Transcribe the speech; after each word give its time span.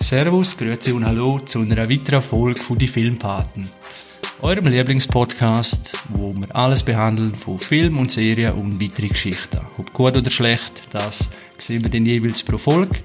Servus, 0.00 0.56
Grüezi 0.56 0.92
und 0.92 1.04
Hallo 1.06 1.38
zu 1.38 1.60
einer 1.60 1.88
weiteren 1.88 2.22
Folge 2.22 2.60
von 2.60 2.78
«Die 2.78 2.88
Filmpaten». 2.88 3.68
Eurem 4.42 4.66
Lieblingspodcast, 4.66 5.96
wo 6.10 6.34
wir 6.36 6.54
alles 6.54 6.82
behandeln 6.82 7.34
von 7.34 7.58
Film 7.58 7.98
und 7.98 8.10
Serien 8.10 8.52
und 8.52 8.80
weitere 8.80 9.08
Geschichten. 9.08 9.60
Ob 9.78 9.92
gut 9.92 10.16
oder 10.16 10.30
schlecht, 10.30 10.88
das 10.92 11.28
sehen 11.58 11.82
wir 11.82 11.90
dann 11.90 12.04
jeweils 12.06 12.42
pro 12.42 12.58
Folge. 12.58 12.98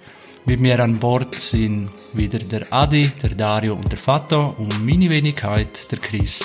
Mit 0.46 0.60
mir 0.60 0.79
an 0.79 0.99
Bord 0.99 1.35
sind 1.35 1.92
wieder 2.13 2.39
der 2.39 2.71
Adi, 2.71 3.12
der 3.21 3.35
Dario 3.35 3.76
und 3.76 3.92
der 3.92 3.99
Fato 3.99 4.47
und 4.58 4.85
meine 4.85 5.10
Wenigkeit, 5.10 5.92
der 5.92 5.99
Chris. 5.99 6.44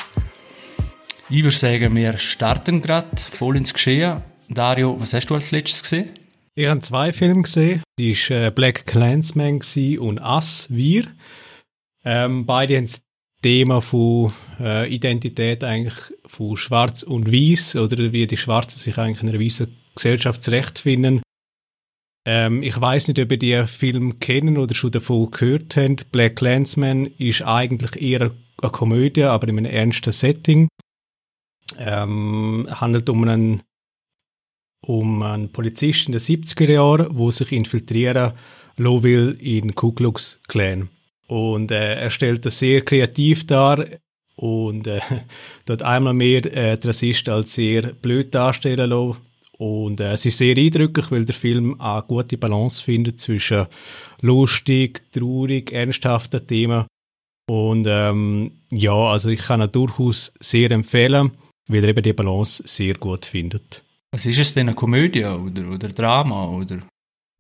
Ich 1.31 1.43
würde 1.43 1.57
sagen, 1.57 1.97
wir 1.97 2.17
starten 2.19 2.83
gerade 2.83 3.09
voll 3.33 3.57
ins 3.57 3.73
Geschehen. 3.73 4.21
Dario, 4.49 4.97
was 5.01 5.15
hast 5.15 5.27
du 5.27 5.35
als 5.35 5.51
letztes 5.51 5.83
gesehen? 5.83 6.11
Ich 6.55 6.69
habe 6.69 6.81
zwei 6.81 7.13
Filme 7.13 7.43
gesehen. 7.43 7.84
Die 7.99 8.15
war 8.29 8.47
äh, 8.47 8.51
Black 8.51 8.87
Clansman 8.87 9.61
und 9.99 10.21
Us, 10.21 10.67
Wir. 10.69 11.05
Ähm, 12.05 12.45
beide 12.45 12.77
haben 12.77 12.87
das 12.87 13.03
Thema 13.41 13.81
von 13.81 14.33
äh, 14.59 14.93
Identität 14.93 15.63
eigentlich 15.63 15.95
von 16.27 16.57
Schwarz 16.57 17.03
und 17.03 17.31
Weiß 17.31 17.77
oder 17.77 18.13
wie 18.13 18.27
die 18.27 18.37
Schwarzen 18.37 18.79
sich 18.79 18.99
eigentlich 18.99 19.23
in 19.23 19.29
einer 19.29 19.41
weißen 19.41 19.69
Gesellschaft 19.95 20.43
zurechtfinden. 20.43 21.23
Ähm, 22.27 22.63
ich 22.63 22.81
weiß 22.81 23.09
nicht, 23.09 23.21
ob 23.21 23.31
ihr 23.31 23.39
die 23.39 23.67
Film 23.67 24.19
kennen 24.19 24.59
oder 24.59 24.75
schon 24.75 24.91
davon 24.91 25.31
gehört 25.31 25.77
habt. 25.77 26.11
Black 26.11 26.37
Clansman 26.37 27.07
ist 27.19 27.43
eigentlich 27.43 28.01
eher 28.01 28.33
eine 28.63 28.73
Komödie, 28.73 29.25
aber 29.25 29.47
in 29.49 29.59
einem 29.59 29.73
ernsten 29.73 30.13
Setting. 30.13 30.69
Ähm, 31.79 32.67
handelt 32.71 33.09
um 33.09 33.23
einen 33.23 33.63
um 34.87 35.23
einen 35.23 35.51
Polizisten 35.51 36.13
der 36.13 36.21
70er 36.21 36.73
Jahre, 36.73 37.09
wo 37.11 37.31
sich 37.31 37.53
infiltrieren 37.53 38.33
will 38.77 39.37
in 39.41 39.75
Ku 39.75 39.93
Klux 39.93 40.41
Klan. 40.49 40.89
Und 41.27 41.71
äh, 41.71 41.95
er 41.95 42.11
stellt 42.11 42.45
das 42.45 42.59
sehr 42.59 42.83
kreativ 42.83 43.47
dar 43.47 43.87
und 44.37 44.87
äh, 44.87 45.01
dort 45.65 45.83
einmal 45.83 46.15
mehr 46.15 46.45
äh, 46.45 46.77
die 46.77 46.87
Rassisten 46.87 47.33
als 47.33 47.55
sehr 47.55 47.93
blöd 47.93 48.35
darstellen 48.35 48.91
lassen. 48.91 49.19
Und 49.57 50.01
äh, 50.01 50.13
es 50.13 50.27
ist 50.27 50.39
sehr 50.39 50.57
eindrücklich, 50.57 51.11
weil 51.11 51.25
der 51.25 51.35
Film 51.35 51.81
eine 51.81 52.03
gute 52.03 52.37
Balance 52.37 52.83
findet 52.83 53.21
zwischen 53.21 53.67
lustig, 54.21 55.03
traurig, 55.13 55.73
ernsthaften 55.73 56.47
Themen. 56.47 56.87
Und 57.49 57.87
ähm, 57.89 58.53
ja, 58.71 58.95
also 58.95 59.31
ich 59.31 59.41
kann 59.41 59.63
ihn 59.63 59.71
durchaus 59.71 60.33
sehr 60.41 60.71
empfehlen, 60.73 61.33
weil 61.69 61.85
er 61.85 61.91
eben 61.91 62.03
die 62.03 62.13
Balance 62.13 62.63
sehr 62.67 62.95
gut 62.95 63.27
findet. 63.27 63.84
Was 64.15 64.27
ist 64.27 64.39
es 64.39 64.55
denn, 64.55 64.69
eine 64.69 64.77
Komödie 64.77 65.25
oder, 65.25 65.69
oder 65.73 65.89
Drama? 65.89 66.47
Oder? 66.47 66.79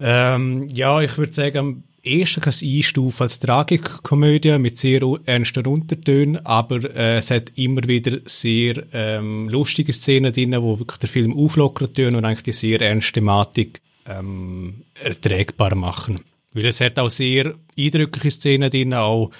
Ähm, 0.00 0.66
ja, 0.74 1.00
ich 1.02 1.16
würde 1.16 1.32
sagen, 1.32 1.56
am 1.56 1.84
ehesten 2.02 2.40
kann 2.40 2.50
es 2.50 2.64
einstufen 2.64 3.22
als 3.22 3.38
Tragikkomödie 3.38 4.58
mit 4.58 4.76
sehr 4.76 5.02
ernsten 5.24 5.68
Untertönen, 5.68 6.44
aber 6.44 6.82
äh, 6.96 7.18
es 7.18 7.30
hat 7.30 7.52
immer 7.54 7.86
wieder 7.86 8.18
sehr 8.24 8.82
ähm, 8.92 9.48
lustige 9.48 9.92
Szenen 9.92 10.32
drin, 10.32 10.60
wo 10.60 10.76
wirklich 10.80 10.98
der 10.98 11.08
Film 11.08 11.38
auflockern 11.38 11.92
tun 11.92 12.16
und 12.16 12.24
eigentlich 12.24 12.42
die 12.42 12.52
sehr 12.52 12.80
ernste 12.80 13.12
Thematik 13.12 13.80
ähm, 14.08 14.82
erträgbar 14.94 15.76
machen. 15.76 16.22
Weil 16.54 16.66
es 16.66 16.80
hat 16.80 16.98
auch 16.98 17.08
sehr 17.08 17.54
eindrückliche 17.78 18.32
Szenen 18.32 18.70
drin, 18.70 18.94
auch 18.94 19.30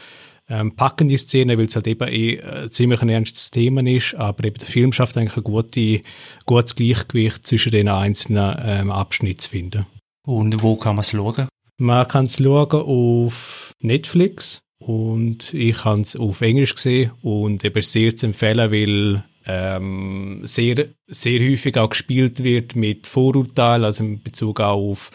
ähm, 0.48 0.77
packende 0.77 1.17
Szene, 1.17 1.56
weil 1.59 1.67
es 1.67 1.75
halt 1.75 1.87
eben 1.87 2.09
eh 2.09 2.34
äh, 2.34 2.70
ziemlich 2.70 3.00
ein 3.03 3.09
ernstes 3.09 3.50
Thema 3.50 3.87
ist, 3.87 4.14
aber 4.14 4.45
eben 4.45 4.59
der 4.59 4.67
Film 4.67 4.92
schafft 4.92 5.17
eigentlich 5.17 5.36
ein 5.36 5.45
gute, 5.45 6.03
gutes 6.47 6.75
Gleichgewicht 6.77 7.47
zwischen 7.47 7.73
den 7.73 7.89
einzelnen 7.89 8.56
ähm, 8.62 8.91
Abschnitten 8.91 9.41
zu 9.41 9.51
finden. 9.51 9.86
Und 10.27 10.62
wo 10.62 10.77
kann 10.77 10.97
man 10.97 11.01
es 11.01 11.11
schauen? 11.11 11.48
Man 11.77 12.09
kann 12.09 12.27
es 12.27 12.36
schauen 12.36 12.70
auf 12.70 13.73
Netflix 13.81 14.61
und 14.78 15.53
ich 15.55 15.84
habe 15.84 16.03
es 16.03 16.17
auf 16.17 16.41
Englisch 16.41 16.75
gesehen 16.75 17.12
und 17.23 17.64
eben 17.64 17.83
sehr 17.83 18.17
zu 18.17 18.27
empfehlen, 18.27 18.70
weil 18.70 19.25
ähm, 19.47 20.41
sehr, 20.45 20.86
sehr 21.07 21.41
häufig 21.41 21.77
auch 21.77 21.91
gespielt 21.91 22.42
wird 22.42 22.77
mit 22.77 23.07
Vorurteilen, 23.07 23.85
also 23.85 24.05
in 24.05 24.23
Bezug 24.23 24.61
auf 24.61 25.11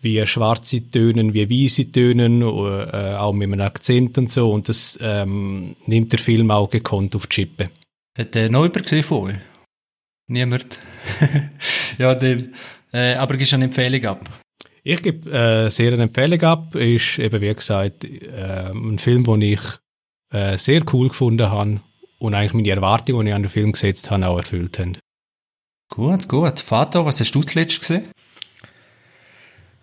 wie 0.00 0.24
schwarze 0.26 0.88
tönen, 0.90 1.32
wie 1.32 1.48
weiße 1.48 1.90
tönen, 1.90 2.42
äh, 2.42 3.14
auch 3.14 3.32
mit 3.32 3.52
einem 3.52 3.60
Akzent 3.60 4.18
und 4.18 4.30
so. 4.30 4.50
Und 4.52 4.68
das 4.68 4.98
ähm, 5.00 5.76
nimmt 5.86 6.12
der 6.12 6.18
Film 6.18 6.50
auch 6.50 6.68
gekonnt 6.68 7.14
auf 7.14 7.28
die 7.28 7.36
Chippe. 7.36 7.70
Hat 8.18 8.34
der 8.34 8.50
noch 8.50 8.64
jemand 8.64 8.82
gesehen 8.82 9.04
von 9.04 9.28
euch? 9.28 9.36
Niemand? 10.28 10.78
ja, 11.98 12.14
dann, 12.14 12.54
äh, 12.92 13.14
aber 13.14 13.36
gibst 13.36 13.54
eine 13.54 13.64
Empfehlung 13.64 14.04
ab? 14.04 14.28
Ich 14.82 15.02
gebe 15.02 15.30
äh, 15.30 15.70
sehr 15.70 15.92
eine 15.92 16.04
Empfehlung 16.04 16.42
ab. 16.42 16.74
Ist 16.74 17.18
eben, 17.18 17.40
wie 17.40 17.54
gesagt, 17.54 18.04
äh, 18.04 18.70
ein 18.72 18.98
Film, 18.98 19.22
den 19.24 19.42
ich 19.42 19.60
äh, 20.32 20.58
sehr 20.58 20.82
cool 20.92 21.08
gefunden 21.08 21.48
habe 21.48 21.80
und 22.22 22.34
eigentlich 22.34 22.54
meine 22.54 22.70
Erwartungen, 22.70 23.24
die 23.24 23.30
ich 23.30 23.34
an 23.34 23.42
den 23.42 23.48
Film 23.48 23.72
gesetzt 23.72 24.10
habe, 24.10 24.28
auch 24.28 24.36
erfüllt 24.36 24.78
haben. 24.78 24.96
Gut, 25.90 26.28
gut. 26.28 26.60
Vater, 26.60 27.04
was 27.04 27.18
hast 27.18 27.34
du 27.34 27.42
zuletzt 27.42 27.80
gesehen? 27.80 28.04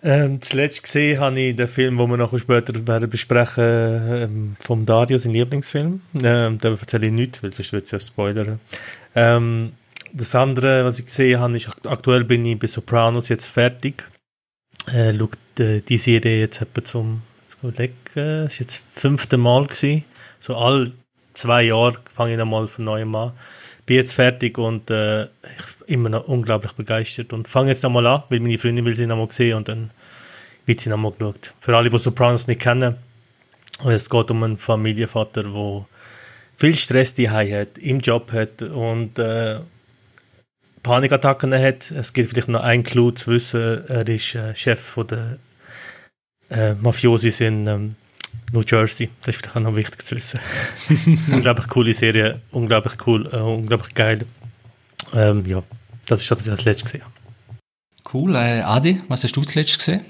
Ähm, 0.02 0.42
zuletzt 0.42 0.84
gesehen 0.84 1.20
habe 1.20 1.38
ich 1.38 1.58
den 1.58 1.68
Film, 1.68 1.98
den 1.98 2.10
wir 2.10 2.16
noch 2.16 2.38
später 2.40 2.88
werden 2.88 3.10
besprechen, 3.10 3.64
ähm, 3.66 4.56
vom 4.58 4.86
Dario, 4.86 5.18
sein 5.18 5.34
Lieblingsfilm. 5.34 6.00
Ähm, 6.24 6.58
da 6.58 6.70
erzähle 6.70 7.08
ich 7.08 7.14
nichts, 7.14 7.44
weil 7.44 7.52
sonst 7.52 7.74
würde 7.74 7.84
es 7.84 7.92
ja 7.92 8.00
spoilern. 8.00 8.62
Ähm, 9.16 9.74
das 10.14 10.34
andere, 10.34 10.86
was 10.86 10.98
ich 10.98 11.08
gesehen 11.08 11.42
habe, 11.42 11.58
ist, 11.58 11.70
aktuell 11.86 12.24
bin 12.24 12.46
ich 12.46 12.58
bei 12.58 12.68
Sopranos 12.68 13.28
jetzt 13.28 13.48
fertig. 13.48 14.06
Äh, 14.88 15.14
schaut 15.18 15.60
äh, 15.60 15.82
die 15.82 15.98
Serie 15.98 16.40
jetzt 16.40 16.62
etwa 16.62 16.82
zum, 16.86 17.22
jetzt 17.42 17.58
überlegen, 17.62 17.98
es 18.16 18.54
ist 18.54 18.60
jetzt 18.60 18.84
das 18.94 19.02
fünfte 19.02 19.36
Mal 19.36 19.68
gewesen. 19.68 20.06
So 20.40 20.56
all 20.56 20.94
zwei 21.40 21.64
Jahre 21.64 21.98
fange 22.14 22.34
ich 22.34 22.38
nochmal 22.38 22.68
von 22.68 22.86
neuem 22.86 23.16
an 23.16 23.34
bin 23.90 23.98
jetzt 23.98 24.14
fertig 24.14 24.60
und 24.60 24.92
äh, 24.92 25.30
immer 25.88 26.10
noch 26.10 26.28
unglaublich 26.28 26.74
begeistert 26.74 27.34
und 27.34 27.48
fange 27.48 27.72
jetzt 27.72 27.82
nochmal 27.82 28.06
an, 28.06 28.22
weil 28.30 28.40
meine 28.40 28.60
Freundin 28.60 28.86
will 28.86 28.94
sie 28.94 29.08
nochmal 29.08 29.32
sehen 29.32 29.58
und 29.58 29.68
dann 29.68 29.90
wird 30.68 30.80
sie 30.80 30.90
nochmal 30.90 31.12
geschaut. 31.14 31.56
Für 31.60 31.76
alle, 31.76 31.90
die 31.90 31.98
Sopranos 31.98 32.46
nicht 32.46 32.62
kennen, 32.62 32.98
es 33.84 34.08
geht 34.08 34.30
um 34.30 34.44
einen 34.44 34.58
Familienvater, 34.60 35.42
der 35.42 35.86
viel 36.56 36.78
Stress 36.78 37.16
die 37.16 37.32
hat, 37.32 37.80
im 37.80 38.00
Job 38.00 38.32
hat 38.32 38.62
und 38.62 39.18
äh, 39.18 39.62
Panikattacken 40.84 41.52
hat. 41.56 41.90
Es 41.90 42.14
gibt 42.14 42.30
vielleicht 42.30 42.50
noch 42.50 42.62
einen 42.62 42.84
Clou 42.84 43.10
zu 43.10 43.32
wissen, 43.32 43.88
er 43.88 44.08
ist 44.08 44.36
äh, 44.36 44.54
Chef 44.54 44.80
von 44.80 45.08
der 45.08 45.40
äh, 46.52 46.76
Mafiosis 46.76 47.42
in 47.42 47.66
ähm, 47.66 47.96
New 48.52 48.64
Jersey. 48.68 49.10
Das 49.22 49.36
ist 49.36 49.42
vielleicht 49.42 49.56
auch 49.56 49.62
noch 49.62 49.76
wichtig 49.76 50.04
zu 50.04 50.16
wissen. 50.16 50.40
unglaublich 51.32 51.68
coole 51.68 51.94
Serie, 51.94 52.42
unglaublich 52.52 52.94
cool, 53.06 53.30
äh, 53.32 53.38
unglaublich 53.38 53.94
geil. 53.94 54.26
Ähm, 55.14 55.46
ja, 55.46 55.64
das 56.06 56.22
ist 56.22 56.32
das, 56.32 56.40
was 56.40 56.46
ich 56.46 56.52
als 56.52 56.66
letztes 56.66 56.92
gesehen 56.92 57.04
habe. 57.04 57.14
Cool. 58.12 58.36
Äh, 58.36 58.62
Adi, 58.62 59.02
was 59.08 59.24
hast 59.24 59.36
du 59.36 59.42
als 59.42 59.56
letztes 59.56 59.78
gesehen? 59.78 60.02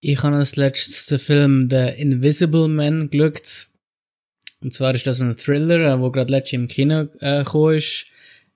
Ich 0.00 0.22
habe 0.22 0.36
als 0.36 0.56
letztes 0.56 1.06
den 1.06 1.18
Film 1.18 1.68
The 1.70 1.88
Invisible 1.96 2.68
Man 2.68 3.10
geschaut. 3.10 3.68
Und 4.60 4.74
zwar 4.74 4.94
ist 4.94 5.06
das 5.06 5.20
ein 5.20 5.36
Thriller, 5.36 5.78
der 5.78 5.94
äh, 5.94 6.10
gerade 6.10 6.32
letztes 6.32 6.54
im 6.54 6.68
Kino 6.68 7.08
äh, 7.20 7.44
gekommen 7.44 7.76
ist. 7.76 8.06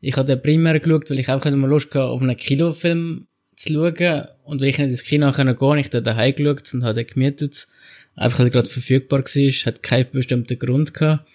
Ich 0.01 0.17
habe 0.17 0.27
den 0.27 0.43
primär 0.43 0.81
geschaut, 0.81 1.11
weil 1.11 1.21
ich 1.21 1.29
auch 1.29 1.45
mal 1.45 1.69
Lust 1.69 1.91
hatte, 1.95 2.05
auf 2.05 2.21
einen 2.21 2.37
Kinofilm 2.37 3.29
zu 3.55 3.73
schauen. 3.73 4.27
Und 4.45 4.61
weil 4.61 4.69
ich 4.69 4.79
nicht 4.79 4.91
ins 4.91 5.05
Kino 5.05 5.31
gehen 5.31 5.55
konnte, 5.55 5.81
ich 5.81 5.91
den 5.91 6.03
daheim 6.03 6.35
geschaut 6.35 6.75
und 6.75 6.85
habe 6.85 6.95
den 6.95 7.07
gemietet 7.07 7.69
einfach 8.17 8.41
er 8.41 8.51
gerade 8.51 8.69
verfügbar 8.69 9.21
war, 9.21 9.67
hat 9.67 9.83
keinen 9.83 10.11
bestimmten 10.13 10.59
Grund 10.59 10.95
gehabt. 10.95 11.27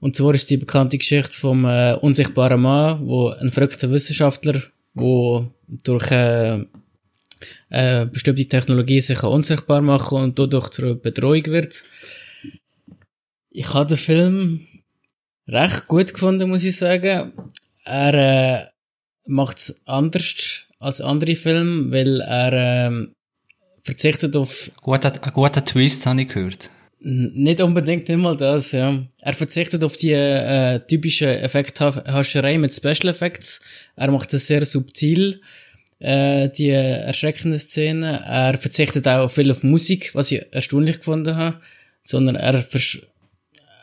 Und 0.00 0.16
zwar 0.16 0.34
ist 0.34 0.50
die 0.50 0.56
bekannte 0.56 0.98
Geschichte 0.98 1.32
vom 1.32 1.64
äh, 1.64 1.94
unsichtbaren 1.94 2.60
Mann, 2.60 3.06
wo 3.06 3.28
ein 3.28 3.52
verrückter 3.52 3.90
Wissenschaftler, 3.90 4.62
wo 4.94 5.48
durch 5.68 6.10
äh, 6.10 6.64
äh, 7.70 8.06
bestimmte 8.06 8.46
Technologie 8.46 9.00
sich 9.00 9.22
unsichtbar 9.22 9.80
machen 9.80 10.18
und 10.18 10.38
dadurch 10.38 10.70
zur 10.70 11.00
Bedrohung 11.00 11.46
wird. 11.46 11.82
Ich 13.50 13.72
habe 13.72 13.90
den 13.90 13.98
Film 13.98 14.66
recht 15.46 15.86
gut 15.86 16.12
gefunden, 16.14 16.48
muss 16.48 16.64
ich 16.64 16.76
sagen. 16.76 17.32
Er 17.84 18.14
äh, 18.14 18.66
macht 19.26 19.58
es 19.58 19.80
anders 19.86 20.64
als 20.78 21.00
andere 21.00 21.36
Filme, 21.36 21.92
weil 21.92 22.20
er 22.20 22.52
äh, 22.90 23.06
verzichtet 23.82 24.36
auf... 24.36 24.70
Guter, 24.80 25.12
ein 25.22 25.32
guter 25.32 25.64
Twist, 25.64 26.06
habe 26.06 26.22
ich 26.22 26.28
gehört. 26.28 26.70
Nicht 27.04 27.60
unbedingt 27.60 28.08
immer 28.08 28.36
das, 28.36 28.70
ja. 28.70 29.02
Er 29.20 29.32
verzichtet 29.34 29.82
auf 29.82 29.96
die 29.96 30.12
äh, 30.12 30.78
typische 30.86 31.36
Effekthascherei 31.40 32.58
mit 32.58 32.74
Special 32.74 33.08
Effects. 33.08 33.60
Er 33.96 34.12
macht 34.12 34.32
das 34.32 34.46
sehr 34.46 34.64
subtil, 34.64 35.40
äh, 35.98 36.48
die 36.48 36.68
erschreckende 36.68 37.58
Szene. 37.58 38.22
Er 38.24 38.56
verzichtet 38.56 39.08
auch 39.08 39.28
viel 39.28 39.50
auf 39.50 39.64
Musik, 39.64 40.14
was 40.14 40.30
ich 40.30 40.46
erstaunlich 40.52 40.98
gefunden 40.98 41.34
habe. 41.34 41.58
Sondern 42.04 42.36
er, 42.36 42.64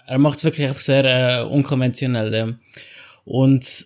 er 0.08 0.18
macht 0.18 0.38
es 0.38 0.46
wirklich 0.46 0.68
einfach 0.68 0.80
sehr 0.80 1.04
äh, 1.04 1.44
unkonventionell. 1.44 2.34
Ja. 2.34 2.54
Und 3.26 3.86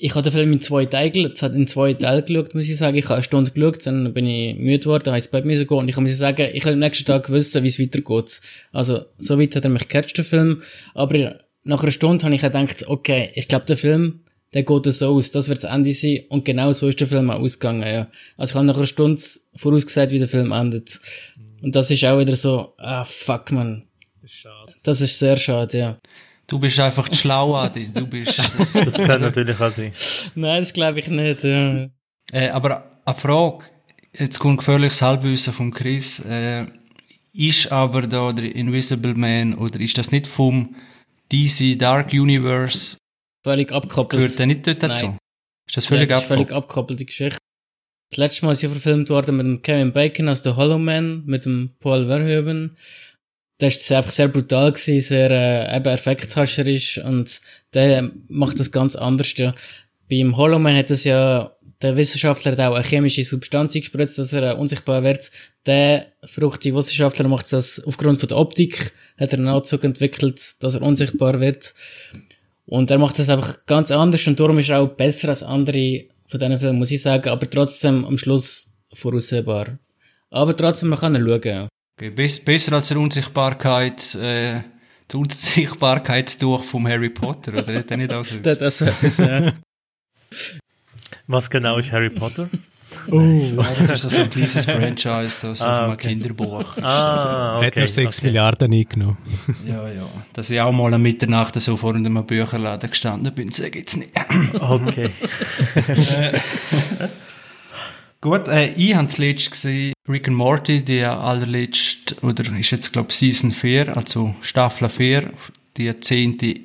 ich 0.00 0.14
habe 0.14 0.22
den 0.22 0.32
Film 0.32 0.52
in 0.52 0.60
zwei 0.60 0.86
Teilen, 0.86 1.32
es 1.32 1.42
hat 1.42 1.54
in 1.54 1.66
zwei 1.66 1.92
Teilen 1.92 2.24
geschaut, 2.24 2.54
muss 2.54 2.68
ich 2.68 2.76
sagen. 2.76 2.96
Ich 2.96 3.06
habe 3.06 3.14
eine 3.14 3.24
Stunde 3.24 3.50
geschaut, 3.50 3.84
dann 3.84 4.14
bin 4.14 4.28
ich 4.28 4.56
müde 4.56 4.78
geworden, 4.78 5.06
habe 5.06 5.16
ins 5.16 5.26
Bett 5.26 5.44
müssen 5.44 5.66
gehen 5.66 5.76
und 5.76 5.88
ich 5.88 5.96
muss 5.96 6.16
sagen, 6.16 6.48
ich 6.52 6.62
habe 6.62 6.74
am 6.74 6.78
nächsten 6.78 7.04
Tag 7.04 7.28
wissen, 7.30 7.64
wie 7.64 7.68
es 7.68 7.80
weitergeht. 7.80 8.40
Also, 8.72 9.04
so 9.18 9.40
weit 9.40 9.56
hat 9.56 9.64
er 9.64 9.70
mich 9.70 9.88
gecatcht, 9.88 10.16
der 10.16 10.24
Film. 10.24 10.62
Aber 10.94 11.40
nach 11.64 11.82
einer 11.82 11.90
Stunde 11.90 12.24
habe 12.24 12.34
ich 12.34 12.40
gedacht, 12.40 12.86
okay, 12.86 13.32
ich 13.34 13.48
glaube, 13.48 13.66
der 13.66 13.76
Film, 13.76 14.20
der 14.54 14.62
geht 14.62 14.84
so 14.92 15.16
aus, 15.16 15.32
das 15.32 15.48
wird 15.48 15.64
das 15.64 15.70
Ende 15.70 15.92
sein 15.92 16.20
und 16.28 16.44
genau 16.44 16.72
so 16.72 16.88
ist 16.88 17.00
der 17.00 17.08
Film 17.08 17.28
auch 17.30 17.40
ausgegangen, 17.40 17.82
ja. 17.82 18.06
Also 18.36 18.52
ich 18.52 18.54
habe 18.54 18.66
nach 18.66 18.76
einer 18.76 18.86
Stunde 18.86 19.20
vorausgesagt, 19.56 20.12
wie 20.12 20.20
der 20.20 20.28
Film 20.28 20.52
endet. 20.52 21.00
Und 21.60 21.74
das 21.74 21.90
ist 21.90 22.04
auch 22.04 22.20
wieder 22.20 22.36
so, 22.36 22.72
ah, 22.78 23.04
fuck, 23.04 23.50
man. 23.50 23.82
Das 24.22 24.30
ist 24.30 24.36
schade. 24.36 24.72
Das 24.84 25.00
ist 25.00 25.18
sehr 25.18 25.36
schade, 25.36 25.76
ja. 25.76 25.98
Du 26.48 26.58
bist 26.58 26.80
einfach 26.80 27.12
schlau, 27.14 27.54
Adi. 27.56 27.88
Du 27.92 28.06
bist. 28.06 28.38
Das, 28.38 28.72
das 28.84 28.94
kann 28.94 29.20
natürlich 29.20 29.60
auch 29.60 29.70
sein. 29.70 29.92
Nein, 30.34 30.62
das 30.62 30.72
glaube 30.72 30.98
ich 30.98 31.08
nicht. 31.08 31.44
Ja. 31.44 31.88
Äh, 32.32 32.48
aber 32.48 32.90
eine 33.04 33.14
Frage, 33.14 33.66
jetzt 34.18 34.38
kommt 34.38 34.58
gefährliches 34.58 35.02
Halbwissen 35.02 35.52
von 35.52 35.72
Chris. 35.72 36.20
Äh, 36.20 36.66
ist 37.34 37.70
aber 37.70 38.02
da 38.06 38.32
der 38.32 38.54
Invisible 38.54 39.14
Man 39.14 39.54
oder 39.54 39.78
ist 39.78 39.98
das 39.98 40.10
nicht 40.10 40.26
vom 40.26 40.74
DC 41.30 41.78
Dark 41.78 42.14
Universe? 42.14 42.96
Völlig 43.44 43.70
abgekoppelt. 43.70 44.22
Gehört 44.22 44.38
der 44.38 44.46
nicht 44.46 44.66
dort 44.66 44.82
dazu? 44.82 45.06
Nein. 45.06 45.18
Ist 45.68 45.76
das 45.76 45.86
völlig 45.86 46.08
ja, 46.08 46.16
das 46.16 46.24
ist 46.24 46.30
abgekoppelt? 46.30 46.48
völlig 46.48 46.56
abgekoppelte 46.56 47.04
Geschichte. 47.04 47.38
Das 48.10 48.16
letzte 48.16 48.46
Mal 48.46 48.52
ist 48.52 48.62
ja 48.62 48.70
verfilmt 48.70 49.10
worden 49.10 49.36
mit 49.36 49.46
dem 49.46 49.60
Kevin 49.60 49.92
Bacon 49.92 50.28
als 50.28 50.40
der 50.40 50.56
Hollow 50.56 50.78
Man, 50.78 51.24
mit 51.26 51.44
dem 51.44 51.76
Paul 51.78 52.06
Verhoeven. 52.06 52.74
Das 53.58 53.76
ist 53.76 53.90
einfach 53.90 54.12
sehr 54.12 54.28
brutal 54.28 54.72
gewesen, 54.72 55.00
sehr 55.00 55.30
äh, 55.30 55.76
eben 55.76 55.86
effekthascherisch 55.86 56.98
und 56.98 57.40
der 57.74 58.10
macht 58.28 58.60
das 58.60 58.70
ganz 58.70 58.94
anders. 58.94 59.36
Ja. 59.36 59.54
Beim 60.08 60.36
Hollow 60.36 60.58
Man 60.58 60.76
hat 60.76 60.90
das 60.90 61.04
ja 61.04 61.52
der 61.82 61.96
Wissenschaftler 61.96 62.52
hat 62.52 62.60
auch 62.60 62.74
eine 62.74 62.84
chemische 62.84 63.24
Substanz 63.24 63.72
gespritzt, 63.74 64.18
dass 64.18 64.32
er 64.32 64.42
äh, 64.42 64.54
unsichtbar 64.54 65.02
wird. 65.04 65.30
Der 65.66 66.06
verrückte 66.24 66.74
Wissenschaftler 66.74 67.28
macht 67.28 67.52
das 67.52 67.82
aufgrund 67.84 68.18
von 68.18 68.28
der 68.28 68.38
Optik, 68.38 68.92
hat 69.18 69.32
er 69.32 69.38
einen 69.38 69.48
Anzug 69.48 69.84
entwickelt, 69.84 70.56
dass 70.60 70.74
er 70.74 70.82
unsichtbar 70.82 71.40
wird. 71.40 71.74
Und 72.66 72.90
er 72.90 72.98
macht 72.98 73.18
das 73.18 73.28
einfach 73.28 73.64
ganz 73.66 73.90
anders 73.90 74.26
und 74.26 74.40
darum 74.40 74.58
ist 74.58 74.68
er 74.68 74.80
auch 74.80 74.88
besser 74.88 75.28
als 75.28 75.42
andere 75.42 76.04
von 76.28 76.40
diesen 76.40 76.58
Filmen, 76.58 76.78
muss 76.78 76.90
ich 76.90 77.00
sagen, 77.00 77.28
aber 77.28 77.48
trotzdem 77.48 78.04
am 78.04 78.18
Schluss 78.18 78.70
voraussehbar. 78.92 79.78
Aber 80.30 80.54
trotzdem, 80.56 80.90
man 80.90 80.98
kann 80.98 81.14
ihn 81.14 81.26
schauen. 81.26 81.68
Ja. 82.00 82.10
Besser 82.10 82.72
als 82.72 82.88
der 82.88 82.98
Unsichtbarkeit, 82.98 84.14
äh, 84.16 84.60
der 85.10 85.18
Unsichtbarkeitstuch 85.20 86.64
vom 86.64 86.86
Harry 86.88 87.10
Potter, 87.10 87.52
oder 87.52 87.78
hat 87.78 87.90
er 87.90 87.96
nicht 87.96 88.12
auch 88.12 88.24
so? 88.24 88.36
Das, 88.42 88.58
das, 88.58 89.18
äh, 89.18 89.52
Was 91.26 91.50
genau 91.50 91.78
ist 91.78 91.92
Harry 91.92 92.10
Potter? 92.10 92.48
Oh, 93.10 93.20
Ja, 93.20 93.66
das 93.86 94.02
ist 94.04 94.14
so 94.14 94.22
ein 94.22 94.30
kleines 94.30 94.64
Franchise, 94.64 95.28
so, 95.28 95.52
so 95.52 95.64
Ah, 95.64 95.92
okay. 95.92 96.08
Kinderbuch. 96.08 96.78
Ah, 96.78 97.60
hat 97.60 97.66
okay. 97.68 97.80
nur 97.80 97.88
6 97.88 98.18
okay. 98.18 98.26
Milliarden 98.26 98.72
eingenommen. 98.72 99.18
Ja, 99.66 99.88
ja. 99.90 100.08
Dass 100.32 100.48
ich 100.48 100.58
auch 100.58 100.72
mal 100.72 100.94
am 100.94 101.02
Mitternacht 101.02 101.54
so 101.60 101.76
vor 101.76 101.94
einem 101.94 102.24
Bücherladen 102.24 102.88
gestanden 102.88 103.34
bin, 103.34 103.50
sage 103.50 103.68
ich 103.70 103.74
jetzt 103.76 103.96
nicht. 103.98 104.12
Okay. 104.58 105.10
Gut, 108.20 108.48
äh, 108.48 108.72
ich 108.72 108.96
habe 108.96 109.06
zuletzt 109.06 109.52
gesehen, 109.52 109.92
Rick 110.08 110.26
and 110.26 110.36
Morty, 110.36 110.82
die 110.82 111.04
allerletzte, 111.04 112.16
oder 112.22 112.52
ist 112.58 112.72
jetzt, 112.72 112.92
glaube 112.92 113.10
ich, 113.10 113.16
Season 113.16 113.52
4, 113.52 113.96
also 113.96 114.34
Staffel 114.40 114.88
4, 114.88 115.30
die 115.76 116.00
zehnte 116.00 116.58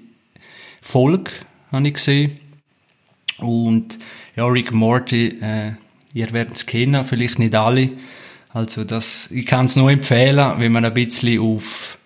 Folge 0.81 1.29
habe 1.71 1.87
ich 1.87 1.93
gesehen. 1.93 2.39
Und 3.37 3.99
ja, 4.35 4.47
Rick 4.47 4.69
and 4.69 4.77
Morty, 4.77 5.27
äh, 5.41 5.73
ihr 6.15 6.31
werdet 6.33 6.55
es 6.55 6.65
kennen, 6.65 7.05
vielleicht 7.05 7.37
nicht 7.37 7.53
alle. 7.53 7.91
Also 8.49 8.83
das, 8.83 9.29
ich 9.29 9.45
kann 9.45 9.67
es 9.67 9.75
nur 9.75 9.91
empfehlen, 9.91 10.59
wenn 10.59 10.71
man 10.71 10.85
ein 10.85 10.93
bisschen 10.95 11.39
auf, 11.39 11.99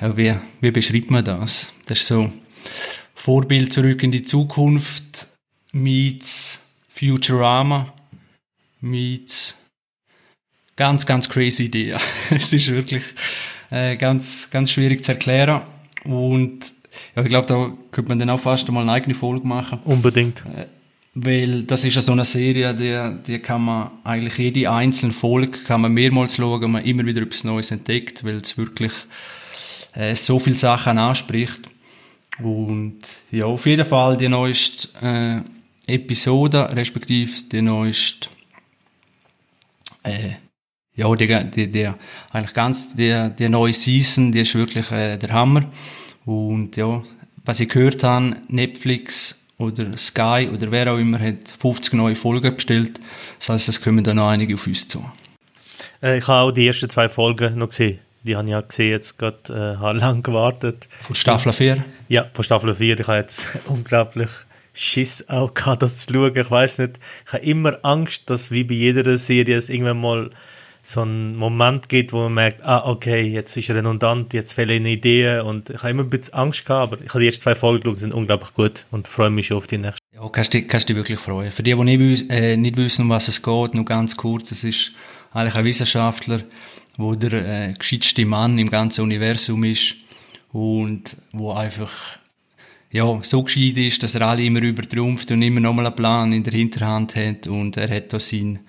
ja, 0.00 0.16
wie, 0.16 0.34
wie 0.60 0.70
beschreibt 0.72 1.12
man 1.12 1.24
das? 1.24 1.72
Das 1.86 2.00
ist 2.00 2.08
so 2.08 2.32
Vorbild 3.14 3.72
zurück 3.72 4.02
in 4.02 4.10
die 4.10 4.24
Zukunft 4.24 5.28
meets 5.70 6.58
Futurama 6.88 7.92
meets 8.80 9.56
ganz, 10.76 11.06
ganz 11.06 11.28
crazy 11.28 11.64
Idee. 11.64 11.96
es 12.30 12.52
ist 12.52 12.68
wirklich 12.72 13.02
äh, 13.70 13.96
ganz, 13.96 14.48
ganz 14.50 14.70
schwierig 14.70 15.04
zu 15.04 15.12
erklären. 15.12 15.62
Und 16.04 16.60
ja, 17.14 17.22
ich 17.22 17.28
glaube, 17.28 17.46
da 17.46 17.72
könnte 17.90 18.08
man 18.08 18.18
dann 18.18 18.30
auch 18.30 18.40
fast 18.40 18.70
mal 18.70 18.82
eine 18.82 18.92
eigene 18.92 19.14
Folge 19.14 19.46
machen. 19.46 19.80
Unbedingt. 19.84 20.42
Weil 21.14 21.64
das 21.64 21.84
ist 21.84 21.96
ja 21.96 22.02
so 22.02 22.12
eine 22.12 22.24
Serie, 22.24 22.74
die, 22.74 23.22
die 23.26 23.38
kann 23.40 23.62
man 23.62 23.90
eigentlich 24.04 24.38
jede 24.38 24.70
einzelne 24.70 25.12
Folge 25.12 25.58
kann 25.66 25.80
man 25.80 25.92
mehrmals 25.92 26.36
schauen, 26.36 26.70
man 26.70 26.84
immer 26.84 27.04
wieder 27.04 27.22
etwas 27.22 27.44
Neues 27.44 27.70
entdeckt, 27.70 28.24
weil 28.24 28.36
es 28.36 28.56
wirklich 28.56 28.92
äh, 29.94 30.14
so 30.14 30.38
viele 30.38 30.56
Sachen 30.56 30.98
anspricht. 30.98 31.60
Und 32.40 32.98
ja, 33.32 33.46
auf 33.46 33.66
jeden 33.66 33.84
Fall 33.84 34.16
die 34.16 34.28
neueste 34.28 34.88
äh, 35.86 35.92
Episode, 35.92 36.70
respektive 36.72 37.32
die 37.50 37.62
neueste 37.62 38.28
äh, 40.08 40.36
ja, 40.94 41.14
die, 41.14 41.50
die, 41.50 41.70
die, 41.70 41.90
eigentlich 42.32 42.54
ganz, 42.54 42.94
die, 42.94 43.30
die 43.38 43.48
neue 43.48 43.72
Season, 43.72 44.32
die 44.32 44.40
ist 44.40 44.54
wirklich 44.54 44.90
äh, 44.90 45.16
der 45.16 45.32
Hammer. 45.32 45.62
Und 46.24 46.76
ja, 46.76 47.02
was 47.44 47.60
ich 47.60 47.68
gehört 47.68 48.02
habe, 48.02 48.36
Netflix 48.48 49.38
oder 49.58 49.96
Sky 49.96 50.48
oder 50.52 50.70
wer 50.70 50.92
auch 50.92 50.98
immer 50.98 51.18
hat 51.18 51.48
50 51.58 51.94
neue 51.94 52.16
Folgen 52.16 52.54
bestellt. 52.54 52.98
Das 53.38 53.48
heißt, 53.48 53.68
es 53.68 53.80
kommen 53.80 54.04
dann 54.04 54.16
noch 54.16 54.26
einige 54.26 54.54
auf 54.54 54.66
uns 54.66 54.88
zu. 54.88 55.04
Äh, 56.02 56.18
ich 56.18 56.28
habe 56.28 56.40
auch 56.40 56.52
die 56.52 56.66
ersten 56.66 56.90
zwei 56.90 57.08
Folgen 57.08 57.58
noch 57.58 57.70
gesehen. 57.70 58.00
Die 58.24 58.36
habe 58.36 58.46
ich 58.46 58.52
ja 58.52 58.60
gesehen, 58.60 58.90
jetzt 58.90 59.18
gerade, 59.18 59.38
äh, 59.48 59.78
habe 59.78 59.98
lang 60.00 60.22
gewartet. 60.22 60.88
Von 61.02 61.14
Staffel 61.14 61.52
4. 61.52 61.84
Ja, 62.08 62.26
von 62.32 62.44
Staffel 62.44 62.74
4. 62.74 63.00
Ich 63.00 63.06
habe 63.06 63.18
jetzt 63.18 63.44
unglaublich 63.66 64.30
Schiss 64.78 65.28
auch 65.28 65.54
gehabt, 65.54 65.82
das 65.82 66.06
zu 66.06 66.14
schauen. 66.14 66.36
Ich 66.36 66.50
weiß 66.50 66.78
nicht, 66.78 67.00
ich 67.26 67.32
habe 67.32 67.44
immer 67.44 67.78
Angst, 67.82 68.30
dass 68.30 68.50
wie 68.50 68.64
bei 68.64 68.74
jeder 68.74 69.18
Serie 69.18 69.56
es 69.56 69.68
irgendwann 69.68 70.00
mal 70.00 70.30
so 70.84 71.02
einen 71.02 71.36
Moment 71.36 71.88
gibt, 71.88 72.12
wo 72.12 72.20
man 72.20 72.34
merkt, 72.34 72.64
ah, 72.64 72.88
okay, 72.88 73.20
jetzt 73.22 73.56
ist 73.56 73.68
redundant, 73.70 74.32
jetzt 74.32 74.52
fehlen 74.52 74.86
Ideen 74.86 75.42
und 75.42 75.68
ich 75.68 75.78
habe 75.78 75.90
immer 75.90 76.04
ein 76.04 76.10
bisschen 76.10 76.32
Angst 76.34 76.64
gehabt, 76.64 76.92
aber 76.92 77.02
ich 77.02 77.10
habe 77.10 77.20
die 77.20 77.26
ersten 77.26 77.42
zwei 77.42 77.54
Folgen 77.54 77.82
geschaut, 77.82 77.98
sind 77.98 78.14
unglaublich 78.14 78.54
gut 78.54 78.86
und 78.90 79.06
freue 79.06 79.30
mich 79.30 79.48
schon 79.48 79.58
auf 79.58 79.66
die 79.66 79.78
nächste. 79.78 79.98
Ja, 80.14 80.26
kannst 80.30 80.54
du, 80.54 80.60
dich 80.60 80.96
wirklich 80.96 81.18
freuen. 81.18 81.50
Für 81.50 81.62
die, 81.62 81.74
die 81.74 81.84
nicht, 81.84 82.30
äh, 82.30 82.56
nicht 82.56 82.76
wissen, 82.76 83.02
um 83.02 83.10
was 83.10 83.28
es 83.28 83.42
geht, 83.42 83.74
nur 83.74 83.84
ganz 83.84 84.16
kurz, 84.16 84.50
es 84.50 84.64
ist 84.64 84.92
eigentlich 85.32 85.56
ein 85.56 85.64
Wissenschaftler, 85.64 86.40
wo 86.96 87.14
der 87.14 87.32
äh, 87.32 87.74
gescheitste 87.74 88.24
Mann 88.24 88.58
im 88.58 88.70
ganzen 88.70 89.02
Universum 89.02 89.64
ist 89.64 89.96
und 90.52 91.16
wo 91.32 91.52
einfach 91.52 91.92
ja, 92.90 93.20
so 93.22 93.42
gescheit 93.42 93.76
ist, 93.76 94.02
dass 94.02 94.14
er 94.14 94.22
alle 94.22 94.42
immer 94.42 94.62
übertrumpft 94.62 95.30
und 95.30 95.42
immer 95.42 95.60
nochmal 95.60 95.86
einen 95.86 95.96
Plan 95.96 96.32
in 96.32 96.42
der 96.42 96.54
Hinterhand 96.54 97.14
hat 97.16 97.46
und 97.46 97.76
er 97.76 97.88
hat 97.88 98.12
da 98.12 98.18
sein, 98.18 98.60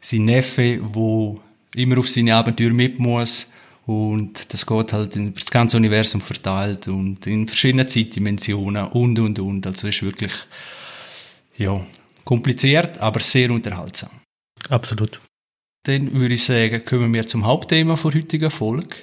sein 0.00 0.26
Neffe, 0.26 0.80
wo 0.82 1.40
immer 1.74 1.98
auf 1.98 2.08
seine 2.08 2.34
Abenteuer 2.34 2.70
mit 2.70 2.98
muss 2.98 3.46
und 3.86 4.52
das 4.52 4.66
geht 4.66 4.92
halt 4.92 5.16
über 5.16 5.30
das 5.30 5.50
ganze 5.50 5.76
Universum 5.76 6.20
verteilt 6.20 6.86
und 6.88 7.26
in 7.26 7.46
verschiedenen 7.46 7.88
Zeitdimensionen 7.88 8.86
und 8.88 9.18
und 9.18 9.38
und. 9.38 9.66
Also 9.66 9.88
ist 9.88 10.02
wirklich 10.02 10.32
ja, 11.56 11.84
kompliziert, 12.24 12.98
aber 12.98 13.20
sehr 13.20 13.50
unterhaltsam. 13.50 14.10
Absolut. 14.68 15.18
Dann 15.84 16.12
würde 16.12 16.34
ich 16.34 16.44
sagen, 16.44 16.84
kommen 16.84 17.12
wir 17.14 17.26
zum 17.26 17.46
Hauptthema 17.46 17.94
der 17.94 18.04
heutigen 18.14 18.50
Folge. 18.50 18.96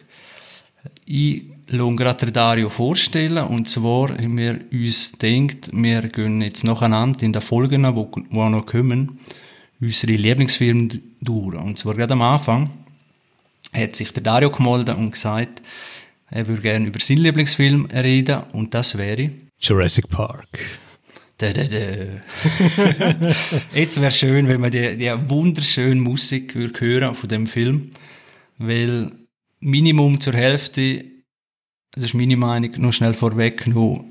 Ich 1.05 1.43
gerade 1.67 2.31
Dario 2.31 2.69
vorstellen, 2.69 3.45
und 3.45 3.69
zwar 3.69 4.09
haben 4.09 4.37
wir 4.37 4.61
uns 4.71 5.11
gedacht, 5.17 5.69
wir 5.73 6.01
gehen 6.03 6.41
jetzt 6.41 6.63
nacheinander 6.63 7.23
in 7.23 7.33
den 7.33 7.41
Folgen, 7.41 7.83
die 7.83 7.95
wo 7.95 8.41
auch 8.41 8.49
noch 8.49 8.65
kommen, 8.65 9.19
unsere 9.79 10.13
Lieblingsfilme 10.13 10.99
durch. 11.21 11.57
Und 11.57 11.77
zwar 11.77 11.95
gerade 11.95 12.13
am 12.13 12.21
Anfang 12.21 12.69
hat 13.73 13.95
sich 13.95 14.11
der 14.11 14.23
Dario 14.23 14.49
gemeldet 14.49 14.97
und 14.97 15.11
gesagt, 15.11 15.61
er 16.29 16.47
würde 16.47 16.61
gerne 16.61 16.87
über 16.87 16.99
seinen 16.99 17.19
Lieblingsfilm 17.19 17.85
reden, 17.87 18.41
und 18.53 18.73
das 18.73 18.97
wäre 18.97 19.29
Jurassic 19.59 20.09
Park. 20.09 20.59
Da, 21.37 21.53
da, 21.53 21.63
da. 21.65 21.77
Jetzt 23.73 24.01
wäre 24.01 24.11
schön, 24.11 24.47
wenn 24.47 24.59
man 24.59 24.71
die, 24.71 24.97
die 24.97 25.11
wunderschöne 25.27 26.01
Musik 26.01 26.55
würde 26.55 26.79
hören 26.79 27.13
von 27.13 27.29
dem 27.29 27.45
Film, 27.45 27.91
weil 28.57 29.11
Minimum 29.59 30.19
zur 30.19 30.33
Hälfte, 30.33 31.05
das 31.97 32.05
ist 32.05 32.13
meine 32.13 32.37
Meinung, 32.37 32.71
noch 32.77 32.93
schnell 32.93 33.13
vorweg, 33.13 33.67
noch, 33.67 34.05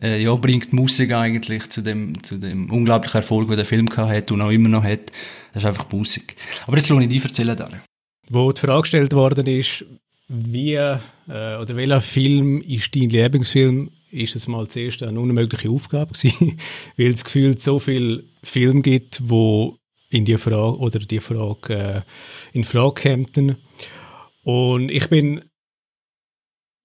äh, 0.00 0.22
ja, 0.22 0.34
bringt 0.34 0.72
Musik 0.72 1.12
eigentlich 1.12 1.68
zu 1.68 1.82
dem, 1.82 2.22
zu 2.22 2.38
dem 2.38 2.70
unglaublichen 2.70 3.18
Erfolg, 3.18 3.48
den 3.48 3.56
der 3.56 3.66
Film 3.66 3.88
hat 3.96 4.30
und 4.30 4.40
auch 4.40 4.50
immer 4.50 4.68
noch 4.68 4.84
hat. 4.84 5.10
Das 5.52 5.62
ist 5.62 5.66
einfach 5.66 5.90
Musik. 5.90 6.36
Aber 6.66 6.76
jetzt 6.76 6.88
lohne 6.88 7.04
ich 7.04 7.10
dich 7.10 7.24
erzählen, 7.24 7.56
Dario. 7.56 7.78
Wo 8.28 8.52
die 8.52 8.60
Frage 8.60 8.82
gestellt 8.82 9.12
worden 9.12 9.46
ist, 9.46 9.84
wie 10.28 10.74
äh, 10.74 10.98
oder 11.26 11.76
welcher 11.76 12.00
Film 12.00 12.62
ist 12.62 12.94
dein 12.94 13.10
Lieblingsfilm, 13.10 13.90
ist 14.12 14.36
es 14.36 14.46
mal 14.46 14.68
zuerst 14.68 15.02
eine 15.02 15.18
unmögliche 15.18 15.70
Aufgabe 15.70 16.12
gewesen, 16.12 16.58
weil 16.96 17.14
es 17.14 17.24
gefühlt 17.24 17.62
so 17.62 17.78
viel 17.78 18.28
Film 18.42 18.82
gibt, 18.82 19.20
wo 19.28 19.76
in 20.08 20.24
die 20.24 20.38
Frage 20.38 20.78
oder 20.78 20.98
die 20.98 21.20
Frage 21.20 21.74
äh, 21.74 22.00
in 22.52 22.64
Frage 22.64 22.94
kämen. 22.94 23.56
Und 24.42 24.90
ich 24.90 25.08
bin 25.08 25.42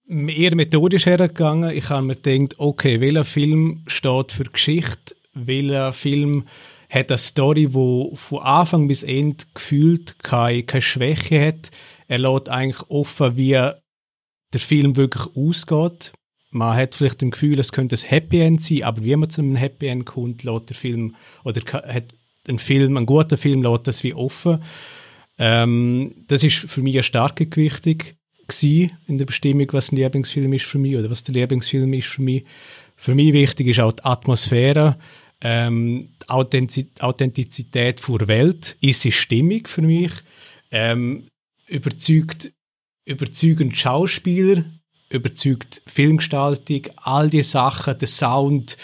eher 0.08 0.56
methodisch 0.56 1.06
hergegangen. 1.06 1.76
Ich 1.76 1.90
habe 1.90 2.06
mir 2.06 2.16
gedacht, 2.16 2.56
okay, 2.60 3.02
welcher 3.02 3.26
Film 3.26 3.84
steht 3.88 4.32
für 4.32 4.46
Geschichte? 4.46 5.16
Welcher 5.34 5.94
Film 5.94 6.46
hat 6.90 7.10
eine 7.10 7.18
Story, 7.18 7.74
wo 7.74 8.16
von 8.16 8.40
Anfang 8.40 8.88
bis 8.88 9.04
Ende 9.04 9.44
gefühlt 9.54 10.18
keine, 10.24 10.64
keine 10.64 10.82
Schwäche 10.82 11.48
hat? 11.48 11.72
Er 12.08 12.20
lässt 12.20 12.50
eigentlich 12.50 12.90
offen, 12.90 13.36
wie 13.36 13.52
der 13.52 14.60
Film 14.60 14.96
wirklich 14.96 15.36
ausgeht. 15.36 16.14
Man 16.52 16.78
hat 16.78 16.96
vielleicht 16.96 17.22
das 17.22 17.32
Gefühl, 17.32 17.60
es 17.60 17.72
könnte 17.72 17.96
ein 17.96 18.10
Happy 18.10 18.40
End 18.40 18.64
sein, 18.64 18.84
aber 18.84 19.04
wie 19.04 19.16
man 19.16 19.30
zu 19.30 19.42
einem 19.42 19.58
Happy 19.58 19.88
End 19.88 20.06
kommt, 20.06 20.44
lässt 20.44 20.70
der 20.70 20.78
Film 20.78 21.16
oder 21.44 21.62
hat 21.72 22.14
ein 22.48 22.60
Film, 22.60 22.96
ein 22.96 23.06
guter 23.06 23.38
Film, 23.38 23.64
lässt 23.64 23.88
das 23.88 24.04
wie 24.04 24.14
offen. 24.14 24.64
Ähm, 25.38 26.14
das 26.28 26.44
ist 26.44 26.56
für 26.56 26.82
mich 26.82 26.96
eine 26.96 27.04
starke 27.04 27.48
Gewichtung 27.48 27.98
in 29.08 29.18
der 29.18 29.26
Bestimmung, 29.26 29.68
was 29.72 29.92
ein 29.92 29.98
Lieblingsfilm 29.98 30.54
ist 30.54 30.66
für 30.66 30.78
mich 30.78 30.96
oder 30.96 31.10
was 31.10 31.24
der 31.24 31.34
Lieblingsfilm 31.34 31.94
ist 31.94 32.08
für 32.08 32.22
mich. 32.22 32.44
Für 32.96 33.16
mich 33.16 33.34
wichtig 33.34 33.68
ist 33.68 33.80
auch 33.80 33.92
die 33.92 34.06
Atmosphäre, 34.06 34.98
ähm, 35.42 36.10
die 36.20 36.88
Authentizität 37.00 38.02
der 38.08 38.28
Welt, 38.28 38.78
ist 38.82 39.02
sie 39.02 39.12
stimmig 39.12 39.68
für 39.68 39.82
mich, 39.82 40.12
ähm, 40.72 41.28
überzeugt, 41.68 42.52
überzeugend 43.06 43.76
Schauspieler, 43.76 44.64
überzeugt 45.10 45.82
Filmgestaltung, 45.88 46.84
all 46.98 47.30
die 47.30 47.44
Sachen, 47.44 47.98
der 47.98 48.08
Sound, 48.08 48.78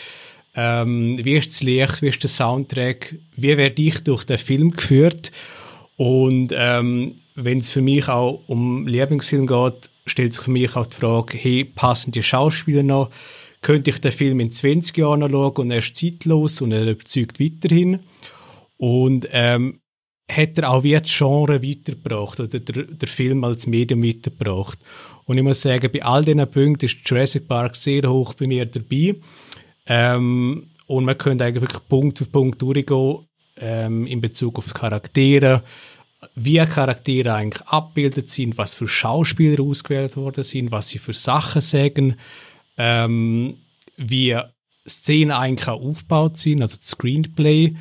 ähm, 0.55 1.23
wie 1.23 1.37
ist 1.37 1.51
das 1.51 1.63
Licht, 1.63 2.01
wie 2.01 2.09
ist 2.09 2.21
der 2.21 2.29
Soundtrack, 2.29 3.15
wie 3.35 3.57
werde 3.57 3.81
ich 3.81 3.99
durch 4.03 4.25
den 4.25 4.37
Film 4.37 4.71
geführt 4.71 5.31
und 6.01 6.51
ähm, 6.55 7.13
wenn 7.35 7.59
es 7.59 7.69
für 7.69 7.83
mich 7.83 8.07
auch 8.07 8.41
um 8.47 8.87
Lieblingsfilm 8.87 9.45
geht, 9.45 9.91
stellt 10.07 10.33
sich 10.33 10.41
für 10.41 10.49
mich 10.49 10.75
auch 10.75 10.87
die 10.87 10.95
Frage, 10.95 11.37
hey, 11.37 11.63
passen 11.63 12.11
die 12.11 12.23
Schauspieler 12.23 12.81
noch? 12.81 13.11
Könnte 13.61 13.91
ich 13.91 14.01
den 14.01 14.11
Film 14.11 14.39
in 14.39 14.51
20 14.51 14.97
Jahren 14.97 15.19
noch 15.19 15.29
schauen 15.29 15.57
und 15.57 15.69
er 15.69 15.77
ist 15.77 15.95
zeitlos 15.95 16.59
und 16.59 16.71
er 16.71 16.89
überzeugt 16.89 17.39
weiterhin? 17.39 17.99
Und 18.77 19.27
ähm, 19.31 19.81
hat 20.27 20.57
er 20.57 20.71
auch 20.71 20.81
wie 20.81 20.97
das 20.97 21.15
Genre 21.15 21.61
weitergebracht 21.61 22.39
oder 22.39 22.59
der, 22.59 22.83
der 22.83 23.07
Film 23.07 23.43
als 23.43 23.67
Medium 23.67 24.03
weitergebracht? 24.03 24.79
Und 25.25 25.37
ich 25.37 25.43
muss 25.43 25.61
sagen, 25.61 25.91
bei 25.93 26.03
all 26.03 26.25
diesen 26.25 26.49
Punkten 26.49 26.87
ist 26.87 26.97
Jurassic 27.05 27.47
Park 27.47 27.75
sehr 27.75 28.09
hoch 28.09 28.33
bei 28.33 28.47
mir 28.47 28.65
dabei. 28.65 29.17
Ähm, 29.85 30.71
und 30.87 31.05
man 31.05 31.17
könnte 31.19 31.45
eigentlich 31.45 31.61
wirklich 31.61 31.87
Punkt 31.87 32.17
für 32.17 32.25
Punkt 32.25 32.59
durchgehen 32.59 33.19
ähm, 33.57 34.07
in 34.07 34.19
Bezug 34.19 34.57
auf 34.57 34.73
Charaktere, 34.73 35.63
wie 36.35 36.63
Charaktere 36.65 37.33
eigentlich 37.33 37.65
abgebildet 37.67 38.29
sind, 38.29 38.57
was 38.57 38.75
für 38.75 38.87
Schauspieler 38.87 39.63
ausgewählt 39.63 40.15
worden 40.15 40.43
sind, 40.43 40.71
was 40.71 40.89
sie 40.89 40.99
für 40.99 41.13
Sachen 41.13 41.61
sagen, 41.61 42.15
ähm, 42.77 43.57
wie 43.97 44.37
Szenen 44.87 45.31
eigentlich 45.31 45.67
auch 45.67 45.81
aufgebaut 45.81 46.37
sind, 46.37 46.61
also 46.61 46.77
das 46.77 46.89
Screenplay. 46.89 47.75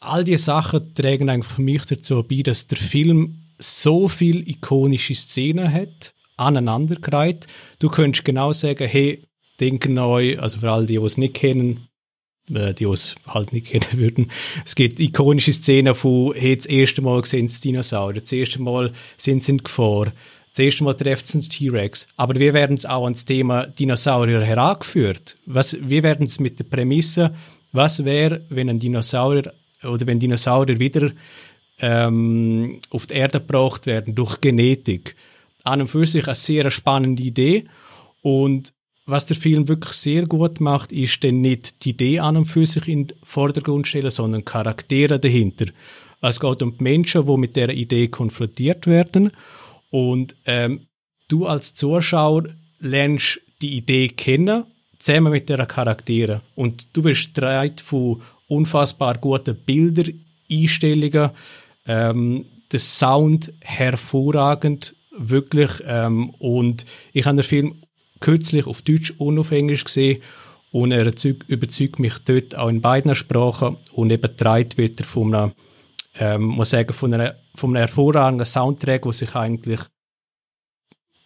All 0.00 0.24
diese 0.24 0.44
Sachen 0.44 0.94
tragen 0.94 1.28
eigentlich 1.28 1.52
für 1.52 1.62
mich 1.62 1.84
dazu 1.84 2.22
bei, 2.22 2.42
dass 2.42 2.66
der 2.66 2.78
Film 2.78 3.42
so 3.58 4.08
viele 4.08 4.40
ikonische 4.40 5.14
Szenen 5.14 5.72
hat, 5.72 6.14
aneinandergereiht. 6.36 7.46
Du 7.78 7.88
könntest 7.88 8.24
genau 8.24 8.52
sagen, 8.52 8.88
hey, 8.88 9.22
denken 9.60 9.94
neu, 9.94 10.38
also 10.38 10.58
für 10.58 10.70
all 10.70 10.86
die, 10.86 10.98
die 10.98 11.04
es 11.04 11.16
nicht 11.16 11.34
kennen, 11.34 11.88
äh, 12.52 12.74
die 12.74 12.84
es 12.84 13.14
halt 13.26 13.52
nicht 13.52 13.66
kennen 13.70 13.86
würden. 13.92 14.30
Es 14.64 14.74
gibt 14.74 15.00
ikonische 15.00 15.52
Szenen 15.52 15.94
von, 15.94 16.34
hey, 16.34 16.56
das 16.56 16.66
erste 16.66 17.02
Mal 17.02 17.24
sehen 17.24 17.48
sie 17.48 17.60
Dinosaurier, 17.60 18.20
das 18.20 18.32
erste 18.32 18.60
Mal 18.60 18.92
sind 19.16 19.42
sie 19.42 19.52
in 19.52 19.58
Gefahr, 19.58 20.12
das 20.50 20.58
erste 20.58 20.84
Mal 20.84 20.94
treffen 20.94 21.24
sie 21.24 21.38
einen 21.38 21.48
T-Rex. 21.48 22.06
Aber 22.16 22.34
wie 22.36 22.52
werden 22.54 22.76
sie 22.76 22.88
auch 22.88 23.04
ans 23.04 23.24
Thema 23.24 23.66
Dinosaurier 23.66 24.40
herangeführt? 24.42 25.36
Was, 25.46 25.76
wie 25.80 26.02
werden 26.02 26.26
sie 26.26 26.42
mit 26.42 26.58
der 26.58 26.64
Prämisse, 26.64 27.34
was 27.72 28.04
wäre, 28.04 28.42
wenn 28.50 28.68
ein 28.68 28.78
Dinosaurier 28.78 29.52
oder 29.82 30.06
wenn 30.06 30.20
Dinosaurier 30.20 30.78
wieder 30.78 31.10
ähm, 31.80 32.80
auf 32.90 33.06
die 33.06 33.14
Erde 33.14 33.40
gebracht 33.40 33.86
werden 33.86 34.14
durch 34.14 34.40
Genetik? 34.40 35.16
An 35.64 35.80
und 35.80 35.88
für 35.88 36.06
sich 36.06 36.26
eine 36.26 36.34
sehr 36.34 36.70
spannende 36.70 37.22
Idee 37.22 37.64
und 38.22 38.72
was 39.06 39.26
der 39.26 39.36
Film 39.36 39.68
wirklich 39.68 39.92
sehr 39.92 40.26
gut 40.26 40.60
macht, 40.60 40.90
ist 40.90 41.22
dann 41.24 41.40
nicht 41.40 41.84
die 41.84 41.90
Idee 41.90 42.20
an 42.20 42.36
und 42.38 42.46
für 42.46 42.64
sich 42.64 42.88
in 42.88 43.08
den 43.08 43.16
Vordergrund 43.22 43.86
stellen, 43.86 44.10
sondern 44.10 44.44
Charaktere 44.44 45.18
dahinter. 45.18 45.66
Es 46.22 46.40
geht 46.40 46.62
um 46.62 46.76
die 46.78 46.82
Menschen, 46.82 47.26
die 47.26 47.36
mit 47.36 47.54
der 47.54 47.68
Idee 47.68 48.08
konfrontiert 48.08 48.86
werden. 48.86 49.30
Und 49.90 50.34
ähm, 50.46 50.86
du 51.28 51.46
als 51.46 51.74
Zuschauer 51.74 52.44
lernst 52.80 53.40
die 53.60 53.76
Idee 53.76 54.08
kennen, 54.08 54.64
zusammen 54.98 55.32
mit 55.32 55.48
der 55.50 55.66
Charaktere. 55.66 56.40
Und 56.54 56.86
du 56.94 57.04
wirst 57.04 57.34
getragen 57.34 57.76
von 57.76 58.22
unfassbar 58.48 59.18
guten 59.18 59.54
Bildern, 59.54 60.20
Einstellungen, 60.50 61.30
ähm, 61.86 62.46
der 62.72 62.80
Sound 62.80 63.52
hervorragend, 63.60 64.94
wirklich. 65.16 65.70
Ähm, 65.86 66.30
und 66.38 66.86
ich 67.12 67.26
habe 67.26 67.36
den 67.36 67.44
Film 67.44 67.74
kürzlich 68.24 68.66
auf 68.66 68.80
Deutsch 68.80 69.12
und 69.18 69.38
auf 69.38 69.50
Englisch 69.50 69.84
gesehen 69.84 70.22
und 70.72 70.92
er 70.92 71.12
überzeugt 71.46 71.98
mich 71.98 72.14
dort 72.24 72.56
auch 72.56 72.68
in 72.68 72.80
beiden 72.80 73.14
Sprachen 73.14 73.76
und 73.92 74.10
eben 74.10 74.36
treibt 74.36 74.78
wird 74.78 74.98
er 75.00 75.06
von 75.06 75.34
einem, 75.34 75.52
ähm, 76.18 76.42
muss 76.42 76.70
sagen, 76.70 76.94
von, 76.94 77.12
einer, 77.12 77.36
von 77.54 77.70
einem 77.70 77.86
hervorragenden 77.86 78.46
Soundtrack, 78.46 79.02
der 79.02 79.12
sich 79.12 79.34
eigentlich 79.34 79.80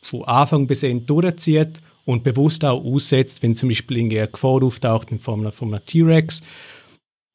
von 0.03 0.25
Anfang 0.25 0.67
bis 0.67 0.83
Ende 0.83 1.05
durchzieht 1.07 1.81
und 2.05 2.25
bewusst 2.25 2.65
auch 2.65 2.85
aussetzt, 2.85 3.43
wenn 3.43 3.55
zum 3.55 3.69
Beispiel 3.69 3.99
eine 3.99 4.29
Gefahr 4.29 4.63
auftaucht 4.63 5.13
in 5.13 5.21
Form 5.21 5.51
von 5.53 5.79
T-Rex. 5.87 6.43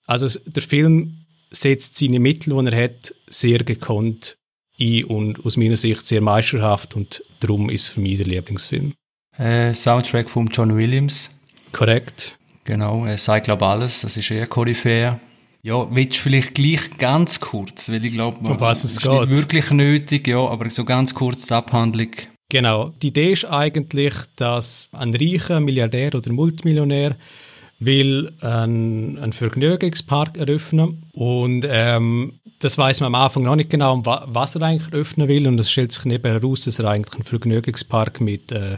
Also 0.05 0.39
der 0.45 0.63
Film 0.63 1.25
setzt 1.51 1.95
seine 1.95 2.19
Mittel, 2.19 2.53
die 2.53 2.75
er 2.75 2.83
hat, 2.83 3.15
sehr 3.27 3.59
gekonnt 3.59 4.37
ein 4.77 5.05
und 5.05 5.45
aus 5.45 5.55
meiner 5.55 5.77
Sicht 5.77 6.05
sehr 6.05 6.21
meisterhaft 6.21 6.95
und 6.95 7.23
darum 7.39 7.69
ist 7.69 7.87
für 7.87 8.01
mich 8.01 8.17
der 8.17 8.27
Lieblingsfilm. 8.27 8.93
Äh, 9.37 9.73
Soundtrack 9.73 10.29
von 10.29 10.47
John 10.47 10.75
Williams. 10.75 11.29
Korrekt. 11.71 12.37
Genau, 12.65 13.05
er 13.05 13.17
sagt, 13.17 13.45
glaube 13.45 13.65
alles, 13.65 14.01
das 14.01 14.15
ist 14.15 14.31
eher 14.31 14.47
Koryphäe. 14.47 15.19
Ja, 15.63 15.87
willst 15.89 16.17
du 16.17 16.21
vielleicht 16.23 16.55
gleich 16.55 16.97
ganz 16.97 17.39
kurz, 17.39 17.89
weil 17.89 18.03
ich 18.05 18.13
glaube, 18.13 18.37
um 18.47 18.59
was 18.59 18.83
es 18.83 18.93
ist 18.93 19.01
geht. 19.01 19.11
nicht 19.11 19.29
wirklich 19.29 19.71
nötig, 19.71 20.27
ja, 20.27 20.39
aber 20.39 20.69
so 20.69 20.85
ganz 20.85 21.15
kurz 21.15 21.47
die 21.47 21.53
Abhandlung. 21.53 22.11
Genau, 22.49 22.89
die 23.01 23.07
Idee 23.07 23.31
ist 23.31 23.45
eigentlich, 23.45 24.13
dass 24.35 24.89
ein 24.91 25.15
reicher 25.15 25.59
Milliardär 25.59 26.13
oder 26.15 26.31
Multimillionär 26.31 27.15
will 27.79 28.33
einen, 28.41 29.17
einen 29.17 29.33
Vergnügungspark 29.33 30.37
eröffnen 30.37 31.03
und 31.13 31.65
ähm, 31.67 32.33
das 32.59 32.77
weiß 32.77 33.01
man 33.01 33.07
am 33.07 33.15
Anfang 33.15 33.43
noch 33.43 33.55
nicht 33.55 33.69
genau, 33.69 34.01
was 34.05 34.55
er 34.55 34.61
eigentlich 34.61 34.91
eröffnen 34.93 35.27
will 35.27 35.47
und 35.47 35.59
es 35.59 35.71
stellt 35.71 35.91
sich 35.91 36.05
neben 36.05 36.29
heraus, 36.29 36.65
dass 36.65 36.79
er 36.79 36.89
eigentlich 36.89 37.15
einen 37.15 37.23
Vergnügungspark 37.23 38.21
mit, 38.21 38.51
äh, 38.51 38.77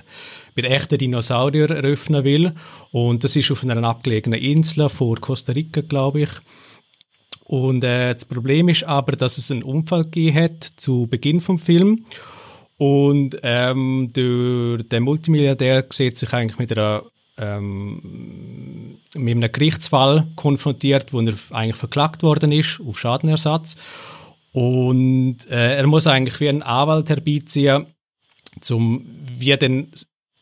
mit 0.56 0.66
echten 0.66 0.98
Dinosauriern 0.98 1.72
eröffnen 1.72 2.24
will 2.24 2.54
und 2.92 3.24
das 3.24 3.36
ist 3.36 3.52
auf 3.52 3.64
einer 3.64 3.84
abgelegenen 3.84 4.40
Insel 4.40 4.90
vor 4.90 5.18
Costa 5.18 5.52
Rica, 5.52 5.82
glaube 5.82 6.22
ich. 6.22 6.30
Und 7.44 7.84
äh, 7.84 8.14
das 8.14 8.26
Problem 8.26 8.70
ist 8.70 8.86
aber, 8.86 9.12
dass 9.12 9.38
es 9.38 9.52
einen 9.52 9.64
Unfall 9.64 10.04
gegeben 10.04 10.36
hat 10.36 10.64
zu 10.64 11.08
Beginn 11.08 11.42
vom 11.42 11.60
Film 11.60 12.06
und 12.78 13.38
ähm, 13.44 14.12
der, 14.14 14.84
der 14.84 15.00
Multimilliardär 15.00 15.86
sieht 15.92 16.18
sich 16.18 16.34
eigentlich 16.34 16.60
mit 16.60 16.72
einer 16.72 17.04
ähm, 17.38 19.00
mit 19.14 19.36
einem 19.36 19.52
Gerichtsfall 19.52 20.28
konfrontiert, 20.36 21.14
wo 21.14 21.22
er 21.22 21.36
eigentlich 21.52 21.76
verklagt 21.76 22.24
worden 22.24 22.52
ist 22.52 22.80
auf 22.86 23.00
Schadenersatz. 23.00 23.76
Und 24.52 25.38
äh, 25.50 25.76
er 25.76 25.88
muss 25.88 26.08
eigentlich 26.08 26.40
wie 26.40 26.50
einen 26.50 26.62
Anwalt 26.62 27.10
herbeiziehen, 27.10 27.88
um 28.70 29.06
wie 29.38 29.56
denn 29.58 29.92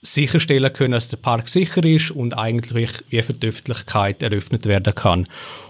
sicherstellen 0.03 0.71
können, 0.71 0.91
dass 0.93 1.09
der 1.09 1.17
Park 1.17 1.47
sicher 1.47 1.83
ist 1.83 2.11
und 2.11 2.37
eigentlich 2.37 2.91
wie 3.09 3.21
für 3.21 3.33
die 3.33 3.47
Öffentlichkeit 3.47 4.21
eröffnet 4.21 4.65
werden 4.65 4.93
kann. 4.93 5.27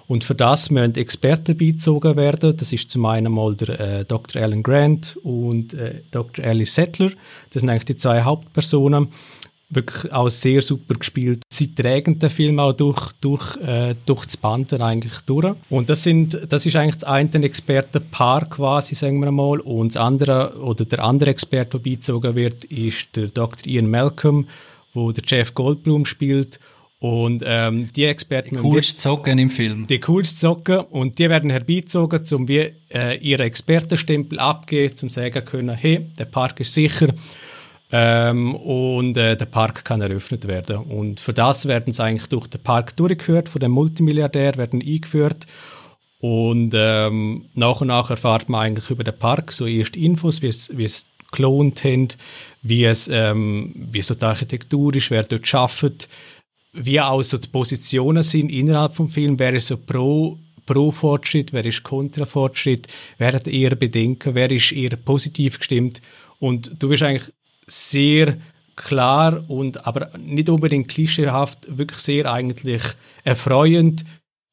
Und 0.08 0.24
für 0.24 0.36
das 0.36 0.70
müssen 0.70 0.96
Experten 0.96 1.58
beizogen 1.58 2.18
werden. 2.18 2.58
Das 2.58 2.74
ist 2.74 2.90
zum 2.90 3.06
einen 3.06 3.32
mal 3.32 3.56
der 3.56 3.80
äh, 3.80 4.06
Dr. 4.06 4.42
Alan 4.42 4.64
Grant 4.64 5.18
und 5.24 5.74
äh, 5.74 6.02
Dr. 6.12 6.44
Alice 6.44 6.76
Settler. 6.76 7.12
Das 7.52 7.62
sind 7.62 7.70
eigentlich 7.70 7.86
die 7.86 7.96
zwei 7.96 8.24
Hauptpersonen 8.24 9.08
wirklich 9.76 10.12
auch 10.14 10.30
sehr 10.30 10.62
super 10.62 10.96
gespielt. 10.96 11.44
Sie 11.52 11.74
tragen 11.74 12.20
den 12.20 12.30
Film 12.30 12.60
auch 12.60 12.74
durch, 12.74 13.12
durch, 13.22 13.56
äh, 13.58 13.96
durch 14.06 14.26
das 14.26 14.38
Band 14.38 14.74
eigentlich 14.74 15.20
durch. 15.26 15.56
Und 15.70 15.90
das, 15.90 16.04
sind, 16.04 16.40
das 16.50 16.66
ist 16.66 16.76
eigentlich 16.76 16.96
das 16.96 17.04
eine 17.04 17.46
Expertenpaar 17.46 18.50
quasi, 18.50 18.96
sagen 18.96 19.20
wir 19.20 19.32
mal. 19.32 19.60
Und 19.60 19.96
das 19.96 20.02
andere, 20.02 20.60
oder 20.62 20.86
der 20.86 21.04
andere 21.04 21.32
Experte, 21.32 21.80
der 21.80 21.92
beizogen 21.92 22.36
wird, 22.36 22.64
ist 22.66 23.16
der 23.16 23.28
Dr. 23.28 23.68
Ian 23.68 23.90
Malcolm, 23.90 24.48
wo 24.94 25.12
der 25.12 25.24
Jeff 25.26 25.54
Goldblum 25.54 26.06
spielt. 26.06 26.60
Und 27.00 27.44
ähm, 27.46 27.90
die 27.94 28.06
Experten... 28.06 28.56
Die 28.56 28.62
coolsten 28.62 28.98
Zocken 28.98 29.38
im 29.38 29.50
Film. 29.50 29.88
Die 29.88 30.00
coolsten 30.00 30.38
Zocken. 30.38 30.80
Und 30.80 31.20
die 31.20 31.30
werden 31.30 31.50
herbeizogen, 31.50 32.24
um 32.32 32.48
wie 32.48 32.72
äh, 32.94 33.18
ihre 33.18 33.44
Expertenstempel 33.44 34.40
abgeben, 34.40 34.96
zum 34.96 35.10
sagen 35.10 35.44
können, 35.44 35.76
hey, 35.76 36.08
der 36.18 36.26
Park 36.26 36.62
ist 36.62 36.74
sicher 36.74 37.10
ähm, 37.96 38.56
und 38.56 39.16
äh, 39.18 39.38
der 39.38 39.46
Park 39.46 39.86
kann 39.86 40.02
eröffnet 40.02 40.48
werden. 40.48 40.78
Und 40.78 41.20
für 41.20 41.32
das 41.32 41.68
werden 41.68 41.94
sie 41.94 42.04
eigentlich 42.04 42.28
durch 42.28 42.48
den 42.48 42.60
Park 42.60 42.96
durchgeführt, 42.96 43.50
von 43.50 43.60
dem 43.62 43.72
Multimilliardär 43.72 44.58
werden 44.58 44.82
eingeführt. 44.82 45.46
Und 46.20 46.74
ähm, 46.74 47.46
nach 47.54 47.82
und 47.82 47.90
nach 47.90 48.10
erfahrt 48.10 48.50
man 48.50 48.62
eigentlich 48.62 48.90
über 48.90 49.04
den 49.04 49.16
Park 49.16 49.52
so 49.52 49.68
erste 49.68 50.00
Infos, 50.00 50.42
wie 50.42 50.48
es, 50.48 50.76
wie 50.76 50.86
es 50.86 51.06
geklont 51.20 51.84
haben, 51.84 52.08
wie 52.64 52.86
es, 52.86 53.08
ähm, 53.10 53.74
wie 53.76 54.02
so 54.02 54.16
die 54.16 54.26
Architektur 54.26 54.96
ist, 54.96 55.12
wer 55.12 55.22
dort 55.22 55.54
arbeitet, 55.54 56.10
wie 56.72 57.00
auch 57.00 57.22
so 57.22 57.38
die 57.38 57.48
Positionen 57.48 58.24
sind 58.24 58.50
innerhalb 58.50 58.96
vom 58.96 59.08
Film, 59.08 59.38
wer 59.38 59.54
ist 59.54 59.68
so 59.68 59.78
pro 59.78 60.40
pro 60.66 60.92
Fortschritt, 60.92 61.52
wer 61.52 61.66
ist 61.66 61.84
kontra 61.84 62.26
Fortschritt, 62.26 62.88
wer 63.18 63.34
hat 63.34 63.50
eher 63.50 63.76
Bedenken, 63.76 64.34
wer 64.34 64.50
ist 64.50 64.72
eher 64.72 64.96
positiv 64.96 65.60
gestimmt 65.60 66.02
und 66.40 66.72
du 66.80 66.90
wirst 66.90 67.04
eigentlich 67.04 67.34
sehr 67.74 68.38
klar 68.76 69.44
und 69.50 69.86
aber 69.86 70.12
nicht 70.18 70.50
unbedingt 70.50 70.88
klischeehaft, 70.88 71.78
wirklich 71.78 72.00
sehr 72.00 72.32
eigentlich 72.32 72.82
erfreuend 73.24 74.04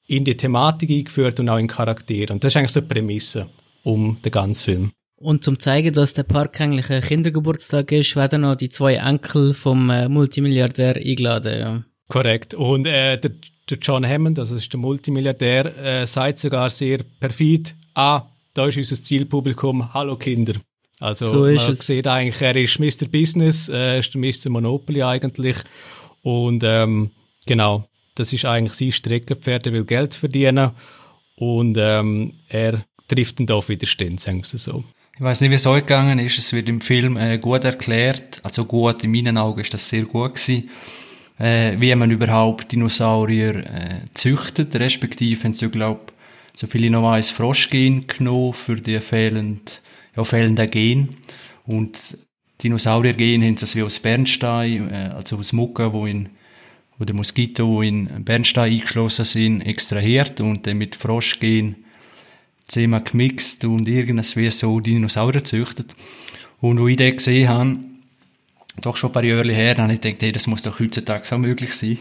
in 0.06 0.24
die 0.24 0.36
Thematik 0.36 0.90
eingeführt 0.90 1.40
und 1.40 1.48
auch 1.48 1.58
in 1.58 1.68
Charaktere. 1.68 2.32
Und 2.32 2.42
das 2.42 2.52
ist 2.52 2.56
eigentlich 2.56 2.72
so 2.72 2.80
eine 2.80 2.88
Prämisse 2.88 3.46
um 3.84 4.18
den 4.22 4.32
ganzen 4.32 4.62
Film. 4.62 4.90
Und 5.20 5.44
zum 5.44 5.58
zeigen, 5.58 5.92
dass 5.92 6.14
der 6.14 6.22
Park 6.22 6.60
eigentlich 6.60 6.90
ein 6.90 7.02
Kindergeburtstag 7.02 7.92
ist, 7.92 8.16
werden 8.16 8.40
noch 8.40 8.56
die 8.56 8.70
zwei 8.70 8.94
Enkel 8.94 9.52
vom 9.54 9.90
äh, 9.90 10.08
Multimilliardär 10.08 10.96
eingeladen. 10.96 11.60
Ja. 11.60 11.84
Korrekt. 12.08 12.54
Und 12.54 12.86
äh, 12.86 13.18
der, 13.18 13.32
der, 13.68 13.78
John 13.82 14.06
Hammond, 14.06 14.38
also 14.38 14.54
das 14.54 14.64
ist 14.64 14.72
der 14.72 14.80
Multimilliardär, 14.80 15.76
äh, 15.78 16.06
sagt 16.06 16.38
sogar 16.38 16.70
sehr 16.70 17.00
perfid, 17.20 17.74
ah, 17.94 18.22
da 18.54 18.66
ist 18.66 18.78
unser 18.78 18.96
Zielpublikum, 18.96 19.92
hallo 19.92 20.16
Kinder. 20.16 20.54
Also 21.00 21.28
so 21.28 21.44
man 21.44 21.56
es. 21.56 21.86
sieht 21.86 22.06
eigentlich, 22.06 22.40
er 22.42 22.54
ist 22.56 22.78
Mr. 22.78 23.08
Business, 23.08 23.68
er 23.68 23.98
ist 23.98 24.14
Mr. 24.14 24.50
Monopoly 24.50 25.02
eigentlich. 25.02 25.56
Und 26.22 26.62
ähm, 26.64 27.10
genau, 27.46 27.88
das 28.14 28.32
ist 28.32 28.44
eigentlich 28.44 28.74
sein 28.74 28.92
Streckenpferd, 28.92 29.66
er 29.66 29.72
will 29.72 29.84
Geld 29.84 30.14
verdienen. 30.14 30.72
Und 31.36 31.78
ähm, 31.80 32.32
er 32.48 32.84
trifft 33.08 33.40
ihn 33.40 33.46
da 33.46 33.54
auf 33.54 33.70
Widerstand, 33.70 34.20
sagen 34.20 34.42
wir 34.42 34.58
so. 34.58 34.84
Ich 35.16 35.22
weiß 35.22 35.40
nicht, 35.40 35.50
wie 35.50 35.54
es 35.54 35.66
euch 35.66 35.82
gegangen 35.82 36.18
ist. 36.18 36.38
Es 36.38 36.52
wird 36.52 36.68
im 36.68 36.80
Film 36.80 37.16
äh, 37.16 37.38
gut 37.38 37.64
erklärt. 37.64 38.40
Also 38.42 38.64
gut, 38.64 39.02
in 39.02 39.10
meinen 39.10 39.38
Augen 39.38 39.60
ist 39.60 39.72
das 39.72 39.88
sehr 39.88 40.02
gut 40.02 40.34
gewesen. 40.34 40.70
Äh, 41.38 41.80
wie 41.80 41.94
man 41.94 42.10
überhaupt 42.10 42.72
Dinosaurier 42.72 43.56
äh, 43.56 44.00
züchtet, 44.12 44.76
respektive 44.76 45.42
haben 45.44 45.54
sie, 45.54 45.70
glaube 45.70 46.00
so 46.54 46.66
viel 46.66 46.84
ich 46.84 46.90
noch 46.90 47.02
weiss, 47.02 47.30
Froschgen 47.30 48.06
genommen 48.06 48.52
für 48.52 48.76
die 48.76 48.98
fehlende, 49.00 49.72
ja, 50.16 50.24
fehlende 50.24 50.68
Gen. 50.68 51.16
Und 51.66 51.98
Dinosauriergen 52.62 53.42
haben 53.42 53.56
das 53.56 53.74
wie 53.76 53.82
aus 53.82 53.98
Bernstein, 53.98 54.90
äh, 54.90 55.10
also 55.14 55.38
aus 55.38 55.52
Mucke, 55.52 55.92
wo 55.92 56.06
in 56.06 56.30
wo 57.00 57.04
der 57.06 57.16
Moskito, 57.16 57.66
wo 57.66 57.82
in 57.82 58.24
Bernstein 58.24 58.72
eingeschlossen 58.72 59.24
sind, 59.24 59.62
extrahiert 59.62 60.38
und 60.42 60.66
dann 60.66 60.76
mit 60.76 60.96
Froschgen 60.96 61.76
zehnmal 62.68 63.02
gemixt 63.02 63.64
und 63.64 63.88
irgendwas 63.88 64.36
wie 64.36 64.50
so 64.50 64.80
Dinosaurier 64.80 65.42
züchtet. 65.42 65.96
Und 66.60 66.78
wo 66.78 66.88
ich 66.88 66.98
den 66.98 67.16
gesehen 67.16 67.48
habe, 67.48 67.78
doch 68.82 68.96
schon 68.96 69.10
ein 69.10 69.12
paar 69.14 69.24
Jahre 69.24 69.50
her, 69.50 69.76
habe 69.78 69.94
ich 69.94 70.00
gedacht, 70.00 70.22
hey, 70.22 70.32
das 70.32 70.46
muss 70.46 70.62
doch 70.62 70.78
heutzutage 70.78 71.26
so 71.26 71.38
möglich 71.38 71.72
sein. 71.72 71.98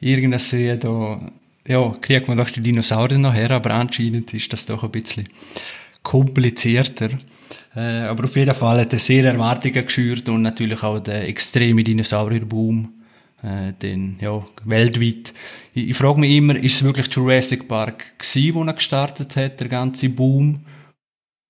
Irgendwas 0.00 0.52
wie 0.52 0.76
da, 0.76 1.32
ja, 1.66 1.96
kriegt 2.02 2.28
man 2.28 2.36
doch 2.36 2.50
die 2.50 2.60
Dinosaurier 2.60 3.18
noch 3.18 3.34
her, 3.34 3.50
aber 3.50 3.70
anscheinend 3.70 4.34
ist 4.34 4.52
das 4.52 4.66
doch 4.66 4.84
ein 4.84 4.90
bisschen 4.90 5.26
komplizierter. 6.02 7.10
Äh, 7.76 8.02
aber 8.02 8.24
auf 8.24 8.36
jeden 8.36 8.54
Fall 8.54 8.80
hat 8.80 8.92
er 8.92 8.98
sehr 8.98 9.24
Erwartungen 9.24 9.84
geschürt 9.84 10.28
und 10.28 10.42
natürlich 10.42 10.82
auch 10.82 11.00
der 11.00 11.28
extreme 11.28 11.82
Dinosaurierboom 11.82 12.88
äh, 13.42 13.72
den, 13.72 14.16
ja, 14.20 14.44
weltweit. 14.64 15.34
Ich, 15.74 15.88
ich 15.90 15.96
frage 15.96 16.20
mich 16.20 16.36
immer, 16.36 16.56
ist 16.56 16.76
es 16.76 16.84
wirklich 16.84 17.12
Jurassic 17.12 17.66
Park 17.68 18.18
gewesen, 18.18 18.54
wo 18.54 18.64
er 18.64 18.72
gestartet 18.72 19.36
hat, 19.36 19.60
der 19.60 19.68
ganze 19.68 20.08
Boom? 20.08 20.60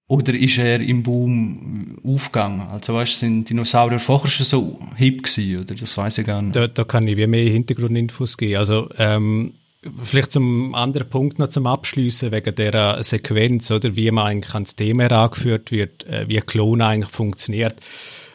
Oder 0.06 0.34
ist 0.34 0.58
er 0.58 0.80
im 0.80 1.02
Boom 1.02 1.98
aufgegangen? 2.04 2.60
Also 2.68 2.94
weißt, 2.94 3.20
sind 3.20 3.48
Dinosaurier 3.48 3.98
vorher 3.98 4.30
schon 4.30 4.44
so 4.44 4.78
hip 4.96 5.22
gewesen, 5.22 5.62
oder? 5.62 5.74
Das 5.74 5.96
weiß 5.96 6.18
ich 6.18 6.26
gar 6.26 6.42
nicht. 6.42 6.54
Da, 6.54 6.66
da 6.66 6.84
kann 6.84 7.08
ich 7.08 7.16
mehr 7.16 7.50
Hintergrundinfos 7.50 8.36
geben. 8.36 8.58
Also, 8.58 8.90
ähm, 8.98 9.54
vielleicht 10.02 10.32
zum 10.32 10.74
anderen 10.74 11.08
Punkt 11.08 11.38
noch 11.38 11.48
zum 11.48 11.66
Abschließen 11.66 12.32
wegen 12.32 12.54
der 12.54 13.02
Sequenz, 13.02 13.70
oder? 13.70 13.96
Wie 13.96 14.10
man 14.10 14.26
eigentlich 14.26 14.54
ans 14.54 14.76
Thema 14.76 15.04
herangeführt 15.04 15.70
wird, 15.70 16.06
äh, 16.06 16.28
wie 16.28 16.40
Klon 16.40 16.82
eigentlich 16.82 17.10
funktioniert. 17.10 17.76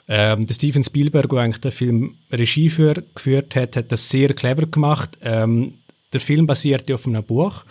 Ähm, 0.08 0.48
der 0.48 0.54
Steven 0.56 0.84
Spielberg, 0.84 1.30
der 1.30 1.40
eigentlich 1.40 1.62
den 1.62 1.72
Film 1.72 2.16
Regie 2.32 2.70
für, 2.70 2.96
geführt 3.14 3.56
hat, 3.56 3.76
hat 3.76 3.92
das 3.92 4.10
sehr 4.10 4.34
clever 4.34 4.66
gemacht. 4.66 5.18
Ähm, 5.22 5.76
der 6.14 6.20
Film 6.20 6.48
basiert 6.48 6.90
ja 6.90 6.96
auf 6.96 7.06
einem 7.06 7.24
Buch. 7.24 7.64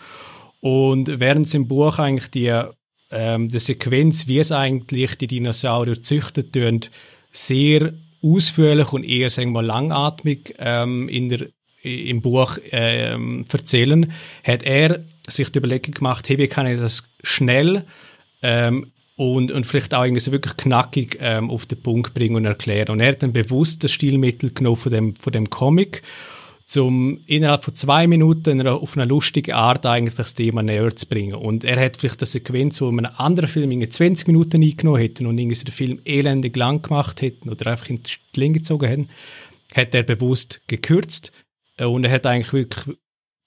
Und 0.60 1.08
während 1.20 1.52
im 1.54 1.66
Buch 1.66 1.98
eigentlich 1.98 2.30
die, 2.30 2.62
ähm, 3.10 3.48
die 3.48 3.58
Sequenz, 3.58 4.28
wie 4.28 4.38
es 4.38 4.52
eigentlich 4.52 5.16
die 5.16 5.26
Dinosaurier 5.26 6.00
züchtet, 6.00 6.56
sehr 7.32 7.92
ausführlich 8.22 8.92
und 8.92 9.04
eher 9.04 9.30
sagen 9.30 9.52
wir, 9.52 9.62
langatmig 9.62 10.54
ähm, 10.58 11.08
in 11.08 11.28
der, 11.28 11.48
im 11.82 12.20
Buch 12.20 12.58
ähm, 12.70 13.44
erzählen, 13.52 14.12
hat 14.44 14.62
er 14.62 15.04
sich 15.28 15.50
die 15.50 15.58
Überlegung 15.58 15.94
gemacht, 15.94 16.28
hey, 16.28 16.38
wie 16.38 16.48
kann 16.48 16.66
ich 16.66 16.80
das 16.80 17.04
schnell 17.22 17.84
ähm, 18.42 18.90
und, 19.16 19.50
und 19.50 19.66
vielleicht 19.66 19.94
auch 19.94 20.04
irgendwie 20.04 20.20
so 20.20 20.32
wirklich 20.32 20.56
knackig 20.56 21.18
ähm, 21.20 21.50
auf 21.50 21.66
den 21.66 21.82
Punkt 21.82 22.14
bringen 22.14 22.36
und 22.36 22.44
erklären. 22.44 22.92
Und 22.92 23.00
er 23.00 23.08
hat 23.12 23.22
dann 23.22 23.32
bewusst 23.32 23.82
das 23.82 23.90
Stilmittel 23.92 24.52
genommen 24.52 24.76
von 24.76 24.92
dem, 24.92 25.16
von 25.16 25.32
dem 25.32 25.50
Comic, 25.50 26.02
um 26.76 27.18
innerhalb 27.26 27.64
von 27.64 27.74
zwei 27.74 28.06
Minuten 28.06 28.64
auf 28.66 28.96
eine 28.96 29.06
lustige 29.06 29.56
Art 29.56 29.86
eigentlich 29.86 30.14
das 30.14 30.34
Thema 30.34 30.62
näher 30.62 30.94
zu 30.94 31.06
bringen. 31.06 31.34
Und 31.34 31.64
er 31.64 31.80
hat 31.80 31.96
vielleicht 31.96 32.20
eine 32.20 32.26
Sequenz, 32.26 32.80
wo 32.80 32.92
man 32.92 33.06
einen 33.06 33.16
anderen 33.16 33.48
Film 33.48 33.72
in 33.72 33.90
20 33.90 34.28
Minuten 34.28 34.62
eingenommen 34.62 35.00
hätten 35.00 35.26
und 35.26 35.36
irgendwie 35.36 35.64
den 35.64 35.72
Film 35.72 36.00
elendig 36.04 36.56
lang 36.56 36.82
gemacht 36.82 37.20
hätten 37.20 37.48
oder 37.48 37.72
einfach 37.72 37.88
in 37.88 38.00
die 38.02 38.40
Länge 38.40 38.58
gezogen 38.58 38.86
hätten, 38.86 39.08
hat 39.74 39.94
er 39.94 40.04
bewusst 40.04 40.60
gekürzt. 40.68 41.32
Und 41.80 42.04
er 42.04 42.10
hat 42.10 42.26
eigentlich 42.26 42.52
wirklich 42.52 42.96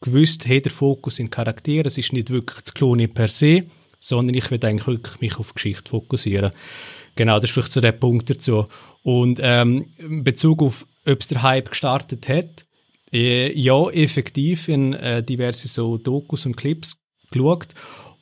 gewusst, 0.02 0.48
hey, 0.48 0.62
der 0.62 0.72
Fokus 0.72 1.20
in 1.20 1.30
Charaktere, 1.30 1.88
es 1.88 1.98
ist 1.98 2.14
nicht 2.14 2.30
wirklich 2.30 2.62
das 2.62 2.74
Klonen 2.74 3.14
per 3.14 3.28
se, 3.28 3.62
sondern 4.00 4.36
ich 4.36 4.50
will 4.50 4.64
eigentlich 4.66 4.88
wirklich 4.88 5.22
mich 5.22 5.38
auf 5.38 5.54
Geschichte 5.54 5.90
fokussieren. 5.90 6.52
Genau, 7.16 7.36
das 7.36 7.46
ist 7.46 7.52
vielleicht 7.52 7.72
so 7.72 7.82
der 7.82 7.92
Punkt 7.92 8.30
dazu. 8.30 8.66
Und 9.04 9.40
ähm, 9.42 9.88
in 9.98 10.24
Bezug 10.24 10.62
auf, 10.62 10.86
ob 11.06 11.20
es 11.20 11.28
der 11.28 11.42
Hype 11.42 11.70
gestartet 11.70 12.28
hat, 12.28 12.66
äh, 13.14 13.52
ja, 13.58 13.90
effektiv 13.90 14.68
in 14.68 14.94
äh, 14.94 15.22
diverse 15.22 15.68
so 15.68 15.98
Dokus 15.98 16.46
und 16.46 16.56
Clips 16.56 16.98
geschaut. 17.30 17.68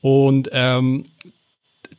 Und 0.01 0.49
ähm, 0.51 1.05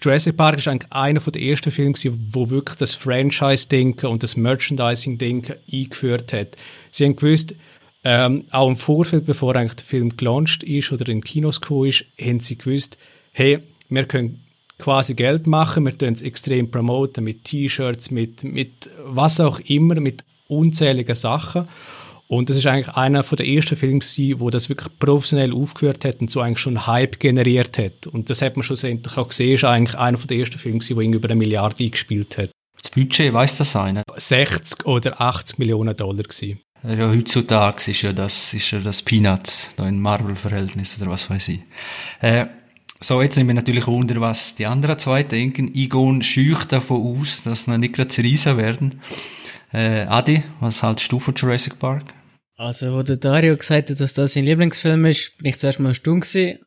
Jurassic 0.03 0.37
Park 0.37 0.59
ist 0.59 0.68
eigentlich 0.68 0.90
einer 0.90 1.20
der 1.20 1.42
ersten 1.42 1.70
Filme, 1.70 1.94
wo 2.33 2.49
wirklich 2.49 2.79
das 2.79 2.94
Franchise-Denken 2.94 4.07
und 4.07 4.23
das 4.23 4.37
Merchandising-Denken 4.37 5.57
eingeführt 5.70 6.33
hat. 6.33 6.57
Sie 6.90 7.05
haben 7.05 7.16
gewusst, 7.16 7.55
ähm, 8.04 8.44
auch 8.50 8.68
im 8.68 8.76
Vorfeld, 8.76 9.26
bevor 9.26 9.56
eigentlich 9.56 9.76
der 9.76 9.86
Film 9.86 10.16
gelauncht 10.16 10.62
ist 10.62 10.90
oder 10.92 11.08
in 11.08 11.22
Kinos 11.22 11.60
gekommen 11.60 11.88
ist, 11.88 12.04
haben 12.20 12.40
sie 12.40 12.56
gewusst, 12.56 12.96
hey, 13.32 13.60
wir 13.88 14.04
können 14.04 14.42
quasi 14.78 15.14
Geld 15.14 15.46
machen, 15.46 15.84
wir 15.84 15.96
tun 15.96 16.14
es 16.14 16.22
extrem 16.22 16.70
promoten 16.70 17.24
mit 17.24 17.44
T-Shirts, 17.44 18.10
mit, 18.10 18.44
mit 18.44 18.90
was 19.04 19.40
auch 19.40 19.60
immer, 19.60 20.00
mit 20.00 20.24
unzähligen 20.48 21.14
Sachen. 21.14 21.66
Und 22.26 22.48
das 22.48 22.56
ist 22.56 22.66
eigentlich 22.66 22.94
einer 22.94 23.24
von 23.24 23.36
der 23.36 23.48
ersten 23.48 23.76
Filme, 23.76 24.00
wo 24.38 24.50
das 24.50 24.68
wirklich 24.68 24.88
professionell 25.00 25.52
aufgeführt 25.52 26.04
hat 26.04 26.20
und 26.20 26.30
so 26.30 26.40
eigentlich 26.40 26.60
schon 26.60 26.86
Hype 26.86 27.18
generiert 27.18 27.76
hat. 27.76 28.06
Und 28.06 28.30
das 28.30 28.40
hat 28.40 28.56
man 28.56 28.62
schlussendlich 28.62 29.16
auch 29.16 29.28
gesehen, 29.28 29.54
ist 29.54 29.64
eigentlich 29.64 29.98
einer 29.98 30.16
von 30.16 30.28
der 30.28 30.38
ersten 30.38 30.58
Filme, 30.58 30.80
wo 30.80 31.00
über 31.00 31.28
eine 31.28 31.34
Milliarde 31.34 31.84
eingespielt 31.84 32.38
hat. 32.38 32.50
Das 32.80 32.90
Budget, 32.90 33.32
weiß 33.32 33.58
das 33.58 33.74
einer? 33.76 34.04
60 34.16 34.86
oder 34.86 35.20
80 35.20 35.58
Millionen 35.58 35.94
Dollar 35.96 36.22
gewesen. 36.22 36.60
Ja, 36.83 37.09
heutzutage 37.09 37.90
ist 37.90 38.03
ja 38.03 38.12
das, 38.12 38.55
ist 38.55 38.71
ja 38.71 38.81
das 38.81 39.03
Peanuts, 39.03 39.75
da 39.77 39.87
in 39.87 40.01
Marvel-Verhältnis 40.01 40.97
oder 40.99 41.11
was 41.11 41.29
weiß 41.29 41.49
ich. 41.49 41.61
Äh, 42.21 42.47
so, 43.01 43.21
jetzt 43.21 43.37
nehmen 43.37 43.49
wir 43.49 43.55
natürlich 43.55 43.87
Wunder, 43.87 44.21
was 44.21 44.55
die 44.55 44.66
anderen 44.66 44.99
zwei 44.99 45.23
denken. 45.23 45.75
Igon 45.75 46.23
schücht 46.23 46.73
davon 46.73 47.19
aus, 47.19 47.43
dass 47.43 47.64
sie 47.64 47.79
nicht 47.79 47.95
gerade 47.95 48.16
Riesen 48.19 48.57
werden. 48.57 49.01
Äh, 49.73 50.07
Adi, 50.07 50.43
was 50.61 50.83
haltest 50.83 51.12
du 51.12 51.19
von 51.19 51.35
Jurassic 51.35 51.79
Park? 51.79 52.14
Also, 52.57 52.93
wo 52.93 53.03
der 53.03 53.16
Dario 53.16 53.57
gesagt 53.57 53.90
hat, 53.90 54.01
dass 54.01 54.14
das 54.14 54.35
sein 54.35 54.45
Lieblingsfilm 54.45 55.07
ist, 55.07 55.37
bin 55.38 55.47
ich 55.47 55.59
zuerst 55.59 55.81
mal 55.81 55.95
stumm 55.95 56.21
gewesen, 56.21 56.59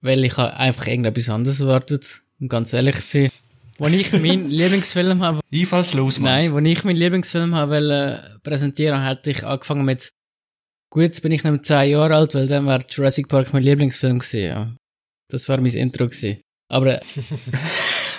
weil 0.00 0.24
ich 0.24 0.36
einfach 0.38 0.86
irgendetwas 0.86 1.28
anderes 1.28 1.60
erwartet, 1.60 2.22
um 2.40 2.48
ganz 2.48 2.72
ehrlich 2.72 2.96
zu 2.96 3.02
sein. 3.02 3.30
Wo 3.82 3.88
ich 3.88 4.12
meinen 4.12 4.48
Lieblingsfilm 4.48 5.22
habe. 5.22 5.40
Einfallslos, 5.52 6.20
Nein, 6.20 6.52
wo 6.52 6.58
ich 6.58 6.84
meinen 6.84 6.96
Lieblingsfilm 6.96 7.54
habe 7.54 7.72
wollte, 7.72 8.38
präsentieren, 8.44 9.02
hatte 9.02 9.32
ich 9.32 9.44
angefangen 9.44 9.84
mit, 9.84 10.12
gut, 10.88 11.02
jetzt 11.02 11.22
bin 11.22 11.32
ich 11.32 11.42
noch 11.42 11.60
10 11.60 11.90
Jahre 11.90 12.14
alt, 12.14 12.34
weil 12.34 12.46
dann 12.46 12.66
war 12.66 12.84
Jurassic 12.88 13.28
Park 13.28 13.52
mein 13.52 13.64
Lieblingsfilm 13.64 14.20
gewesen, 14.20 14.40
ja. 14.40 14.76
Das 15.28 15.48
war 15.48 15.60
mein 15.60 15.72
Intro 15.72 16.06
gewesen. 16.06 16.40
Aber, 16.68 17.00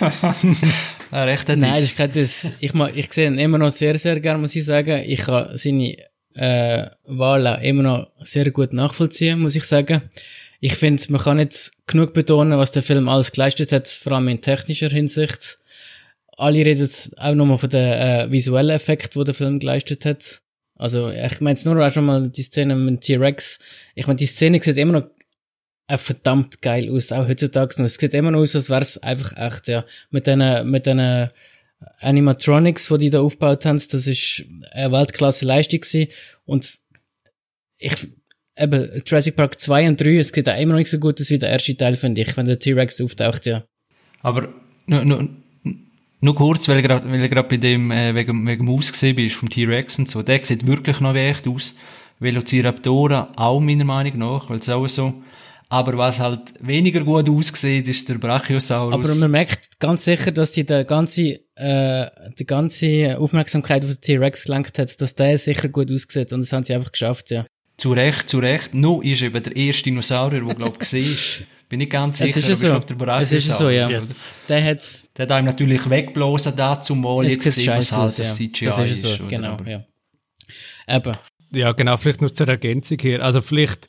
ah, 1.10 1.24
recht 1.24 1.48
nein, 1.48 1.60
das 1.60 1.82
ist 1.82 1.96
kein 1.96 2.12
das. 2.12 2.46
Ich, 2.60 2.74
mag, 2.74 2.94
ich 2.94 3.10
sehe 3.12 3.26
ihn 3.26 3.38
immer 3.38 3.58
noch 3.58 3.70
sehr, 3.70 3.98
sehr 3.98 4.20
gern, 4.20 4.40
muss 4.40 4.54
ich 4.54 4.64
sagen. 4.64 5.02
Ich 5.06 5.20
kann 5.20 5.56
seine, 5.56 5.96
äh, 6.34 6.90
Wahl 7.04 7.46
auch 7.46 7.60
immer 7.62 7.82
noch 7.82 8.10
sehr 8.20 8.50
gut 8.50 8.72
nachvollziehen, 8.72 9.40
muss 9.40 9.56
ich 9.56 9.64
sagen. 9.64 10.02
Ich 10.60 10.76
finde, 10.76 11.02
man 11.08 11.20
kann 11.20 11.36
nicht 11.36 11.72
genug 11.86 12.14
betonen, 12.14 12.58
was 12.58 12.70
der 12.70 12.82
Film 12.82 13.08
alles 13.08 13.32
geleistet 13.32 13.72
hat, 13.72 13.88
vor 13.88 14.12
allem 14.12 14.28
in 14.28 14.40
technischer 14.40 14.88
Hinsicht. 14.88 15.58
Alle 16.36 16.64
reden 16.64 16.90
auch 17.16 17.34
nochmal 17.34 17.58
von 17.58 17.70
den 17.70 17.92
äh, 17.92 18.30
visuellen 18.30 18.70
Effekten, 18.70 19.20
die 19.20 19.24
der 19.24 19.34
Film 19.34 19.60
geleistet 19.60 20.04
hat. 20.04 20.40
Also, 20.76 21.10
ich 21.10 21.40
meine 21.40 21.56
jetzt 21.56 21.64
nur 21.64 21.86
auch 21.86 21.92
schon 21.92 22.06
mal 22.06 22.28
die 22.28 22.42
Szene 22.42 22.74
mit 22.74 23.02
T-Rex. 23.02 23.60
Ich 23.94 24.06
meine, 24.06 24.16
die 24.16 24.26
Szene 24.26 24.60
sieht 24.60 24.76
immer 24.76 25.00
noch 25.00 25.10
äh, 25.86 25.98
verdammt 25.98 26.62
geil 26.62 26.90
aus, 26.90 27.12
auch 27.12 27.28
heutzutage 27.28 27.74
noch. 27.78 27.86
Es 27.86 27.94
sieht 27.94 28.14
immer 28.14 28.30
noch 28.30 28.40
aus, 28.40 28.56
als 28.56 28.70
wäre 28.70 28.80
es 28.80 28.98
einfach 28.98 29.36
echt, 29.36 29.68
ja. 29.68 29.84
Mit 30.10 30.26
den, 30.26 30.68
mit 30.68 30.86
den 30.86 31.30
Animatronics, 31.98 32.88
die 32.88 32.98
die 32.98 33.10
da 33.10 33.20
aufgebaut 33.20 33.64
haben, 33.64 33.80
das 33.90 34.06
ist 34.06 34.44
eine 34.72 34.92
Weltklasse-Leistung 34.92 35.80
gewesen. 35.80 36.10
Und 36.44 36.78
ich, 37.78 38.08
eben, 38.58 39.02
Jurassic 39.06 39.36
Park 39.36 39.60
2 39.60 39.88
und 39.88 40.00
3, 40.00 40.18
es 40.18 40.28
sieht 40.28 40.48
auch 40.48 40.58
immer 40.58 40.72
noch 40.72 40.78
nicht 40.78 40.90
so 40.90 40.98
gut 40.98 41.20
aus 41.20 41.30
wie 41.30 41.38
der 41.38 41.50
erste 41.50 41.76
Teil, 41.76 41.96
finde 41.96 42.22
ich, 42.22 42.36
wenn 42.36 42.46
der 42.46 42.58
T-Rex 42.58 43.00
auftaucht, 43.00 43.46
ja. 43.46 43.64
Aber, 44.22 44.48
nur, 44.86 45.04
nur, 45.04 45.28
nur 46.20 46.34
kurz, 46.34 46.68
weil 46.68 46.82
gerade 46.82 47.48
bei 47.48 47.56
dem, 47.56 47.90
äh, 47.90 48.14
wegen, 48.14 48.46
wegen 48.46 48.66
dem 48.66 48.74
Aussehen 48.74 49.16
bist, 49.16 49.36
vom 49.36 49.50
T-Rex 49.50 49.98
und 49.98 50.08
so, 50.08 50.22
der 50.22 50.42
sieht 50.44 50.66
wirklich 50.66 51.00
noch 51.00 51.14
echt 51.14 51.46
aus. 51.46 51.74
Velociraptoren 52.20 53.36
auch 53.36 53.60
meiner 53.60 53.84
Meinung 53.84 54.18
nach, 54.18 54.48
weil 54.48 54.58
es 54.58 54.68
auch 54.68 54.86
so, 54.88 55.22
aber 55.68 55.98
was 55.98 56.20
halt 56.20 56.54
weniger 56.60 57.00
gut 57.00 57.28
aussieht, 57.28 57.88
ist 57.88 58.08
der 58.08 58.14
Brachiosaurus. 58.14 58.94
Aber 58.94 59.14
man 59.16 59.30
merkt 59.30 59.80
ganz 59.80 60.04
sicher, 60.04 60.30
dass 60.30 60.52
die 60.52 60.64
der 60.64 60.84
ganze, 60.84 61.40
äh, 61.56 62.06
die 62.38 62.46
ganze 62.46 63.18
Aufmerksamkeit 63.18 63.84
auf 63.84 63.90
den 63.90 64.00
T-Rex 64.00 64.44
gelenkt 64.44 64.78
hat, 64.78 65.00
dass 65.00 65.14
der 65.14 65.36
sicher 65.38 65.68
gut 65.68 65.90
aussieht 65.90 66.32
und 66.32 66.40
das 66.40 66.52
haben 66.52 66.64
sie 66.64 66.74
einfach 66.74 66.92
geschafft, 66.92 67.30
ja. 67.30 67.46
Zu 67.76 67.92
Recht, 67.92 68.28
zu 68.28 68.38
Recht. 68.38 68.72
Nur 68.74 69.04
ist 69.04 69.22
eben 69.22 69.42
der 69.42 69.54
erste 69.56 69.84
Dinosaurier, 69.84 70.40
der, 70.44 70.54
glaube 70.54 70.78
ich, 70.80 70.92
war. 70.92 71.46
Bin 71.68 71.80
ich 71.80 71.90
ganz 71.90 72.18
sicher, 72.18 72.38
es 72.38 72.48
ist 72.48 72.60
so. 72.60 72.78
der 72.78 72.94
Brachiosaurus. 72.94 73.32
Es 73.32 73.48
ist 73.48 73.58
so, 73.58 73.68
ja. 73.68 73.88
Yes. 73.88 74.32
Der 74.48 74.62
hat's. 74.64 75.08
Der 75.16 75.24
hat 75.24 75.32
einem 75.32 75.46
natürlich 75.46 75.88
weggeblasen 75.88 76.54
dazu 76.54 76.94
mal. 76.94 77.24
Jetzt, 77.26 77.42
sieht 77.42 77.66
wir 77.66 77.74
halt, 77.74 77.90
dass 77.90 78.18
ja. 78.18 78.24
CGI 78.24 78.66
Das 78.66 78.78
ist 78.78 79.02
so, 79.02 79.08
ist. 79.08 79.20
oder? 79.20 79.28
genau, 79.28 79.52
Aber- 79.54 79.68
ja. 79.68 79.84
Eben. 80.86 81.12
Ja, 81.52 81.72
genau, 81.72 81.96
vielleicht 81.96 82.20
nur 82.20 82.32
zur 82.34 82.48
Ergänzung 82.48 82.98
hier. 83.00 83.22
Also 83.22 83.40
vielleicht, 83.40 83.88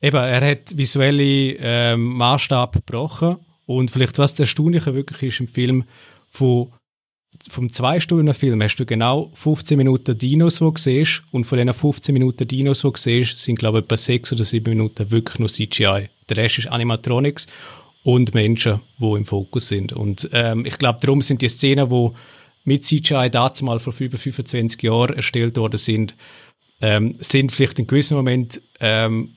eben, 0.00 0.16
er 0.16 0.50
hat 0.50 0.76
visuelle 0.76 1.56
ähm, 1.58 2.04
Maßstab 2.14 2.74
gebrochen 2.74 3.38
und 3.64 3.90
vielleicht 3.90 4.18
was 4.18 4.32
das 4.34 4.40
Erstaunliche 4.40 4.94
wirklich 4.94 5.22
ist 5.34 5.40
im 5.40 5.48
Film, 5.48 5.84
von, 6.28 6.72
vom 7.48 7.72
Zwei-Stunden-Film 7.72 8.62
hast 8.62 8.76
du 8.76 8.86
genau 8.86 9.30
15 9.34 9.76
Minuten 9.76 10.16
Dinos, 10.16 10.58
die 10.58 10.64
du 10.64 10.72
siehst 10.76 11.22
und 11.32 11.44
von 11.44 11.58
diesen 11.58 11.74
15 11.74 12.12
Minuten 12.12 12.46
Dinos, 12.46 12.82
die 12.82 12.88
du 12.88 12.96
siehst, 12.96 13.38
sind 13.38 13.58
glaube 13.58 13.78
ich 13.78 13.84
etwa 13.84 13.96
6 13.96 14.32
oder 14.32 14.44
7 14.44 14.70
Minuten 14.70 15.10
wirklich 15.10 15.38
nur 15.38 15.48
CGI. 15.48 16.08
Der 16.28 16.36
Rest 16.36 16.58
ist 16.58 16.68
Animatronics 16.68 17.46
und 18.02 18.34
Menschen, 18.34 18.80
die 18.98 19.12
im 19.12 19.24
Fokus 19.24 19.68
sind. 19.68 19.92
Und 19.92 20.28
ähm, 20.32 20.64
ich 20.64 20.78
glaube, 20.78 21.00
darum 21.00 21.22
sind 21.22 21.42
die 21.42 21.48
Szenen, 21.48 21.88
die 21.88 22.10
mit 22.64 22.84
CGI 22.84 23.30
damals 23.30 23.62
mal 23.62 23.78
vor 23.78 23.94
über 23.98 24.18
25 24.18 24.82
Jahren 24.82 25.16
erstellt 25.16 25.56
worden 25.56 25.78
sind, 25.78 26.14
ähm, 26.80 27.16
sind 27.20 27.52
vielleicht 27.52 27.78
in 27.78 27.86
gewissem 27.86 28.16
Moment 28.16 28.60
ähm, 28.80 29.34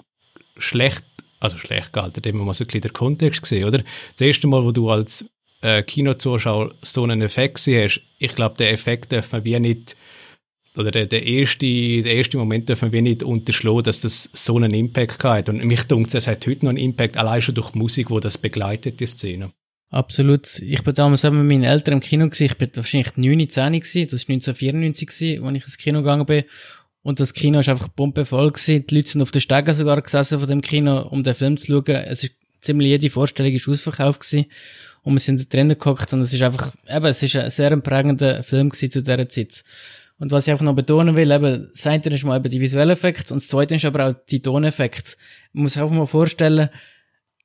schlecht, 0.58 1.06
also 1.40 1.58
schlecht 1.58 1.94
gehalten, 1.94 2.18
indem 2.18 2.38
man 2.38 2.48
mal 2.48 2.54
so 2.54 2.64
ein 2.64 2.68
bisschen 2.68 2.82
den 2.82 2.94
Kontext 2.94 3.42
gesehen, 3.42 3.66
oder? 3.66 3.80
Das 3.80 4.22
erste 4.22 4.48
Mal, 4.48 4.64
wo 4.64 4.72
du 4.72 4.90
als 4.90 5.26
äh, 5.62 5.84
Kinozuschauer 5.84 6.76
so 6.82 7.04
einen 7.04 7.22
Effekt 7.22 7.60
hast, 7.60 8.02
ich 8.17 8.36
glaube, 8.36 8.58
den 8.58 8.67
Effekt 8.67 9.12
darf 9.12 9.32
man 9.32 9.43
wie 9.43 9.60
nicht, 9.60 9.95
oder 10.76 10.91
der, 10.91 11.06
der, 11.08 11.26
erste, 11.26 11.65
der 11.65 12.13
erste 12.13 12.38
Moment 12.38 12.69
darf 12.69 12.82
man 12.82 12.91
wie 12.91 13.02
nicht 13.02 13.24
unterschlagen, 13.24 13.84
dass 13.84 14.00
das 14.00 14.30
so 14.34 14.56
einen 14.56 14.74
Impact 14.74 15.24
hat. 15.24 15.50
Und 15.50 15.63
mich 15.63 15.84
denkt, 15.84 16.13
es 16.13 16.28
hat 16.28 16.48
heute 16.48 16.65
noch 16.65 16.69
einen 16.69 16.78
Impact, 16.78 17.17
allein 17.17 17.41
schon 17.41 17.56
durch 17.56 17.72
die 17.72 17.80
Musik, 17.80 18.10
wo 18.10 18.19
das 18.19 18.38
begleitet, 18.38 19.00
die 19.00 19.08
Szene. 19.08 19.52
Absolut. 19.91 20.60
Ich 20.60 20.84
bin 20.84 20.93
damals 20.93 21.26
auch 21.26 21.32
mit 21.32 21.45
meinen 21.45 21.63
Eltern 21.63 21.95
im 21.95 22.00
Kino. 22.00 22.30
Ich 22.32 22.58
bin 22.58 22.69
wahrscheinlich 22.76 23.17
9, 23.17 23.50
10 23.50 23.74
gewesen. 23.74 24.08
Das 24.10 24.30
war 24.30 24.34
1994 24.34 25.08
gewesen, 25.08 25.43
als 25.43 25.58
ich 25.58 25.63
ins 25.63 25.78
Kino 25.78 26.00
gegangen 26.00 26.26
bin. 26.28 26.43
Und 27.02 27.19
das 27.19 27.34
Kino 27.34 27.60
ist 27.60 27.69
einfach 27.69 27.93
pumpevoll. 27.95 28.54
Die 28.67 28.86
Leute 28.91 29.10
sind 29.10 29.22
auf 29.22 29.32
den 29.32 29.41
Stegen 29.41 29.74
sogar 29.74 30.02
gesessen 30.02 30.39
von 30.39 30.48
dem 30.48 30.62
Kino, 30.62 31.02
um 31.02 31.24
den 31.24 31.34
Film 31.34 31.58
zu 31.58 31.67
schauen. 31.67 31.95
Es 31.95 32.24
ist 32.24 32.36
ziemlich 32.62 32.89
jede 32.89 33.10
Vorstellung 33.10 33.54
ist 33.54 33.67
ausverkauft 33.67 34.22
gewesen. 34.22 34.45
Und 35.10 35.15
wir 35.15 35.22
sind 35.22 35.52
drinnen 35.52 35.76
gehockt 35.76 36.13
und 36.13 36.19
es 36.19 36.32
ist 36.34 36.43
einfach, 36.43 36.72
eben, 36.88 37.06
es 37.08 37.24
ist 37.24 37.36
ein 37.36 37.50
sehr 37.50 37.76
prägender 37.78 38.43
Film 38.43 38.72
zu 38.72 38.88
dieser 38.88 39.28
Zeit. 39.28 39.63
Und 40.19 40.32
was 40.32 40.45
ich 40.45 40.52
einfach 40.52 40.63
noch 40.63 40.76
betonen 40.76 41.15
will, 41.15 41.32
eben, 41.32 41.72
das 41.74 41.88
eine 41.88 42.04
ist 42.04 42.24
mal 42.24 42.38
eben 42.38 42.52
die 42.52 42.62
visuellen 42.62 42.91
Effekte 42.91 43.34
und 43.34 43.41
das 43.41 43.48
zweite 43.48 43.74
ist 43.74 43.86
aber 43.86 44.06
auch 44.08 44.13
die 44.30 44.39
Toneffekte. 44.39 45.13
Man 45.52 45.63
muss 45.63 45.74
sich 45.74 45.82
einfach 45.82 45.95
mal 45.95 46.06
vorstellen, 46.06 46.69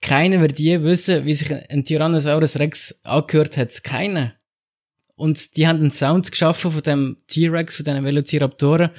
keiner 0.02 0.42
wird 0.42 0.58
je 0.58 0.82
wissen, 0.82 1.24
wie 1.24 1.34
sich 1.34 1.50
ein 1.54 1.86
Tyrannosaurus 1.86 2.58
Rex 2.58 3.00
angehört 3.02 3.56
hat. 3.56 3.82
Keiner. 3.82 4.34
Und 5.14 5.56
die 5.56 5.66
haben 5.66 5.78
einen 5.78 5.90
Sound 5.90 6.32
geschaffen 6.32 6.70
von 6.70 6.82
dem 6.82 7.16
T-Rex, 7.28 7.76
von 7.76 7.86
diesen 7.86 8.04
Velociraptoren, 8.04 8.90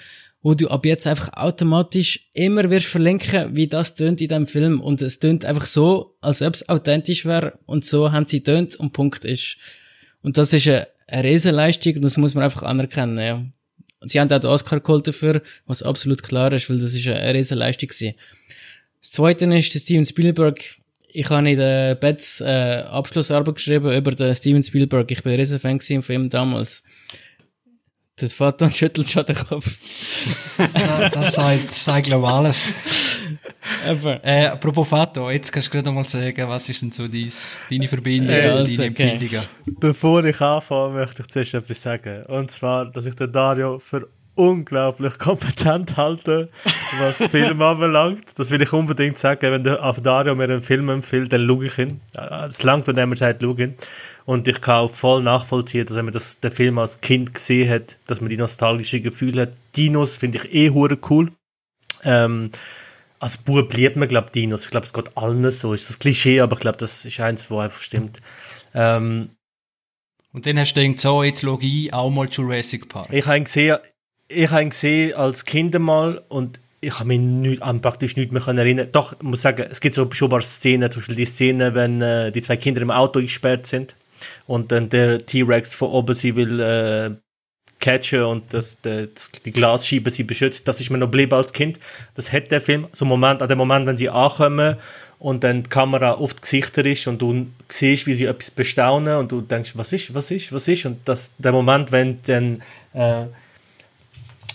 wo 0.45 0.53
du 0.53 0.67
ab 0.67 0.85
jetzt 0.85 1.07
einfach 1.07 1.33
automatisch 1.33 2.29
immer 2.33 2.69
wirst 2.69 2.85
verlinken, 2.85 3.55
wie 3.55 3.65
das 3.65 3.95
tönt 3.95 4.21
in 4.21 4.27
dem 4.27 4.45
Film. 4.45 4.79
Und 4.79 5.01
es 5.01 5.17
tönt 5.17 5.43
einfach 5.43 5.65
so, 5.65 6.17
als 6.21 6.43
ob 6.43 6.53
es 6.53 6.69
authentisch 6.69 7.25
wäre. 7.25 7.57
Und 7.65 7.83
so 7.83 8.11
haben 8.11 8.27
sie 8.27 8.41
tönt 8.41 8.75
und 8.75 8.93
Punkt 8.93 9.25
ist. 9.25 9.57
Und 10.21 10.37
das 10.37 10.53
ist 10.53 10.67
eine, 10.67 10.87
eine 11.07 11.23
Riesenleistung 11.23 11.95
und 11.95 12.03
das 12.03 12.17
muss 12.17 12.35
man 12.35 12.43
einfach 12.43 12.61
anerkennen, 12.61 13.17
ja. 13.17 13.43
Und 13.99 14.11
sie 14.11 14.19
haben 14.19 14.31
auch 14.31 14.39
den 14.39 14.51
Oscar 14.51 14.79
geholt 14.81 15.07
dafür, 15.07 15.41
was 15.65 15.81
absolut 15.81 16.21
klar 16.21 16.53
ist, 16.53 16.69
weil 16.69 16.77
das 16.77 16.93
ist 16.93 17.07
eine, 17.07 17.33
Riesenleistung 17.33 17.89
gewesen. 17.89 18.13
Das 19.01 19.13
zweite 19.13 19.45
ist, 19.45 19.73
der 19.73 19.79
Steven 19.79 20.05
Spielberg, 20.05 20.61
ich 21.07 21.27
habe 21.27 21.49
in 21.49 21.57
der 21.57 21.95
Betz 21.95 22.39
äh, 22.41 22.83
Abschlussarbeit 22.83 23.55
geschrieben 23.55 23.91
über 23.91 24.11
den 24.11 24.35
Steven 24.35 24.61
Spielberg. 24.61 25.09
Ich 25.09 25.23
bin 25.23 25.33
ein 25.33 25.39
riesen 25.39 25.59
Fan 25.59 25.79
gewesen 25.79 26.03
von 26.03 26.13
ihm 26.13 26.29
damals. 26.29 26.83
Der 28.21 28.29
Vater 28.29 28.71
schüttelt 28.71 29.09
schon 29.09 29.25
den 29.25 29.35
Kopf. 29.35 29.77
Ja, 30.57 31.09
das 31.13 31.33
sagt, 31.33 31.71
sagt 31.71 32.05
glaube 32.05 32.25
ich, 32.25 32.31
alles. 32.31 32.73
Äh, 34.23 34.47
apropos 34.47 34.87
Fato, 34.87 35.29
jetzt 35.29 35.51
kannst 35.51 35.67
du 35.67 35.71
gerade 35.71 35.91
mal 35.91 36.03
sagen, 36.05 36.47
was 36.47 36.69
ist 36.69 36.81
denn 36.81 36.91
so 36.91 37.07
dies, 37.07 37.57
deine 37.69 37.87
Verbindung, 37.87 38.35
Ja, 38.35 38.55
deine 38.55 38.63
okay. 38.63 38.85
Empfindungen? 38.85 39.43
Bevor 39.79 40.23
ich 40.23 40.39
anfange, 40.39 40.93
möchte 40.93 41.23
ich 41.23 41.27
zuerst 41.27 41.55
etwas 41.55 41.81
sagen. 41.81 42.25
Und 42.27 42.51
zwar, 42.51 42.85
dass 42.85 43.05
ich 43.05 43.15
den 43.15 43.31
Dario 43.31 43.79
für 43.79 44.07
unglaublich 44.35 45.17
kompetent 45.17 45.97
halte, 45.97 46.49
was 46.99 47.17
Film 47.31 47.61
anbelangt. 47.61 48.23
Das 48.35 48.51
will 48.51 48.61
ich 48.61 48.73
unbedingt 48.73 49.17
sagen. 49.17 49.51
Wenn 49.51 49.63
der 49.63 49.77
Dario 50.03 50.35
mir 50.35 50.43
einen 50.45 50.61
Film 50.61 50.89
empfiehlt, 50.89 51.31
dann 51.33 51.47
schaue 51.47 51.65
ich 51.65 51.77
ihn. 51.77 52.01
Äh, 52.15 52.45
Es 52.47 52.63
langt, 52.63 52.87
wenn 52.87 52.97
er 52.97 53.07
mir 53.07 53.15
sagt, 53.15 53.41
schau 53.41 53.55
ihn. 53.55 53.75
Und 54.25 54.47
ich 54.47 54.59
kann 54.61 54.75
auch 54.75 54.91
voll 54.91 55.21
nachvollziehen, 55.23 55.85
dass 55.85 55.97
er 55.97 56.03
mir 56.03 56.11
das, 56.11 56.39
den 56.39 56.51
Film 56.51 56.79
als 56.79 57.01
Kind 57.01 57.33
gesehen 57.33 57.69
hat, 57.69 57.97
dass 58.07 58.21
man 58.21 58.29
die 58.29 58.37
nostalgische 58.37 59.01
Gefühle 59.01 59.43
hat. 59.43 59.53
Dinos 59.75 60.17
finde 60.17 60.39
ich 60.39 60.53
eh 60.53 60.69
hure 60.71 60.97
cool. 61.09 61.31
Ähm, 62.03 62.51
als 63.19 63.37
Bub 63.37 63.73
liebt 63.73 63.95
man, 63.95 64.07
glaube 64.07 64.31
Dinos. 64.31 64.65
Ich 64.65 64.71
glaube, 64.71 64.85
es 64.85 64.93
geht 64.93 65.15
allen 65.17 65.49
so. 65.51 65.73
Ist 65.73 65.89
das 65.89 65.99
Klischee, 65.99 66.41
aber 66.41 66.55
ich 66.55 66.59
glaube, 66.59 66.77
das 66.77 67.05
ist 67.05 67.19
eins, 67.19 67.49
wo 67.49 67.59
einfach 67.59 67.79
stimmt. 67.79 68.19
Ähm, 68.73 69.29
Und 70.33 70.45
dann 70.45 70.59
hast 70.59 70.73
du 70.73 70.81
gedacht, 70.81 70.99
so, 70.99 71.23
jetzt 71.23 71.41
schaue 71.41 71.63
ich 71.63 71.93
auch 71.93 72.09
mal 72.09 72.27
Jurassic 72.29 72.89
Park. 72.89 73.07
Ich 73.11 73.25
habe 73.25 73.37
ihn 73.37 73.45
gesehen, 73.45 73.77
ich 74.27 74.49
habe 74.49 74.63
ihn 74.63 74.69
gesehen 74.69 75.13
als 75.13 75.45
Kind 75.45 75.77
mal 75.79 76.21
und 76.29 76.59
ich 76.81 76.93
habe 76.99 77.07
mich 77.07 77.19
nicht, 77.19 77.61
an 77.61 77.81
praktisch 77.81 78.15
nicht 78.15 78.31
mehr 78.31 78.45
erinnern. 78.47 78.89
Doch, 78.91 79.13
ich 79.13 79.23
muss 79.23 79.41
sagen, 79.41 79.65
es 79.69 79.81
gibt 79.81 79.95
so 79.95 80.09
schon 80.11 80.27
ein 80.27 80.31
paar 80.31 80.41
Szenen, 80.41 80.91
zum 80.91 81.01
Beispiel 81.01 81.15
die 81.15 81.25
Szene, 81.25 81.73
wenn 81.73 82.01
äh, 82.01 82.31
die 82.31 82.41
zwei 82.41 82.57
Kinder 82.57 82.81
im 82.81 82.91
Auto 82.91 83.21
gesperrt 83.21 83.65
sind 83.65 83.95
und 84.45 84.71
dann 84.71 84.89
der 84.89 85.25
T-Rex 85.25 85.73
von 85.73 85.89
oben 85.89 86.13
sie 86.13 86.35
will 86.35 86.59
äh, 86.59 87.11
catchen 87.79 88.23
und 88.23 88.53
das, 88.53 88.77
das, 88.81 89.31
die 89.43 89.51
Glasscheibe 89.51 90.11
sie 90.11 90.23
beschützt. 90.23 90.67
Das 90.67 90.79
ist 90.79 90.89
mir 90.89 90.97
noch 90.97 91.07
geblieben 91.07 91.33
als 91.33 91.53
Kind. 91.53 91.79
Das 92.15 92.31
hat 92.31 92.51
der 92.51 92.61
Film. 92.61 92.87
So 92.93 93.05
Moment, 93.05 93.41
an 93.41 93.49
dem 93.49 93.57
Moment, 93.57 93.85
wenn 93.85 93.97
sie 93.97 94.09
ankommen 94.09 94.77
und 95.19 95.43
dann 95.43 95.63
die 95.63 95.69
Kamera 95.69 96.13
auf 96.13 96.33
die 96.33 96.41
Gesichter 96.41 96.85
ist 96.85 97.07
und 97.07 97.21
du 97.21 97.47
siehst, 97.69 98.05
wie 98.05 98.13
sie 98.13 98.25
etwas 98.25 98.51
bestaunen 98.51 99.17
und 99.17 99.31
du 99.31 99.41
denkst, 99.41 99.71
was 99.75 99.93
ist, 99.93 100.13
was 100.13 100.31
ist, 100.31 100.51
was 100.51 100.67
ist? 100.67 100.85
Und 100.85 100.99
das, 101.05 101.33
der 101.37 101.51
Moment, 101.51 101.91
wenn 101.91 102.19
dann 102.25 102.61
äh, 102.93 103.25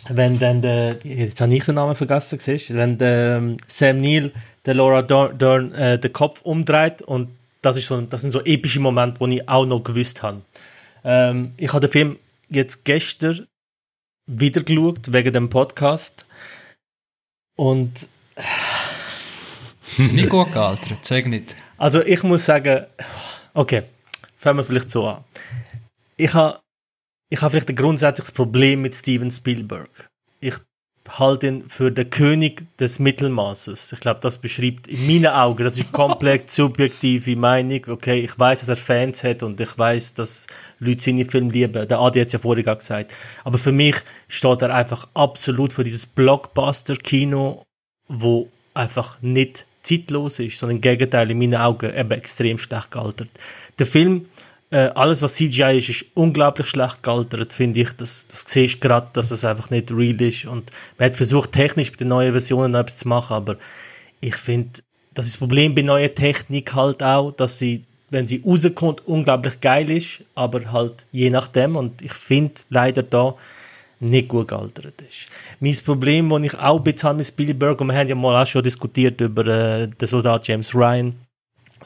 wenn 0.09 0.39
dann 0.39 0.63
der, 0.63 0.99
jetzt 1.05 1.41
habe 1.41 1.55
ich 1.55 1.65
den 1.65 1.75
Namen 1.75 1.97
vergessen, 1.97 2.39
siehst 2.41 2.75
wenn 2.75 2.99
der 2.99 3.37
ähm, 3.37 3.57
Sam 3.69 4.01
Neill 4.01 4.33
der 4.65 4.75
Laura 4.75 5.03
Dern, 5.03 5.39
Dern 5.39 5.73
äh, 5.73 5.99
den 5.99 6.13
Kopf 6.13 6.43
umdreht 6.43 7.03
und 7.03 7.29
das 7.63 7.77
ist 7.77 7.87
so, 7.87 8.01
das 8.01 8.23
sind 8.23 8.31
so 8.31 8.43
epische 8.45 8.81
Momente, 8.81 9.21
wo 9.21 9.27
ich 9.27 9.47
auch 9.49 9.67
noch 9.67 9.83
gewusst 9.83 10.23
habe. 10.23 10.43
Ähm, 11.05 11.53
ich 11.57 11.73
habe 11.73 11.87
den 11.87 11.93
Film 11.93 12.19
jetzt 12.49 12.85
gestern 12.85 13.47
wieder 14.27 14.63
geschaut, 14.63 15.13
wegen 15.13 15.33
dem 15.33 15.51
Podcast. 15.51 16.25
Und. 17.57 18.09
nicht 19.99 20.31
gut 20.31 20.53
gealtert, 20.53 21.05
sag 21.05 21.27
nicht. 21.27 21.57
Also, 21.77 22.03
ich 22.03 22.23
muss 22.23 22.45
sagen, 22.45 22.87
okay, 23.55 23.83
fangen 24.39 24.59
wir 24.59 24.65
vielleicht 24.65 24.91
so 24.91 25.07
an. 25.07 25.25
Ich 26.17 26.33
habe 26.35 26.61
ich 27.31 27.41
hab 27.41 27.53
vielleicht 27.53 27.69
ein 27.69 27.77
grundsätzliches 27.77 28.33
Problem 28.33 28.83
mit 28.83 28.95
Steven 28.95 29.31
Spielberg. 29.31 29.89
Ich 30.41 30.55
halte 31.09 31.47
ihn 31.47 31.69
für 31.69 31.91
den 31.91 32.11
König 32.11 32.67
des 32.79 32.99
Mittelmaßes. 32.99 33.93
Ich 33.93 34.01
glaube, 34.01 34.21
das 34.21 34.39
beschreibt 34.39 34.89
in 34.89 35.07
meinen 35.07 35.33
Augen, 35.33 35.65
das 35.65 35.79
ist 35.79 35.93
komplett 35.93 36.51
subjektive 36.51 37.37
Meinung. 37.37 37.81
Okay, 37.89 38.21
ich 38.21 38.39
weiß, 38.39 38.61
dass 38.61 38.69
er 38.69 38.77
Fans 38.77 39.23
hat 39.25 39.43
und 39.43 39.61
ich 39.61 39.79
weiß, 39.79 40.15
dass 40.15 40.49
Leute 40.81 41.03
seine 41.03 41.25
Filme 41.25 41.53
lieben. 41.53 41.89
Der 41.89 41.99
Adi 41.99 42.19
hat 42.19 42.27
es 42.27 42.33
ja 42.33 42.39
vorher 42.41 42.65
gesagt. 42.65 43.13
Aber 43.45 43.59
für 43.59 43.73
mich 43.73 43.97
steht 44.29 44.63
er 44.63 44.75
einfach 44.75 45.09
absolut 45.15 45.73
für 45.73 45.85
dieses 45.85 46.07
Blockbuster-Kino, 46.07 47.65
wo 48.09 48.49
einfach 48.75 49.23
nicht 49.23 49.67
zeitlos 49.83 50.41
ist, 50.41 50.59
sondern 50.59 50.77
im 50.77 50.83
Gegenteil 50.83 51.31
in 51.31 51.39
meinen 51.39 51.57
Augen 51.57 51.95
eben 51.95 52.11
extrem 52.11 52.59
schlecht 52.59 52.91
gealtert. 52.91 53.31
Der 53.79 53.87
Film 53.87 54.27
äh, 54.71 54.91
alles, 54.95 55.21
was 55.23 55.35
CGI 55.35 55.79
ist, 55.79 55.89
ist 55.89 56.05
unglaublich 56.15 56.69
schlecht 56.69 57.03
gealtert, 57.03 57.53
finde 57.53 57.81
ich. 57.81 57.91
Das, 57.97 58.27
das 58.29 58.45
siehst 58.47 58.77
du 58.77 58.89
gerade, 58.89 59.09
dass 59.13 59.31
es 59.31 59.45
einfach 59.45 59.71
nicht 59.71 59.91
real 59.91 60.21
ist. 60.21 60.47
Und 60.47 60.71
man 60.99 61.07
hat 61.07 61.17
versucht, 61.17 61.53
technisch 61.53 61.91
bei 61.91 61.97
den 61.97 62.09
neuen 62.09 62.33
Versionen 62.33 62.73
noch 62.73 62.81
etwas 62.81 62.99
zu 62.99 63.09
machen, 63.09 63.35
aber 63.35 63.57
ich 64.21 64.37
finde, 64.37 64.81
das 65.15 65.27
ist 65.27 65.35
das 65.35 65.39
Problem 65.39 65.75
bei 65.75 65.83
neuer 65.83 66.15
Technik 66.15 66.73
halt 66.75 67.03
auch, 67.03 67.33
dass 67.33 67.59
sie, 67.59 67.85
wenn 68.11 68.29
sie 68.29 68.43
rauskommt, 68.47 69.07
unglaublich 69.07 69.61
geil 69.61 69.91
ist, 69.91 70.23
aber 70.35 70.71
halt 70.73 71.05
je 71.11 71.31
nachdem. 71.31 71.75
Und 71.77 72.01
ich 72.03 72.13
finde 72.13 72.55
leider 72.69 73.03
da 73.03 73.35
nicht 73.99 74.29
gut 74.29 74.49
gealtert 74.49 75.03
ist. 75.03 75.27
Mein 75.59 75.77
Problem, 75.85 76.29
das 76.29 76.43
ich 76.43 76.59
auch 76.59 76.79
ein 76.79 76.85
bisschen 76.85 77.09
habe 77.09 77.19
mit 77.19 77.27
Spielberg, 77.27 77.81
und 77.81 77.89
wir 77.89 77.95
haben 77.95 78.09
ja 78.09 78.15
mal 78.15 78.41
auch 78.41 78.47
schon 78.47 78.63
diskutiert 78.63 79.21
über 79.21 79.47
äh, 79.47 79.89
den 79.89 80.09
Soldat 80.09 80.49
James 80.49 80.75
Ryan, 80.75 81.17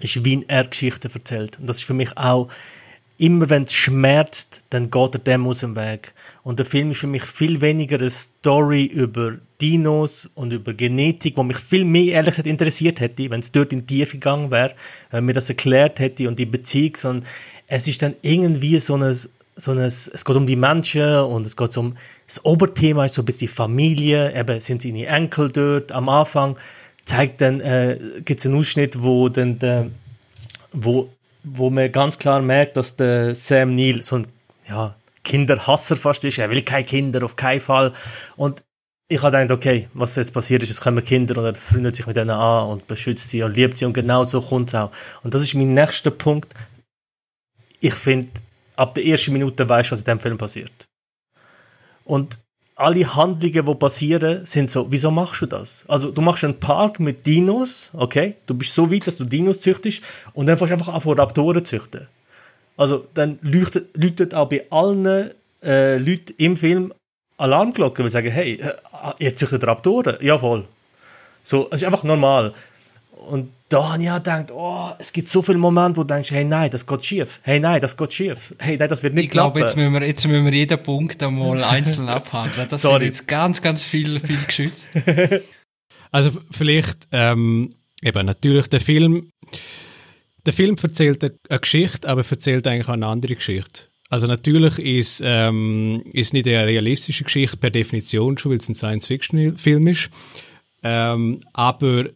ist, 0.00 0.24
wie 0.24 0.44
er 0.46 0.64
Geschichten 0.64 1.10
erzählt. 1.12 1.58
Und 1.58 1.66
das 1.66 1.78
ist 1.78 1.84
für 1.84 1.94
mich 1.94 2.16
auch, 2.16 2.48
immer 3.16 3.48
wenn 3.48 3.64
es 3.64 3.72
schmerzt, 3.72 4.62
dann 4.70 4.90
geht 4.90 5.14
er 5.14 5.20
dem 5.20 5.46
aus 5.46 5.60
dem 5.60 5.76
Weg. 5.76 6.12
Und 6.42 6.58
der 6.58 6.66
Film 6.66 6.90
ist 6.90 6.98
für 6.98 7.06
mich 7.06 7.24
viel 7.24 7.60
weniger 7.60 7.96
eine 7.98 8.10
Story 8.10 8.84
über 8.84 9.34
Dinos 9.60 10.28
und 10.34 10.52
über 10.52 10.74
Genetik, 10.74 11.36
wo 11.36 11.42
mich 11.42 11.58
viel 11.58 11.84
mehr 11.84 12.14
ehrlich 12.14 12.32
gesagt 12.32 12.48
interessiert 12.48 13.00
hätte, 13.00 13.30
wenn 13.30 13.40
es 13.40 13.52
dort 13.52 13.72
in 13.72 13.86
die 13.86 13.98
Tiefe 13.98 14.18
gegangen 14.18 14.50
wäre, 14.50 14.74
wenn 15.10 15.24
mir 15.24 15.32
das 15.32 15.48
erklärt 15.48 16.00
hätte 16.00 16.28
und 16.28 16.38
die 16.38 16.46
Beziehung, 16.46 16.96
sondern 16.96 17.28
es 17.68 17.86
ist 17.86 18.02
dann 18.02 18.14
irgendwie 18.22 18.78
so 18.80 18.94
eine, 18.94 19.16
so 19.56 19.70
eine, 19.70 19.86
es 19.86 20.24
geht 20.24 20.36
um 20.36 20.46
die 20.46 20.56
Menschen 20.56 21.20
und 21.20 21.46
es 21.46 21.56
geht 21.56 21.76
um, 21.76 21.96
das 22.26 22.44
Oberthema 22.44 23.04
ist 23.04 23.14
so 23.14 23.22
ein 23.22 23.26
bisschen 23.26 23.48
Familie, 23.48 24.38
eben 24.38 24.60
sind 24.60 24.82
seine 24.82 25.06
Enkel 25.06 25.50
dort 25.50 25.92
am 25.92 26.08
Anfang, 26.08 26.56
zeigt 27.04 27.40
dann, 27.40 27.60
äh, 27.60 27.98
gibt 28.24 28.40
es 28.40 28.46
einen 28.46 28.56
Ausschnitt, 28.56 29.02
wo 29.02 29.28
dann 29.28 29.58
der, 29.58 29.90
wo, 30.72 31.08
wo 31.44 31.70
man 31.70 31.92
ganz 31.92 32.18
klar 32.18 32.40
merkt, 32.42 32.76
dass 32.76 32.96
der 32.96 33.36
Sam 33.36 33.74
Neill 33.74 34.02
so 34.02 34.16
ein 34.16 34.26
ja, 34.68 34.96
Kinderhasser 35.22 35.96
fast 35.96 36.24
ist. 36.24 36.38
Er 36.38 36.50
will 36.50 36.62
keine 36.62 36.84
Kinder, 36.84 37.22
auf 37.22 37.36
keinen 37.36 37.60
Fall. 37.60 37.92
Und 38.36 38.62
ich 39.08 39.22
habe 39.22 39.38
gedacht, 39.38 39.58
okay, 39.58 39.88
was 39.92 40.16
jetzt 40.16 40.32
passiert 40.32 40.62
ist, 40.62 40.70
es 40.70 40.80
kommen 40.80 41.04
Kinder 41.04 41.36
und 41.38 41.44
er 41.44 41.54
freundet 41.54 41.94
sich 41.94 42.06
mit 42.06 42.16
denen 42.16 42.30
an 42.30 42.68
und 42.68 42.86
beschützt 42.86 43.28
sie 43.28 43.42
und 43.42 43.54
liebt 43.54 43.76
sie 43.76 43.84
und 43.84 43.92
genau 43.92 44.24
so 44.24 44.40
kommt 44.40 44.70
es 44.70 44.74
auch. 44.74 44.90
Und 45.22 45.34
das 45.34 45.42
ist 45.42 45.54
mein 45.54 45.74
nächster 45.74 46.10
Punkt. 46.10 46.52
Ich 47.80 47.94
finde, 47.94 48.28
ab 48.76 48.94
der 48.94 49.04
ersten 49.04 49.32
Minute 49.34 49.68
weißt 49.68 49.90
du, 49.90 49.92
was 49.92 50.00
in 50.00 50.06
dem 50.06 50.20
Film 50.20 50.38
passiert. 50.38 50.88
Und 52.04 52.38
alle 52.76 53.14
Handlungen, 53.14 53.66
die 53.66 53.74
passieren, 53.74 54.44
sind 54.44 54.70
so, 54.70 54.90
wieso 54.90 55.10
machst 55.10 55.40
du 55.42 55.46
das? 55.46 55.84
Also, 55.86 56.10
du 56.10 56.20
machst 56.20 56.44
einen 56.44 56.58
Park 56.58 56.98
mit 56.98 57.24
Dinos, 57.24 57.90
okay? 57.92 58.34
Du 58.46 58.54
bist 58.54 58.74
so 58.74 58.90
weit, 58.90 59.06
dass 59.06 59.16
du 59.16 59.24
Dinos 59.24 59.60
züchtest 59.60 60.02
und 60.32 60.46
dann 60.46 60.56
fängst 60.56 60.70
du 60.70 60.74
einfach 60.74 60.92
an, 60.92 61.00
von 61.00 61.18
Raptoren 61.18 61.64
zu 61.64 61.78
züchten. 61.78 62.08
Also, 62.76 63.06
dann 63.14 63.38
leuchtet 63.42 64.34
auch 64.34 64.48
bei 64.48 64.66
allen 64.70 65.30
äh, 65.62 65.98
Leuten 65.98 66.34
im 66.38 66.56
Film 66.56 66.92
Alarmglocken, 67.36 68.04
weil 68.04 68.10
sie 68.10 68.14
sagen, 68.14 68.30
hey, 68.30 68.54
äh, 68.60 68.72
ihr 69.18 69.36
züchtet 69.36 69.64
Raptoren? 69.64 70.16
Jawohl. 70.20 70.64
So, 71.44 71.68
es 71.70 71.82
ist 71.82 71.84
einfach 71.84 72.02
normal. 72.02 72.54
Und 73.28 73.52
da 73.74 73.92
habe 73.92 74.02
ich 74.04 74.08
auch 74.08 74.18
gedacht, 74.18 74.52
oh, 74.52 74.90
es 75.00 75.12
gibt 75.12 75.28
so 75.28 75.42
viele 75.42 75.58
Momente, 75.58 75.96
wo 75.96 76.04
du 76.04 76.14
denkst, 76.14 76.30
hey, 76.30 76.44
nein, 76.44 76.70
das 76.70 76.86
geht 76.86 77.04
schief. 77.04 77.40
Hey, 77.42 77.58
nein, 77.58 77.80
das 77.80 77.96
geht 77.96 78.12
schief. 78.12 78.54
Hey, 78.60 78.76
nein, 78.76 78.88
das 78.88 79.02
wird 79.02 79.14
nicht 79.14 79.24
Ich 79.24 79.30
glaube, 79.30 79.58
jetzt 79.58 79.76
müssen, 79.76 79.92
wir, 79.92 80.06
jetzt 80.06 80.24
müssen 80.28 80.44
wir 80.44 80.52
jeden 80.52 80.80
Punkt 80.80 81.20
einmal 81.24 81.64
einzeln 81.64 82.08
abhandeln. 82.08 82.68
Das 82.70 82.82
Sorry. 82.82 83.06
sind 83.06 83.14
jetzt 83.14 83.26
ganz, 83.26 83.62
ganz 83.62 83.82
viel, 83.82 84.20
viel 84.20 84.38
geschützt. 84.46 84.88
also 86.12 86.30
vielleicht, 86.52 87.08
ähm, 87.10 87.74
eben 88.00 88.26
natürlich 88.26 88.68
der 88.68 88.80
Film, 88.80 89.30
der 90.46 90.52
Film 90.52 90.76
erzählt 90.80 91.24
eine 91.24 91.58
Geschichte, 91.58 92.08
aber 92.08 92.24
erzählt 92.30 92.68
eigentlich 92.68 92.86
auch 92.86 92.92
eine 92.92 93.08
andere 93.08 93.34
Geschichte. 93.34 93.88
Also 94.08 94.28
natürlich 94.28 94.78
ist, 94.78 95.20
ähm, 95.24 96.04
ist 96.12 96.32
nicht 96.32 96.46
eine 96.46 96.64
realistische 96.64 97.24
Geschichte 97.24 97.56
per 97.56 97.70
Definition 97.70 98.38
schon, 98.38 98.52
weil 98.52 98.58
es 98.58 98.68
ein 98.68 98.76
Science-Fiction-Film 98.76 99.88
ist. 99.88 100.10
Ähm, 100.84 101.40
aber 101.52 102.10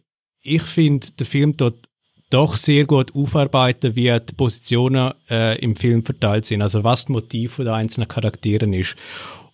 ich 0.49 0.63
finde, 0.63 1.07
der 1.17 1.25
Film 1.25 1.55
dort 1.55 1.89
doch 2.29 2.55
sehr 2.55 2.85
gut 2.85 3.15
aufarbeiten, 3.15 3.95
wie 3.95 4.11
die 4.11 4.35
Positionen 4.35 5.13
äh, 5.29 5.57
im 5.59 5.75
Film 5.75 6.03
verteilt 6.03 6.45
sind, 6.45 6.61
also 6.61 6.83
was 6.83 7.01
das 7.01 7.09
Motiv 7.09 7.57
der 7.57 7.73
einzelnen 7.73 8.07
Charakteren 8.07 8.73
ist. 8.73 8.95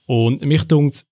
Und 0.05 0.41
mich 0.41 0.63
dunkt 0.63 1.05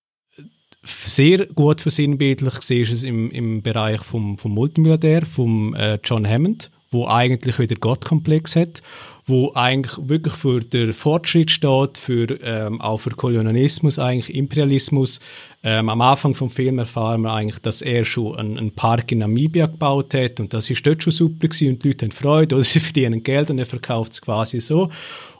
sehr 0.84 1.46
gut 1.46 1.80
versinnbildlich 1.80 2.70
ist 2.70 2.92
es 2.92 3.02
im, 3.04 3.30
im 3.30 3.62
Bereich 3.62 4.02
vom, 4.02 4.36
vom 4.36 4.52
Multimilliardär, 4.52 5.24
vom 5.24 5.74
äh, 5.74 5.98
John 6.04 6.28
Hammond, 6.28 6.70
wo 6.90 7.06
eigentlich 7.06 7.58
wieder 7.58 7.76
Gottkomplex 7.76 8.56
hat 8.56 8.82
wo 9.26 9.52
eigentlich 9.54 9.96
wirklich 10.08 10.34
für 10.34 10.60
den 10.60 10.92
Fortschritt 10.92 11.50
steht, 11.50 11.98
für, 11.98 12.28
ähm, 12.42 12.80
auch 12.80 12.98
für 12.98 13.10
Kolonialismus, 13.10 13.98
eigentlich 13.98 14.34
Imperialismus. 14.34 15.20
Ähm, 15.62 15.88
am 15.88 16.00
Anfang 16.02 16.34
vom 16.34 16.50
Film 16.50 16.78
erfahren 16.78 17.22
wir 17.22 17.32
eigentlich, 17.32 17.60
dass 17.60 17.80
er 17.80 18.04
schon 18.04 18.36
einen, 18.36 18.58
einen, 18.58 18.70
Park 18.72 19.12
in 19.12 19.18
Namibia 19.18 19.66
gebaut 19.66 20.12
hat 20.12 20.40
und 20.40 20.52
das 20.52 20.68
ist 20.68 20.86
dort 20.86 21.02
schon 21.02 21.12
super 21.12 21.48
gewesen 21.48 21.68
und 21.70 21.84
die 21.84 21.88
Leute 21.88 22.06
haben 22.06 22.12
Freude 22.12 22.54
oder 22.56 22.64
sie 22.64 22.80
verdienen 22.80 23.22
Geld 23.22 23.50
und 23.50 23.58
er 23.58 23.66
verkauft 23.66 24.12
es 24.12 24.20
quasi 24.20 24.60
so. 24.60 24.90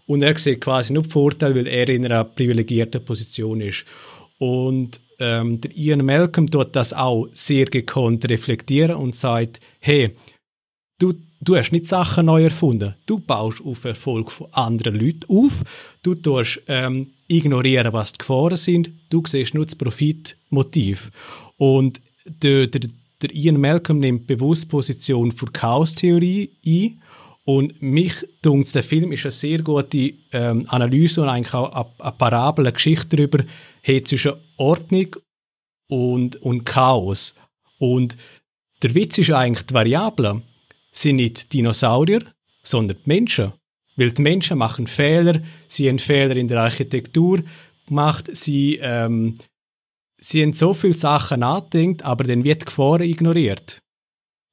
Und 0.06 0.22
er 0.22 0.36
sieht 0.36 0.60
quasi 0.60 0.92
nur 0.92 1.04
Vorteil, 1.04 1.54
weil 1.54 1.66
er 1.66 1.88
in 1.88 2.04
einer 2.04 2.24
privilegierten 2.24 3.04
Position 3.04 3.60
ist. 3.60 3.86
Und 4.38 5.00
ähm, 5.18 5.60
der 5.60 5.76
Ian 5.76 6.04
Malcolm 6.04 6.50
tut 6.50 6.74
das 6.76 6.92
auch 6.92 7.28
sehr 7.32 7.66
gekonnt 7.66 8.28
reflektieren 8.28 8.96
und 8.96 9.14
sagt, 9.14 9.60
hey, 9.80 10.14
du 10.98 11.14
Du 11.44 11.56
hast 11.56 11.72
nicht 11.72 11.86
Sachen 11.86 12.26
neu 12.26 12.44
erfunden. 12.44 12.94
Du 13.04 13.18
baust 13.18 13.62
auf 13.64 13.84
Erfolg 13.84 14.32
von 14.32 14.46
anderen 14.52 14.98
Leuten 14.98 15.26
auf. 15.28 15.62
Du 16.02 16.14
tust 16.14 16.62
ähm, 16.68 17.08
ignorieren, 17.28 17.92
was 17.92 18.12
die 18.12 18.18
Gefahren 18.18 18.56
sind. 18.56 18.90
Du 19.10 19.22
siehst 19.26 19.52
nur 19.52 19.66
das 19.66 19.74
Profitmotiv. 19.74 21.10
Und 21.58 22.00
der, 22.24 22.66
der, 22.68 22.88
der 23.20 23.34
Ian 23.34 23.60
Malcolm 23.60 23.98
nimmt 23.98 24.26
bewusst 24.26 24.70
Position 24.70 25.32
für 25.32 25.46
Chaostheorie 25.46 26.50
ein. 26.64 27.02
Und 27.44 27.82
mich 27.82 28.14
dunkt 28.40 28.74
der 28.74 28.82
Film 28.82 29.12
ist 29.12 29.26
eine 29.26 29.32
sehr 29.32 29.58
gute 29.58 30.14
ähm, 30.32 30.64
Analyse 30.68 31.20
und 31.20 31.28
eigentlich 31.28 31.52
auch 31.52 31.70
eine, 31.72 31.86
eine 31.98 32.12
Parabel, 32.12 32.66
eine 32.66 32.72
Geschichte 32.72 33.16
darüber, 33.16 33.44
hey, 33.82 34.02
zwischen 34.02 34.32
Ordnung 34.56 35.16
und, 35.88 36.36
und 36.36 36.64
Chaos. 36.64 37.34
Und 37.78 38.16
der 38.82 38.94
Witz 38.94 39.18
ist 39.18 39.30
eigentlich 39.30 39.66
die 39.66 39.74
Variable 39.74 40.42
sind 40.94 41.16
nicht 41.16 41.52
Dinosaurier, 41.52 42.22
sondern 42.62 42.96
die 42.96 43.08
Menschen. 43.08 43.52
Weil 43.96 44.12
die 44.12 44.22
Menschen 44.22 44.58
machen 44.58 44.86
Fehler, 44.86 45.40
sie 45.68 45.88
haben 45.88 45.98
Fehler 45.98 46.36
in 46.36 46.48
der 46.48 46.62
Architektur 46.62 47.42
gemacht, 47.86 48.30
sie, 48.32 48.78
ähm, 48.80 49.36
sie 50.18 50.42
haben 50.42 50.54
so 50.54 50.74
viele 50.74 50.98
Sachen 50.98 51.40
nachgedacht, 51.40 52.02
aber 52.02 52.24
dann 52.24 52.44
wird 52.44 52.62
die 52.62 52.66
Gefahr 52.66 53.00
ignoriert. 53.00 53.80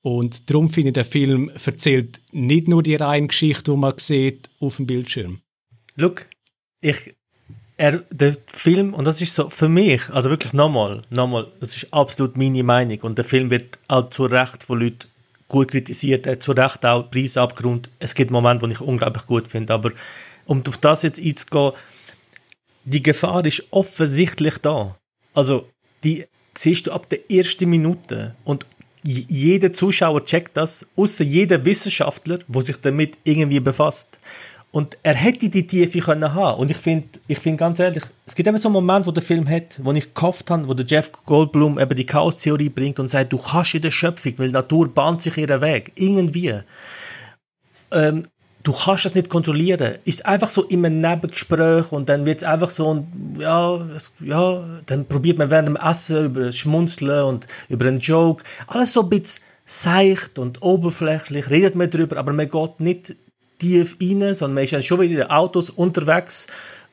Und 0.04 0.50
darum 0.50 0.70
finde 0.70 0.90
ich, 0.90 0.94
der 0.94 1.06
Film 1.06 1.52
erzählt 1.64 2.22
nicht 2.32 2.68
nur 2.68 2.84
die 2.84 2.96
reine 2.96 3.28
Geschichte, 3.28 3.72
die 3.72 3.78
man 3.78 3.94
sieht 3.98 4.50
auf 4.60 4.78
dem 4.78 4.88
Bildschirm. 4.88 5.42
Look, 5.96 6.26
ich, 6.82 7.14
er, 7.78 8.00
der 8.10 8.36
Film, 8.48 8.94
und 8.94 9.06
das 9.06 9.22
ist 9.22 9.36
so 9.36 9.50
für 9.50 9.70
mich, 9.70 10.10
also 10.10 10.30
wirklich 10.30 10.54
nochmal, 10.54 11.04
nochmal, 11.10 11.52
das 11.60 11.78
ist 11.78 11.94
absolut 11.94 12.36
meine 12.36 12.64
Meinung, 12.64 13.00
und 13.02 13.18
der 13.18 13.26
Film 13.26 13.52
wird 13.52 13.78
auch 13.88 14.10
zu 14.10 14.26
Recht 14.26 14.64
von 14.64 14.80
Leuten 14.80 15.11
gut 15.52 15.70
kritisiert, 15.72 16.26
er 16.26 16.40
zu 16.40 16.54
Recht 16.54 16.86
auch 16.86 17.12
Preisabgrund. 17.12 17.90
Es 18.00 18.16
gibt 18.16 18.32
Momente, 18.32 18.66
die 18.66 18.74
ich 18.74 18.82
unglaublich 18.82 19.26
gut 19.28 19.48
finde, 19.48 19.74
aber 19.74 19.92
um 20.46 20.64
auf 20.66 20.78
das 20.78 21.04
jetzt 21.04 21.20
einzugehen, 21.20 21.74
die 22.86 23.04
Gefahr 23.04 23.46
ist 23.46 23.64
offensichtlich 23.70 24.58
da. 24.60 24.98
Also, 25.34 25.68
die 26.04 26.26
siehst 26.58 26.88
du 26.88 26.92
ab 26.92 27.10
der 27.10 27.30
ersten 27.30 27.70
Minute 27.70 28.36
und 28.44 28.66
jeder 29.04 29.74
Zuschauer 29.74 30.26
checkt 30.26 30.56
das, 30.58 30.86
außer 30.96 31.24
jeder 31.24 31.66
Wissenschaftler, 31.66 32.40
wo 32.48 32.62
sich 32.62 32.78
damit 32.78 33.18
irgendwie 33.24 33.60
befasst. 33.60 34.20
Und 34.72 34.98
er 35.04 35.16
hätte 35.16 35.50
die 35.50 35.68
Tiefe 35.68 36.00
können 36.00 36.34
haben. 36.34 36.60
Und 36.60 36.72
ich 36.72 36.78
finde, 36.78 37.08
ich 37.28 37.40
finde 37.40 37.58
ganz 37.58 37.78
ehrlich, 37.80 38.04
es 38.26 38.36
gibt 38.36 38.48
eben 38.48 38.58
so 38.58 38.70
einen 38.70 38.74
Moment, 38.74 39.06
wo 39.06 39.12
der 39.12 39.22
Film 39.22 39.48
hat, 39.50 39.78
wo 39.84 39.92
ich 39.92 40.14
gehofft 40.14 40.50
habe, 40.50 40.68
wo 40.68 40.74
der 40.74 40.86
Jeff 40.86 41.12
Goldblum 41.26 41.78
eben 41.78 41.96
die 41.96 42.06
Chaos-Theorie 42.06 42.70
bringt 42.70 42.98
und 42.98 43.10
sagt, 43.10 43.34
du 43.34 43.38
kannst 43.38 43.74
in 43.76 43.82
der 43.82 43.92
Schöpfung, 43.92 44.34
weil 44.38 44.48
die 44.48 44.54
Natur 44.54 44.88
bahnt 44.88 45.22
sich 45.22 45.36
ihren 45.38 45.60
Weg. 45.60 45.92
Irgendwie. 45.96 46.62
Ähm, 47.92 48.28
du 48.64 48.72
kannst 48.72 49.04
das 49.04 49.16
nicht 49.16 49.28
kontrollieren. 49.28 49.96
Ist 50.06 50.26
einfach 50.26 50.50
so 50.50 50.64
in 50.64 50.86
einem 50.86 51.02
Nebengespräch 51.02 51.92
und 51.92 52.08
dann 52.08 52.26
wird 52.26 52.38
es 52.38 52.48
einfach 52.48 52.70
so, 52.70 53.06
ja, 53.38 53.76
es, 53.96 54.14
ja, 54.22 54.64
dann 54.86 55.06
probiert 55.06 55.38
man 55.38 55.50
während 55.50 55.68
dem 55.68 55.76
Essen 55.76 56.26
über 56.26 56.46
das 56.46 56.56
Schmunzeln 56.56 57.26
und 57.26 57.46
über 57.68 57.88
einen 57.88 58.00
Joke. 58.00 58.46
Alles 58.68 58.94
so 58.94 59.04
ein 59.04 59.10
bisschen 59.10 59.44
seicht 59.66 60.40
und 60.40 60.62
oberflächlich, 60.62 61.50
redet 61.50 61.76
man 61.76 61.90
darüber, 61.90 62.18
aber 62.18 62.32
man 62.32 62.50
geht 62.50 62.80
nicht 62.80 63.16
tief 63.62 63.96
rein, 64.02 64.34
sondern 64.34 64.56
man 64.56 64.64
ist 64.64 64.74
dann 64.74 64.84
schon 64.84 65.00
wieder 65.00 65.12
in 65.12 65.20
den 65.20 65.30
Autos 65.30 65.70
unterwegs 65.70 66.48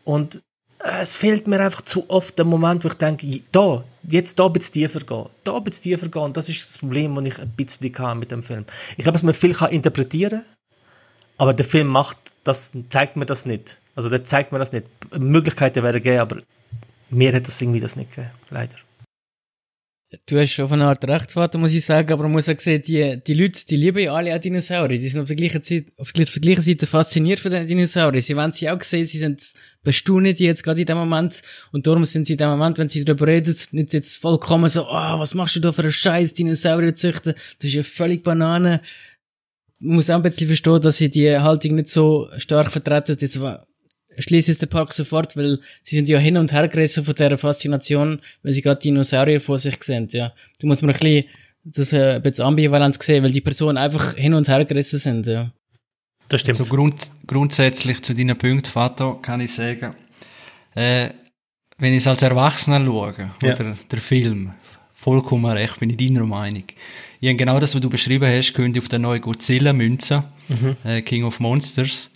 und 0.05 0.43
äh, 0.85 1.01
es 1.03 1.15
fehlt 1.15 1.47
mir 1.47 1.61
einfach 1.61 1.81
zu 1.83 2.09
oft 2.09 2.39
der 2.39 2.45
Moment, 2.45 2.85
wo 2.85 2.89
ich 2.89 2.95
denke, 2.95 3.41
da, 3.53 3.85
jetzt 4.03 4.39
da 4.39 4.47
ein 4.47 4.53
bisschen 4.53 4.75
tiefer 4.75 5.01
gehen, 5.01 5.27
da 5.45 5.57
ein 5.57 5.65
bisschen 5.65 5.85
tiefer 5.85 6.09
gehen. 6.09 6.23
Und 6.23 6.37
das 6.37 6.49
ist 6.49 6.67
das 6.67 6.79
Problem, 6.79 7.15
das 7.15 7.25
ich 7.25 7.39
ein 7.41 7.51
bisschen 7.51 7.99
hatte 7.99 8.19
mit 8.19 8.31
dem 8.31 8.43
Film. 8.43 8.65
Ich 8.97 9.05
glaube, 9.05 9.13
dass 9.13 9.23
man 9.23 9.35
viel 9.35 9.55
kann 9.55 9.71
interpretieren 9.71 10.43
kann, 10.43 10.45
aber 11.39 11.53
der 11.53 11.65
Film 11.65 11.89
macht 11.89 12.19
das, 12.45 12.73
zeigt 12.91 13.17
mir 13.17 13.27
das 13.27 13.47
nicht. 13.47 13.79
Also 13.95 14.09
der 14.09 14.25
zeigt 14.25 14.53
mir 14.53 14.59
das 14.59 14.73
nicht. 14.73 14.87
Möglichkeiten 15.19 15.83
wären 15.83 15.95
gegeben, 15.95 16.21
aber 16.21 16.37
mir 17.11 17.33
hat 17.33 17.47
das 17.47 17.61
irgendwie 17.61 17.81
das 17.81 17.97
nicht 17.97 18.11
gegeben, 18.11 18.31
leider. 18.51 18.77
Du 20.27 20.39
hast 20.39 20.59
auf 20.59 20.73
eine 20.73 20.87
Art 20.87 21.07
recht, 21.07 21.33
Vater, 21.33 21.59
muss 21.59 21.75
ich 21.75 21.85
sagen, 21.85 22.11
aber 22.11 22.23
man 22.23 22.33
muss 22.33 22.49
auch 22.49 22.59
sehen, 22.59 22.81
die, 22.81 23.21
die 23.27 23.35
Leute, 23.35 23.67
die 23.67 23.77
lieben 23.77 23.99
ja 23.99 24.15
alle 24.15 24.35
auch 24.35 24.41
Dinosaurier. 24.41 24.99
Die 24.99 25.07
sind 25.07 25.21
auf 25.21 25.27
der 25.27 25.37
gleichen 25.37 25.63
Seite, 25.63 25.93
auf 25.99 26.13
der 26.13 26.25
gleichen 26.25 26.63
Seite 26.63 26.87
fasziniert 26.87 27.41
von 27.41 27.51
den 27.51 27.67
Dinosauriern. 27.67 28.23
Sie 28.23 28.35
wollen 28.35 28.55
sie 28.55 28.71
auch 28.71 28.83
sehen, 28.83 29.05
sie 29.05 29.19
sind 29.19 29.53
bestaunt 29.83 30.41
jetzt 30.41 30.63
gerade 30.63 30.81
in 30.81 30.87
dem 30.87 30.97
Moment. 30.97 31.43
Und 31.73 31.87
darum 31.87 32.07
sind 32.07 32.27
sie 32.27 32.33
in 32.33 32.39
dem 32.39 32.49
Moment, 32.49 32.79
wenn 32.79 32.89
sie 32.89 33.05
darüber 33.05 33.27
reden, 33.27 33.55
nicht 33.73 33.93
jetzt 33.93 34.17
vollkommen 34.17 34.71
so, 34.71 34.87
ah, 34.87 35.17
oh, 35.17 35.21
was 35.21 35.35
machst 35.35 35.57
du 35.57 35.61
da 35.61 35.73
für 35.73 35.83
einen 35.83 35.93
Scheiß, 35.93 36.33
Dinosaurier 36.33 36.95
züchten? 36.95 37.35
Das 37.59 37.69
ist 37.69 37.75
ja 37.75 37.83
völlig 37.83 38.23
Banane. 38.23 38.81
Man 39.79 39.97
muss 39.97 40.09
auch 40.09 40.15
ein 40.15 40.23
bisschen 40.23 40.47
verstehen, 40.47 40.81
dass 40.81 40.97
sie 40.97 41.11
die 41.11 41.39
Haltung 41.39 41.75
nicht 41.75 41.91
so 41.91 42.31
stark 42.39 42.73
vertreten. 42.73 43.19
Jetzt 43.21 43.39
schließe 44.23 44.53
ich 44.53 44.59
den 44.59 44.69
Park 44.69 44.93
sofort, 44.93 45.37
weil 45.37 45.59
sie 45.83 45.97
sind 45.97 46.09
ja 46.09 46.19
hin 46.19 46.37
und 46.37 46.53
her 46.53 46.69
gerissen 46.69 47.05
von 47.05 47.15
dieser 47.15 47.39
Faszination, 47.39 48.21
weil 48.43 48.53
sie 48.53 48.63
gerade 48.63 48.81
Dinosaurier 48.81 49.41
vor 49.41 49.59
sich 49.59 49.83
sehen, 49.83 50.09
ja. 50.11 50.33
Du 50.61 50.67
musst 50.67 50.83
mir 50.83 50.93
ein 50.93 50.99
bisschen, 50.99 51.25
das 51.65 51.93
äh, 51.93 52.17
ein 52.17 52.23
bisschen 52.23 52.45
ambivalent 52.45 53.03
sehen, 53.03 53.23
weil 53.25 53.33
die 53.33 53.41
Personen 53.41 53.79
einfach 53.79 54.15
hin 54.15 54.35
und 54.35 54.49
her 54.49 54.65
gerissen 54.65 54.99
sind, 54.99 55.27
ja. 55.27 55.53
Das 56.29 56.41
stimmt. 56.41 56.61
Also 56.61 56.75
grund, 56.75 56.95
grundsätzlich 57.27 58.03
zu 58.03 58.15
deinen 58.15 58.37
Punkten, 58.37 58.71
Fato, 58.71 59.15
kann 59.15 59.41
ich 59.41 59.53
sagen, 59.53 59.95
äh, 60.75 61.11
wenn 61.79 61.93
ich 61.93 61.99
es 61.99 62.07
als 62.07 62.23
Erwachsener 62.23 62.85
schaue, 62.85 63.15
ja. 63.43 63.53
oder 63.55 63.77
der 63.91 63.99
Film, 63.99 64.53
vollkommen 64.95 65.51
recht, 65.51 65.79
bin 65.79 65.91
ich 65.91 65.97
deiner 65.97 66.27
Meinung. 66.27 66.65
Ich 67.21 67.29
habe 67.29 67.37
genau 67.37 67.59
das, 67.61 67.75
was 67.75 67.81
du 67.81 67.89
beschrieben 67.89 68.29
hast, 68.29 68.53
könnte 68.53 68.81
auf 68.81 68.89
der 68.89 68.99
neuen 68.99 69.21
Godzilla-Münze, 69.21 70.25
mhm. 70.49 70.77
äh, 70.85 71.03
King 71.03 71.25
of 71.25 71.41
Monsters, 71.41 72.11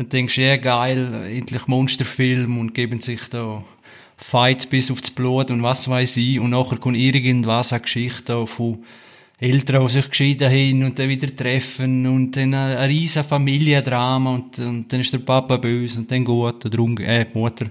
dann 0.00 0.08
denkst 0.08 0.36
du, 0.36 0.40
ja 0.40 0.56
geil, 0.56 1.30
endlich 1.30 1.66
Monsterfilm 1.66 2.56
und 2.58 2.72
geben 2.72 3.00
sich 3.00 3.20
da 3.28 3.62
Fights 4.16 4.64
bis 4.64 4.90
aufs 4.90 5.10
Blut 5.10 5.50
und 5.50 5.62
was 5.62 5.88
weiß 5.88 6.16
ich. 6.16 6.40
Und 6.40 6.50
nachher 6.50 6.78
kommt 6.78 6.96
irgendwas 6.96 7.74
eine 7.74 7.82
Geschichte 7.82 8.46
von 8.46 8.82
Eltern, 9.38 9.86
die 9.86 9.92
sich 9.92 10.08
geschieden 10.08 10.50
haben 10.50 10.84
und 10.84 10.98
dann 10.98 11.10
wieder 11.10 11.36
treffen 11.36 12.06
und 12.06 12.34
dann 12.34 12.54
ein, 12.54 12.88
riesen 12.88 13.24
Familiendrama 13.24 14.36
und, 14.36 14.58
und 14.58 14.90
dann 14.90 15.00
ist 15.00 15.12
der 15.12 15.18
Papa 15.18 15.58
böse 15.58 15.98
und 15.98 16.10
dann 16.10 16.24
gut 16.24 16.64
oder 16.64 16.78
um, 16.78 16.96
äh, 16.96 17.26
die 17.26 17.38
Mutter. 17.38 17.66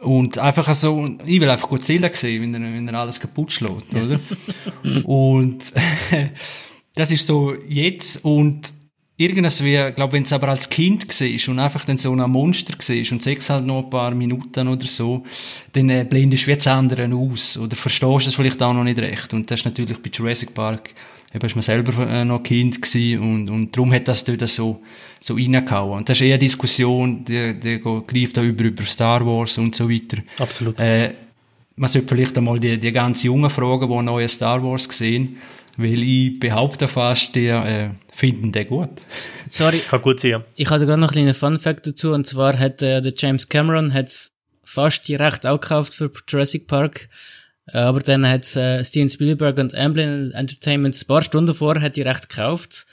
Und 0.00 0.36
einfach 0.36 0.74
so, 0.74 1.16
ich 1.24 1.40
will 1.40 1.48
einfach 1.48 1.70
gut 1.70 1.84
sehen, 1.84 2.02
wenn 2.02 2.54
er, 2.54 2.60
wenn 2.60 2.88
er 2.88 3.00
alles 3.00 3.18
kaputt 3.18 3.50
schlägt, 3.50 3.94
yes. 3.94 4.36
oder? 4.84 5.06
und 5.08 5.64
das 6.94 7.10
ist 7.10 7.26
so 7.26 7.54
jetzt 7.66 8.22
und 8.22 8.74
irgendwas 9.20 9.62
wie, 9.62 9.92
glaube 9.94 10.14
wenn 10.14 10.22
es 10.22 10.32
aber 10.32 10.48
als 10.48 10.68
Kind 10.70 11.06
war 11.06 11.52
und 11.52 11.58
einfach 11.58 11.84
dann 11.84 11.98
so 11.98 12.12
ein 12.12 12.30
Monster 12.30 12.72
war 12.72 13.12
und 13.12 13.22
sechs 13.22 13.50
halt 13.50 13.66
noch 13.66 13.84
ein 13.84 13.90
paar 13.90 14.12
Minuten 14.12 14.66
oder 14.66 14.86
so, 14.86 15.22
dann 15.72 15.90
äh, 15.90 16.06
blendest 16.08 16.44
du 16.44 16.48
wie 16.48 16.54
das 16.54 16.66
andere 16.66 17.14
aus 17.14 17.58
oder 17.58 17.76
verstehst 17.76 18.28
es 18.28 18.34
vielleicht 18.34 18.62
auch 18.62 18.72
noch 18.72 18.84
nicht 18.84 18.98
recht. 18.98 19.34
Und 19.34 19.50
das 19.50 19.60
ist 19.60 19.66
natürlich 19.66 19.98
bei 19.98 20.10
Jurassic 20.10 20.54
Park, 20.54 20.90
eben 21.34 21.46
ist 21.46 21.54
man 21.54 21.62
selber 21.62 22.08
äh, 22.08 22.24
noch 22.24 22.42
Kind 22.42 22.80
gewesen 22.80 23.20
und, 23.20 23.50
und 23.50 23.76
darum 23.76 23.92
hat 23.92 24.08
das 24.08 24.24
dort 24.24 24.48
so, 24.48 24.80
so 25.20 25.34
reingehauen. 25.34 25.98
Und 25.98 26.08
das 26.08 26.18
ist 26.18 26.22
eher 26.22 26.34
eine 26.34 26.38
Diskussion, 26.38 27.22
die, 27.22 27.60
die 27.60 27.78
greift 27.78 28.38
da 28.38 28.42
über, 28.42 28.64
über 28.64 28.84
Star 28.84 29.24
Wars 29.26 29.58
und 29.58 29.74
so 29.74 29.88
weiter. 29.90 30.22
Absolut. 30.38 30.80
Äh, 30.80 31.12
man 31.76 31.88
sollte 31.88 32.08
vielleicht 32.08 32.36
einmal 32.38 32.58
die, 32.58 32.78
die 32.78 32.92
ganz 32.92 33.22
jungen 33.22 33.50
fragen, 33.50 33.88
die 33.88 34.02
neue 34.02 34.28
Star 34.28 34.62
Wars 34.62 34.88
sehen, 34.90 35.36
weil 35.76 36.02
ich 36.02 36.40
behaupte 36.40 36.88
fast, 36.88 37.34
die 37.34 37.48
äh, 37.48 37.90
finden 38.12 38.52
den 38.52 38.66
gut. 38.66 38.90
Sorry. 39.48 39.80
Kann 39.80 40.02
gut 40.02 40.20
sein. 40.20 40.44
Ich 40.56 40.68
hatte 40.68 40.86
gerade 40.86 41.00
noch 41.00 41.08
einen 41.08 41.32
kleinen 41.32 41.34
Fun-Fact 41.34 41.86
dazu, 41.86 42.12
und 42.12 42.26
zwar 42.26 42.58
hat 42.58 42.82
äh, 42.82 43.00
der 43.00 43.14
James 43.16 43.48
Cameron 43.48 43.92
hat's 43.92 44.32
fast 44.64 45.08
die 45.08 45.16
Rechte 45.16 45.50
auch 45.50 45.60
gekauft 45.60 45.94
für 45.94 46.10
Jurassic 46.28 46.66
Park, 46.66 47.08
äh, 47.66 47.78
aber 47.78 48.00
dann 48.00 48.26
hat 48.28 48.54
äh, 48.56 48.84
Steven 48.84 49.08
Spielberg 49.08 49.58
und 49.58 49.74
Amblin 49.74 50.32
Entertainment 50.32 51.00
ein 51.00 51.06
paar 51.06 51.22
Stunden 51.22 51.54
vor 51.54 51.80
hat 51.80 51.96
die 51.96 52.02
Rechte 52.02 52.28
gekauft. 52.28 52.86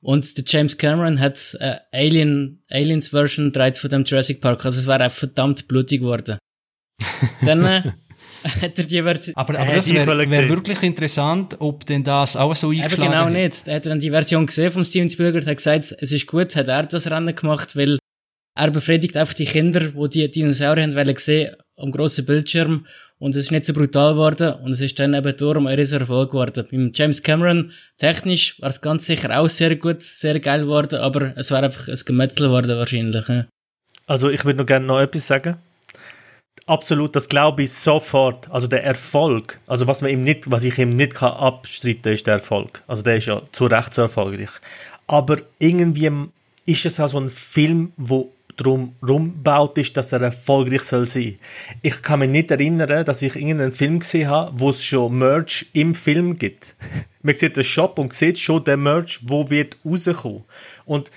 Und 0.00 0.36
der 0.36 0.44
James 0.46 0.78
Cameron 0.78 1.18
hat 1.18 1.56
äh, 1.58 1.76
Alien, 1.90 2.62
Aliens 2.70 3.08
Version 3.08 3.46
gedreht 3.46 3.78
von 3.78 3.90
dem 3.90 4.04
Jurassic 4.04 4.40
Park. 4.40 4.64
Also 4.64 4.78
es 4.78 4.86
wäre 4.86 5.02
einfach 5.02 5.18
verdammt 5.18 5.66
blutig 5.66 6.00
geworden. 6.00 6.38
dann 7.44 7.64
äh, 7.64 7.92
hat 8.62 8.78
er 8.78 8.84
die 8.84 9.02
Version. 9.02 9.36
Aber, 9.36 9.58
aber 9.58 9.72
das 9.72 9.92
wäre 9.92 10.30
wär 10.30 10.48
wirklich 10.48 10.82
interessant, 10.82 11.56
ob 11.58 11.86
denn 11.86 12.04
das 12.04 12.36
auch 12.36 12.54
so 12.54 12.70
eingeschlagen 12.70 13.02
Eben 13.02 13.12
genau 13.12 13.28
nicht. 13.28 13.66
Er 13.66 13.76
hat 13.76 13.86
dann 13.86 14.00
die 14.00 14.10
Version 14.10 14.46
gesehen 14.46 14.70
von 14.72 14.84
Steven 14.84 15.10
Spielberg, 15.10 15.46
hat 15.46 15.56
gesagt, 15.56 15.94
es 15.98 16.12
ist 16.12 16.26
gut, 16.26 16.54
hat 16.56 16.68
er 16.68 16.84
das 16.84 17.10
Rennen 17.10 17.34
gemacht, 17.34 17.76
weil 17.76 17.98
er 18.54 18.70
befriedigt 18.70 19.16
einfach 19.16 19.34
die 19.34 19.44
Kinder, 19.44 19.80
die 19.80 20.08
die 20.08 20.30
Dinosaurier 20.30 20.84
haben 20.84 20.94
wollen 20.94 21.16
sehen, 21.16 21.54
am 21.76 21.90
grossen 21.90 22.24
Bildschirm. 22.24 22.86
Und 23.18 23.34
es 23.34 23.46
ist 23.46 23.50
nicht 23.50 23.64
so 23.64 23.72
brutal 23.72 24.12
geworden. 24.12 24.54
Und 24.62 24.72
es 24.72 24.80
ist 24.80 24.98
dann 24.98 25.14
eben 25.14 25.36
darum 25.36 25.66
ein 25.66 25.78
riesiger 25.78 26.00
Erfolg 26.00 26.30
geworden. 26.30 26.66
Beim 26.70 26.92
James 26.94 27.22
Cameron, 27.22 27.72
technisch, 27.98 28.60
war 28.60 28.70
es 28.70 28.80
ganz 28.80 29.06
sicher 29.06 29.38
auch 29.38 29.48
sehr 29.48 29.74
gut, 29.76 30.02
sehr 30.02 30.38
geil 30.38 30.62
geworden, 30.62 31.00
aber 31.00 31.32
es 31.36 31.50
war 31.50 31.62
einfach 31.62 31.88
ein 31.88 31.98
Gemetzel 32.04 32.48
geworden 32.48 32.76
wahrscheinlich. 32.76 33.24
Also 34.06 34.30
ich 34.30 34.44
würde 34.44 34.58
noch 34.58 34.66
gerne 34.66 34.86
noch 34.86 35.00
etwas 35.00 35.26
sagen 35.26 35.56
absolut, 36.66 37.16
das 37.16 37.28
glaube 37.28 37.62
ich 37.62 37.72
sofort. 37.72 38.50
Also 38.50 38.66
der 38.66 38.84
Erfolg, 38.84 39.58
also 39.66 39.86
was 39.86 40.02
man 40.02 40.10
ihm 40.10 40.20
nicht, 40.20 40.50
was 40.50 40.64
ich 40.64 40.78
ihm 40.78 40.90
nicht 40.90 41.14
kann 41.14 41.32
abstreiten, 41.32 42.12
ist 42.12 42.26
der 42.26 42.34
Erfolg. 42.34 42.82
Also 42.86 43.02
der 43.02 43.16
ist 43.16 43.26
ja 43.26 43.42
zu 43.52 43.66
Recht 43.66 43.94
so 43.94 44.02
erfolgreich. 44.02 44.50
Aber 45.06 45.38
irgendwie 45.58 46.10
ist 46.66 46.84
es 46.84 47.00
auch 47.00 47.08
so 47.08 47.18
ein 47.18 47.28
Film, 47.28 47.92
wo 47.96 48.32
drum 48.56 48.96
rumbaut 49.06 49.76
ist, 49.78 49.96
dass 49.96 50.12
er 50.12 50.22
erfolgreich 50.22 50.82
soll 50.82 51.06
sein. 51.06 51.38
Ich 51.82 52.02
kann 52.02 52.20
mich 52.20 52.30
nicht 52.30 52.50
erinnern, 52.50 53.04
dass 53.04 53.22
ich 53.22 53.36
irgendeinen 53.36 53.72
Film 53.72 54.00
gesehen 54.00 54.28
habe, 54.28 54.58
wo 54.58 54.70
es 54.70 54.82
schon 54.82 55.18
Merch 55.18 55.66
im 55.72 55.94
Film 55.94 56.38
gibt. 56.38 56.76
Man 57.22 57.34
sieht 57.34 57.56
den 57.56 57.64
Shop 57.64 57.98
und 57.98 58.14
sieht 58.14 58.38
schon 58.38 58.64
den 58.64 58.82
Merch, 58.82 59.20
wo 59.26 59.50
wird 59.50 59.76
rauskommen. 59.84 60.44
Und 60.84 61.10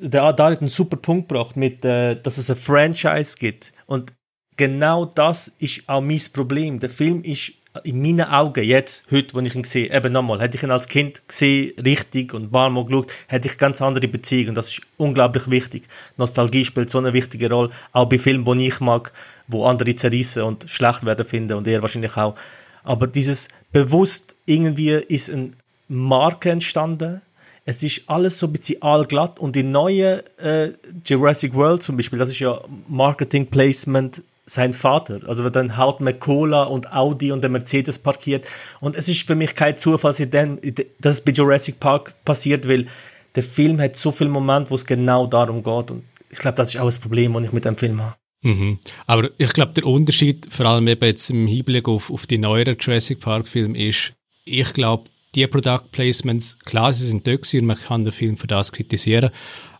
da 0.00 0.26
hat 0.26 0.40
einen 0.40 0.68
super 0.68 0.96
Punkt 0.96 1.28
gebracht, 1.28 1.56
mit, 1.56 1.84
äh, 1.84 2.20
dass 2.20 2.38
es 2.38 2.50
ein 2.50 2.56
Franchise 2.56 3.36
gibt. 3.38 3.72
Und 3.86 4.12
genau 4.58 5.06
das 5.06 5.50
ist 5.58 5.84
auch 5.86 6.02
mein 6.02 6.20
Problem. 6.34 6.80
Der 6.80 6.90
Film 6.90 7.22
ist 7.22 7.52
in 7.84 8.02
meinen 8.02 8.22
Augen 8.22 8.64
jetzt, 8.64 9.04
heute, 9.10 9.34
wo 9.34 9.40
ich 9.40 9.54
ihn 9.54 9.64
sehe, 9.64 9.94
eben 9.94 10.12
nochmal, 10.12 10.40
hätte 10.40 10.56
ich 10.56 10.62
ihn 10.62 10.70
als 10.70 10.88
Kind 10.88 11.22
gesehen, 11.28 11.78
richtig 11.78 12.34
und 12.34 12.52
ein 12.52 12.72
Mal 12.72 12.84
geschaut, 12.84 13.12
hätte 13.28 13.48
ich 13.48 13.56
ganz 13.56 13.80
andere 13.80 14.08
Beziehungen. 14.08 14.54
Das 14.54 14.68
ist 14.68 14.80
unglaublich 14.96 15.48
wichtig. 15.48 15.84
Nostalgie 16.16 16.64
spielt 16.64 16.90
so 16.90 16.98
eine 16.98 17.12
wichtige 17.12 17.50
Rolle, 17.50 17.70
auch 17.92 18.06
bei 18.06 18.18
Filmen, 18.18 18.58
die 18.58 18.66
ich 18.66 18.80
mag, 18.80 19.12
wo 19.46 19.64
andere 19.64 19.94
zerrissen 19.94 20.42
und 20.42 20.68
schlecht 20.68 21.06
werden 21.06 21.24
finden 21.24 21.56
und 21.56 21.66
er 21.68 21.80
wahrscheinlich 21.80 22.16
auch. 22.16 22.34
Aber 22.82 23.06
dieses 23.06 23.48
bewusst 23.72 24.34
irgendwie 24.44 24.90
ist 24.90 25.30
ein 25.30 25.54
Marke 25.88 26.50
entstanden. 26.50 27.20
Es 27.64 27.82
ist 27.82 28.02
alles 28.06 28.38
so 28.38 28.46
ein 28.46 28.52
bisschen 28.52 28.82
allglatt 28.82 29.38
und 29.38 29.54
die 29.54 29.62
neue 29.62 30.24
äh, 30.38 30.72
Jurassic 31.04 31.54
World 31.54 31.82
zum 31.82 31.96
Beispiel, 31.96 32.18
das 32.18 32.30
ist 32.30 32.38
ja 32.38 32.60
Marketing 32.88 33.46
Placement 33.46 34.22
sein 34.48 34.72
Vater. 34.72 35.20
Also 35.26 35.48
dann 35.50 35.76
haut 35.76 36.00
man 36.00 36.18
Cola 36.18 36.64
und 36.64 36.92
Audi 36.92 37.32
und 37.32 37.42
der 37.42 37.50
Mercedes 37.50 37.98
parkiert. 37.98 38.46
Und 38.80 38.96
es 38.96 39.08
ist 39.08 39.26
für 39.26 39.34
mich 39.34 39.54
kein 39.54 39.76
Zufall, 39.76 40.12
dass 40.12 41.14
es 41.14 41.20
bei 41.20 41.32
Jurassic 41.32 41.78
Park 41.78 42.14
passiert, 42.24 42.66
weil 42.68 42.86
der 43.34 43.42
Film 43.42 43.80
hat 43.80 43.96
so 43.96 44.10
viele 44.10 44.30
Momente, 44.30 44.70
wo 44.70 44.74
es 44.74 44.86
genau 44.86 45.26
darum 45.26 45.62
geht. 45.62 45.90
Und 45.90 46.04
ich 46.30 46.38
glaube, 46.38 46.56
das 46.56 46.74
ist 46.74 46.80
auch 46.80 46.86
das 46.86 46.98
Problem, 46.98 47.34
das 47.34 47.44
ich 47.44 47.52
mit 47.52 47.64
dem 47.64 47.76
Film 47.76 48.02
habe. 48.02 48.14
Mhm. 48.42 48.78
Aber 49.06 49.30
ich 49.36 49.52
glaube, 49.52 49.72
der 49.72 49.86
Unterschied, 49.86 50.48
vor 50.50 50.66
allem 50.66 50.88
eben 50.88 51.04
jetzt 51.04 51.28
im 51.30 51.46
Hinblick 51.46 51.88
auf, 51.88 52.10
auf 52.10 52.26
die 52.26 52.38
neueren 52.38 52.76
Jurassic 52.78 53.20
Park-Filme, 53.20 53.78
ist, 53.78 54.14
ich 54.44 54.72
glaube, 54.72 55.10
die 55.34 55.46
Product 55.46 55.90
Placements, 55.92 56.58
klar, 56.60 56.92
sie 56.92 57.06
sind 57.06 57.26
da 57.26 57.32
und 57.32 57.66
man 57.66 57.76
kann 57.76 58.04
den 58.04 58.12
Film 58.12 58.36
für 58.36 58.46
das 58.46 58.72
kritisieren, 58.72 59.30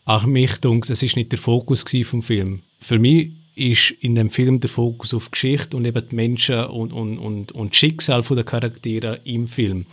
Auch 0.05 0.25
mich 0.25 0.53
es 0.62 1.03
ist 1.03 1.16
nicht 1.16 1.33
der 1.33 1.39
Fokus 1.39 1.85
vom 2.05 2.23
Film. 2.23 2.62
Für 2.81 2.99
mich 2.99 3.33
ist 3.59 3.91
in 4.01 4.15
dem 4.15 4.31
Film 4.31 4.61
der 4.61 4.71
Fokus 4.71 5.13
auf 5.13 5.31
Geschichte 5.31 5.77
und 5.77 5.85
eben 5.85 6.09
die 6.09 6.15
Menschen 6.15 6.65
und, 6.67 6.93
und, 6.93 7.19
und, 7.19 7.53
und 7.53 7.75
Schicksal 7.75 8.23
der 8.23 8.45
Charaktere 8.45 9.21
im 9.25 9.47
Film. 9.47 9.87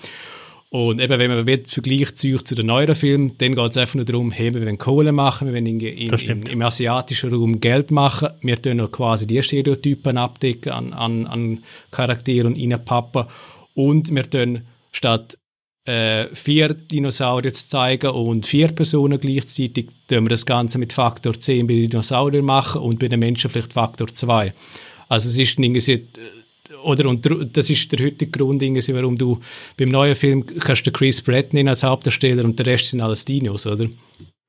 Und 0.70 1.00
eben, 1.00 1.20
wenn 1.20 1.32
man 1.32 1.48
wird 1.48 1.70
vergleicht 1.70 2.18
zu 2.18 2.38
den 2.38 2.66
neueren 2.66 2.96
Filmen, 2.96 3.38
dann 3.38 3.56
geht 3.56 3.72
es 3.72 3.78
einfach 3.78 3.96
nur 3.96 4.04
darum, 4.04 4.32
hey, 4.32 4.54
wir 4.54 4.62
wollen 4.62 4.78
Kohle 4.78 5.12
machen, 5.14 5.48
wir 5.48 5.54
wollen 5.54 5.68
in, 5.68 5.80
in, 5.80 6.14
in, 6.14 6.42
im 6.44 6.62
asiatischen 6.62 7.34
Raum 7.34 7.62
Geld 7.62 7.92
machen, 7.92 8.30
wir 8.42 8.62
tun 8.62 8.92
quasi 8.92 9.26
die 9.26 9.42
Stereotypen 9.42 10.18
abdecken 10.18 10.74
an, 10.74 10.94
an, 10.94 11.28
an 11.28 11.64
Charakteren 11.92 12.54
und 12.54 12.60
reinpappen. 12.60 13.26
Und 13.74 14.14
wir 14.14 14.30
tun 14.30 14.62
statt 14.92 15.38
äh, 15.86 16.34
vier 16.34 16.74
Dinosaurier 16.74 17.54
zu 17.54 17.70
zeigen 17.70 18.10
und 18.10 18.46
vier 18.46 18.70
Personen 18.70 19.20
gleichzeitig, 19.20 19.88
tun 20.08 20.26
wir 20.26 20.30
das 20.30 20.46
Ganze 20.46 20.80
mit 20.80 20.94
Faktor 20.94 21.40
10 21.40 21.68
bei 21.68 21.76
den 21.76 21.90
Dinosauriern 21.92 22.44
machen 22.44 22.82
und 22.82 23.00
bei 23.00 23.08
den 23.08 23.20
Menschen 23.20 23.50
vielleicht 23.50 23.74
Faktor 23.74 24.08
2. 24.08 24.52
Also 25.08 25.30
es 25.30 25.38
ist 25.38 25.60
irgendwie 25.60 25.92
äh, 25.92 26.02
oder 26.84 27.08
und 27.10 27.28
das 27.56 27.70
ist 27.70 27.92
der 27.92 28.06
heutige 28.06 28.32
Grund, 28.32 28.62
warum 28.62 29.18
du 29.18 29.40
beim 29.78 29.90
neuen 29.90 30.16
Film 30.16 30.46
kannst 30.60 30.86
du 30.86 30.92
Chris 30.92 31.22
Pratt 31.22 31.54
nehmen 31.54 31.70
als 31.70 31.84
Hauptdarsteller 31.84 32.44
und 32.44 32.58
der 32.60 32.66
Rest 32.66 32.90
sind 32.90 33.02
alles 33.02 33.26
Dinos, 33.26 33.66
oder? 33.66 33.88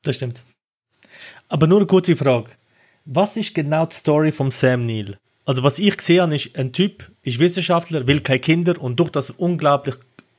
Das 0.03 0.17
stimmt. 0.17 0.43
Aber 1.49 1.67
nur 1.67 1.79
eine 1.79 1.87
kurze 1.87 2.17
Frage. 2.17 2.51
Was 3.05 3.37
ist 3.37 3.55
genau 3.55 3.87
die 3.87 3.97
Story 3.97 4.33
von 4.33 4.51
Sam 4.51 4.87
Neill? 4.87 5.19
Also 5.45 5.63
was 5.63 5.79
ich 5.79 5.97
gesehen 5.97 6.23
habe, 6.23 6.35
ist 6.35 6.57
ein 6.57 6.73
Typ, 6.73 7.11
ist 7.23 7.39
Wissenschaftler, 7.39 8.07
will 8.07 8.21
keine 8.21 8.41
Kinder 8.41 8.81
und 8.81 8.99
durch 8.99 9.11
das 9.11 9.31
unglaublich 9.31 9.95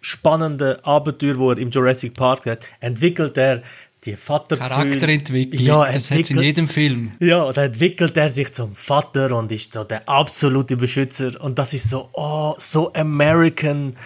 spannende 0.07 0.79
Abenteuer, 0.85 1.37
wo 1.37 1.51
er 1.51 1.57
im 1.57 1.69
Jurassic 1.69 2.13
Park 2.13 2.45
hat, 2.45 2.65
entwickelt 2.79 3.37
er 3.37 3.61
die 4.05 4.15
Vater 4.15 4.55
Charakterentwicklung, 4.55 5.65
ja, 5.65 5.91
das 5.91 6.09
hat 6.11 6.29
in 6.31 6.39
jedem 6.39 6.69
Film. 6.69 7.11
Ja, 7.19 7.51
da 7.51 7.65
entwickelt 7.65 8.15
er 8.15 8.29
sich 8.29 8.53
zum 8.53 8.73
Vater 8.73 9.35
und 9.35 9.51
ist 9.51 9.73
so 9.73 9.83
der 9.83 10.07
absolute 10.07 10.77
Beschützer 10.77 11.31
und 11.41 11.59
das 11.59 11.73
ist 11.73 11.89
so, 11.89 12.07
oh, 12.13 12.55
so 12.57 12.93
American, 12.93 13.97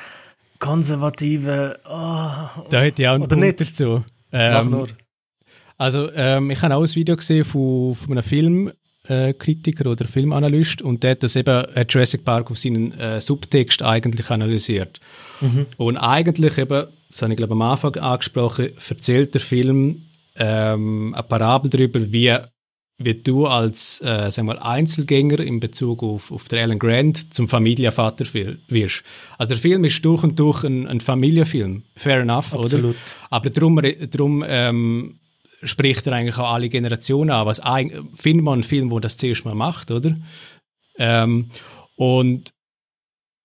konservative, 0.57 1.79
oh. 1.85 2.63
Da 2.71 2.81
hätte 2.81 3.03
ich 3.03 3.07
auch 3.07 3.13
einen 3.13 3.23
Oder 3.23 3.35
Punkt 3.35 3.59
nicht? 3.59 3.61
dazu. 3.61 4.03
Mach 4.31 4.39
Ähm, 4.63 4.71
nur. 4.71 4.87
also, 5.77 6.09
ähm, 6.13 6.49
ich 6.49 6.61
habe 6.63 6.75
auch 6.75 6.81
ein 6.81 6.95
Video 6.95 7.15
gesehen 7.15 7.43
von, 7.43 7.93
von 7.93 8.17
einem 8.17 8.71
Filmkritiker 9.05 9.89
oder 9.89 10.05
Filmanalyst 10.05 10.81
und 10.81 11.03
der 11.03 11.11
hat 11.11 11.23
das 11.23 11.35
eben 11.35 11.65
hat 11.75 11.93
Jurassic 11.93 12.23
Park 12.23 12.51
auf 12.51 12.57
seinen 12.57 12.91
äh, 12.99 13.19
Subtext 13.19 13.81
eigentlich 13.81 14.29
analysiert. 14.29 14.99
Und 15.77 15.97
eigentlich 15.97 16.59
eben, 16.59 16.85
das 17.09 17.21
habe 17.23 17.33
ich 17.33 17.37
glaube 17.37 17.53
am 17.53 17.61
Anfang 17.63 17.95
angesprochen, 17.95 18.69
erzählt 18.87 19.33
der 19.33 19.41
Film 19.41 20.03
ähm, 20.35 21.15
eine 21.15 21.23
Parabel 21.23 21.71
darüber, 21.71 21.99
wie, 22.11 22.37
wie 22.99 23.15
du 23.15 23.47
als 23.47 23.99
äh, 24.01 24.29
sagen 24.29 24.47
wir, 24.47 24.63
Einzelgänger 24.63 25.39
in 25.39 25.59
Bezug 25.59 26.03
auf, 26.03 26.31
auf 26.31 26.47
den 26.47 26.59
Alan 26.59 26.77
Grant 26.77 27.33
zum 27.33 27.47
Familienvater 27.49 28.25
wir- 28.33 28.57
wirst. 28.67 29.03
Also 29.39 29.49
der 29.55 29.57
Film 29.57 29.83
ist 29.83 30.05
durch 30.05 30.21
und 30.23 30.37
durch 30.37 30.63
ein, 30.63 30.87
ein 30.87 31.01
Familienfilm, 31.01 31.83
fair 31.95 32.19
enough, 32.19 32.53
oder? 32.53 32.65
Absolut. 32.65 32.95
Aber 33.31 33.49
darum, 33.49 33.81
darum 34.11 34.45
ähm, 34.47 35.17
spricht 35.64 36.07
er 36.07 36.14
eigentlich 36.14 36.38
auch 36.38 36.53
alle 36.53 36.70
Generationen 36.70 37.32
an. 37.32 37.45
Was 37.45 37.62
findet 38.14 38.43
man 38.43 38.55
einen 38.55 38.64
Film, 38.64 38.91
wo 38.91 38.99
das 38.99 39.18
zuerst 39.18 39.45
mal 39.45 39.55
macht, 39.55 39.91
oder? 39.91 40.16
Ähm, 40.97 41.49
und 41.95 42.53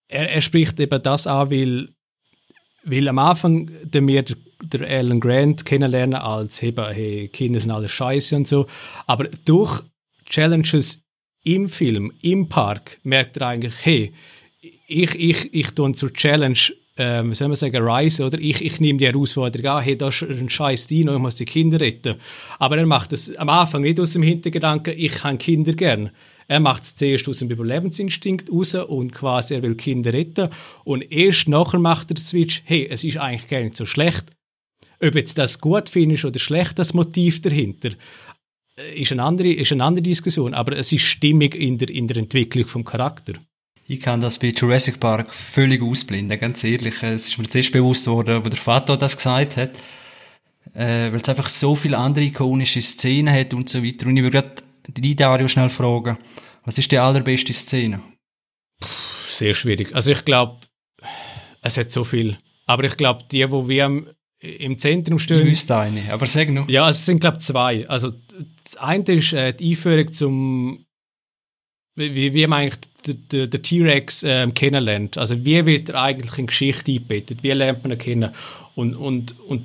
er, 0.09 0.31
er 0.31 0.41
spricht 0.41 0.79
eben 0.81 1.03
das 1.03 1.27
an, 1.27 1.51
weil, 1.51 1.89
weil 2.85 3.09
am 3.09 3.19
Anfang 3.19 3.71
den 3.83 4.09
wir 4.09 4.25
der 4.63 4.89
Alan 4.89 5.21
Grant 5.21 5.65
kennenlernen 5.65 6.15
als 6.15 6.63
eben, 6.63 6.87
hey, 6.93 7.29
Kinder 7.29 7.61
sind 7.61 7.71
alles 7.71 7.93
scheiße 7.93 8.37
und 8.37 8.49
so. 8.49 8.67
Aber 9.07 9.25
durch 9.45 9.83
Challenges 10.25 11.03
im 11.45 11.69
Film, 11.69 12.13
im 12.23 12.49
Park, 12.49 12.99
merkt 13.03 13.37
er 13.37 13.49
eigentlich, 13.49 13.75
hey, 13.83 14.13
ich, 14.89 15.15
ich, 15.15 15.55
ich 15.55 15.71
tue 15.71 15.93
zur 15.93 16.13
Challenge, 16.13 16.59
ähm, 16.97 17.35
soll 17.35 17.49
man 17.49 17.57
sagen, 17.57 17.83
Rise, 17.87 18.25
oder? 18.25 18.39
Ich, 18.41 18.63
ich 18.63 18.81
nehme 18.81 18.99
die 18.99 19.07
Herausforderung 19.07 19.67
an, 19.67 19.83
hey, 19.83 19.97
da 19.97 20.09
ist 20.09 20.23
ein 20.23 20.49
scheiß 20.49 20.87
Dino, 20.87 21.15
ich 21.15 21.21
muss 21.21 21.35
die 21.35 21.45
Kinder 21.45 21.81
retten. 21.81 22.17
Aber 22.59 22.79
er 22.79 22.87
macht 22.87 23.13
das 23.13 23.35
am 23.37 23.49
Anfang 23.49 23.83
nicht 23.83 24.01
aus 24.01 24.13
dem 24.13 24.23
Hintergedanken, 24.23 24.95
ich 24.97 25.23
habe 25.23 25.37
Kinder 25.37 25.73
gern. 25.73 26.11
Er 26.49 26.61
macht 26.61 26.85
es 26.85 26.95
zuerst 26.95 27.29
aus 27.29 27.41
dem 27.41 27.51
Überlebensinstinkt 27.51 28.51
raus 28.51 28.75
und 28.75 29.13
quasi, 29.13 29.55
er 29.55 29.63
will 29.63 29.75
Kinder 29.75 30.13
retten. 30.13 30.49
Und 30.85 31.11
erst 31.13 31.49
nachher 31.49 31.81
macht 31.81 32.11
er 32.11 32.15
den 32.15 32.23
Switch, 32.23 32.63
hey, 32.65 32.87
es 32.89 33.05
ist 33.05 33.19
eigentlich 33.19 33.49
gar 33.49 33.61
nicht 33.61 33.77
so 33.77 33.85
schlecht. 33.85 34.27
Ob 35.01 35.15
jetzt 35.15 35.37
das 35.39 35.61
gut 35.61 35.89
findest 35.91 36.25
oder 36.25 36.39
schlecht, 36.39 36.79
das 36.79 36.95
Motiv 36.95 37.43
dahinter, 37.43 37.91
äh, 38.79 39.01
ist 39.01 39.13
eine 39.13 39.25
andere, 39.25 39.53
ist 39.53 39.73
eine 39.73 39.85
andere 39.85 40.03
Diskussion. 40.03 40.55
Aber 40.55 40.77
es 40.77 40.93
ist 40.93 41.03
stimmig 41.03 41.55
in 41.55 41.79
der, 41.79 41.91
in 41.91 42.07
der 42.07 42.19
Entwicklung 42.19 42.67
vom 42.67 42.85
Charakter. 42.85 43.35
Ich 43.89 44.01
kann 44.01 44.21
das 44.21 44.39
bei 44.39 44.49
Jurassic 44.49 44.99
Park 44.99 45.33
völlig 45.33 45.81
ausblenden, 45.83 46.39
ganz 46.41 46.65
ehrlich. 46.65 47.03
Es 47.03 47.29
ist 47.29 47.39
mir 47.39 47.49
zuerst 47.49 47.73
bewusst 47.73 48.07
worden, 48.09 48.45
wo 48.45 48.49
der 48.49 48.59
Vater 48.59 48.97
das 48.97 49.17
gesagt 49.17 49.57
hat. 49.57 49.71
Äh, 50.75 51.13
weil 51.13 51.17
es 51.21 51.29
einfach 51.29 51.49
so 51.49 51.77
viele 51.77 51.97
andere 51.97 52.25
ikonische 52.25 52.83
Szenen 52.83 53.33
hat 53.33 53.55
und 53.55 53.69
so 53.69 53.83
weiter. 53.85 54.07
Und 54.07 54.17
ich 54.17 54.23
würde 54.25 54.43
gerade 54.43 54.63
die 54.89 55.15
Dario 55.15 55.47
schnell 55.49 55.71
fragen, 55.71 56.19
was 56.65 56.79
ist 56.79 56.91
die 56.91 56.99
allerbeste 56.99 57.53
Szene? 57.53 58.03
Sehr 59.29 59.55
schwierig. 59.55 59.95
Also 59.95 60.11
ich 60.11 60.25
glaube, 60.25 60.61
es 61.63 61.79
hat 61.79 61.91
so 61.93 62.03
viel. 62.05 62.37
Aber 62.67 62.85
ich 62.85 62.97
glaube, 62.97 63.25
die, 63.31 63.49
wo 63.51 63.69
wir 63.69 63.87
am- 63.87 64.09
im 64.41 64.79
Zentrum 64.79 65.19
stehen, 65.19 65.47
wüsste 65.47 65.77
eine, 65.79 66.03
aber 66.13 66.27
sag 66.27 66.51
noch. 66.51 66.69
Ja, 66.69 66.89
es 66.89 67.07
sind, 67.07 67.21
glaube 67.21 67.39
ich, 67.39 67.45
zwei. 67.45 67.89
Also, 67.89 68.11
das 68.65 68.77
eine 68.77 69.05
ist 69.05 69.33
äh, 69.33 69.53
die 69.55 69.71
Einführung 69.71 70.13
zum, 70.13 70.86
wie, 71.97 72.35
wie 72.35 72.47
man 72.47 72.61
eigentlich 72.61 72.81
den- 73.29 73.51
T-Rex 73.51 74.23
ähm, 74.27 74.55
kennenlernt. 74.55 75.19
Also, 75.19 75.45
wie 75.45 75.65
wird 75.65 75.89
er 75.89 76.03
eigentlich 76.03 76.39
in 76.39 76.47
Geschichte 76.47 76.93
eingebettet? 76.93 77.43
Wie 77.43 77.51
lernt 77.51 77.83
man 77.83 77.93
ihn 77.93 77.99
kennen? 77.99 78.31
Und, 78.75 78.95
und, 78.95 79.39
und 79.49 79.65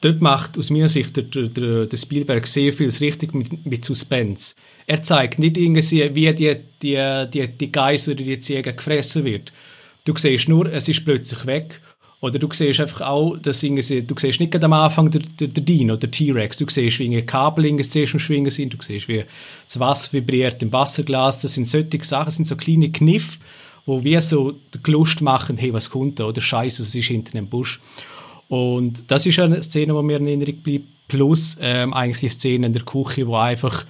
dort 0.00 0.20
macht 0.20 0.56
aus 0.56 0.70
meiner 0.70 0.88
Sicht 0.88 1.16
der, 1.16 1.24
der- 1.24 1.86
der, 1.86 1.96
Spielberg 1.96 2.46
sehr 2.46 2.72
vieles 2.72 3.00
richtig 3.00 3.34
mit, 3.34 3.66
mit 3.66 3.84
Suspense. 3.84 4.54
Er 4.86 5.02
zeigt 5.02 5.38
nicht 5.38 5.58
irgendwie, 5.58 6.14
wie 6.14 6.32
die, 6.34 6.56
die, 6.82 7.26
die, 7.32 7.48
die 7.48 7.72
Geiss 7.72 8.08
oder 8.08 8.22
die 8.22 8.38
Ziege 8.40 8.72
gefressen 8.74 9.24
wird. 9.24 9.52
Du 10.04 10.16
siehst 10.16 10.48
nur, 10.48 10.66
es 10.72 10.88
ist 10.88 11.04
plötzlich 11.04 11.46
weg. 11.46 11.80
Oder 12.22 12.38
du 12.38 12.48
siehst 12.52 12.78
einfach 12.78 13.00
auch, 13.00 13.36
dass 13.36 13.64
irgendwie, 13.64 14.00
du 14.00 14.14
siehst 14.16 14.38
nicht 14.38 14.62
am 14.62 14.72
Anfang 14.72 15.10
der, 15.10 15.22
der, 15.40 15.48
der 15.48 15.62
Dino, 15.64 15.96
der 15.96 16.08
T-Rex, 16.08 16.56
du 16.56 16.66
siehst, 16.68 17.00
wie 17.00 17.06
irgendwie 17.06 17.22
Kabel 17.22 17.68
am 17.68 17.82
Schwingen 17.82 18.50
sind, 18.50 18.72
du 18.72 18.76
siehst, 18.80 19.08
wie 19.08 19.24
das 19.64 19.80
Wasser 19.80 20.12
vibriert 20.12 20.62
im 20.62 20.72
Wasserglas, 20.72 21.40
das 21.40 21.54
sind 21.54 21.68
solche 21.68 22.04
Sachen, 22.04 22.26
das 22.26 22.36
sind 22.36 22.46
so 22.46 22.54
kleine 22.54 22.92
Kniff, 22.92 23.40
wo 23.86 24.04
wir 24.04 24.20
so 24.20 24.52
die 24.52 24.90
Lust 24.92 25.20
machen, 25.20 25.56
hey, 25.56 25.72
was 25.72 25.90
kommt 25.90 26.20
da, 26.20 26.26
oder 26.26 26.40
Scheiße, 26.40 26.84
was 26.84 26.94
ist 26.94 27.06
hinter 27.06 27.32
dem 27.32 27.48
Busch. 27.48 27.80
Und 28.48 29.10
das 29.10 29.26
ist 29.26 29.40
eine 29.40 29.60
Szene, 29.60 29.92
die 29.92 30.02
mir 30.02 30.18
in 30.18 30.26
Erinnerung 30.28 30.62
bleibt, 30.62 30.84
plus 31.08 31.56
ähm, 31.60 31.92
eigentlich 31.92 32.20
die 32.20 32.28
Szene 32.28 32.66
in 32.66 32.72
der 32.72 32.82
Küche, 32.82 33.26
wo 33.26 33.34
einfach 33.34 33.84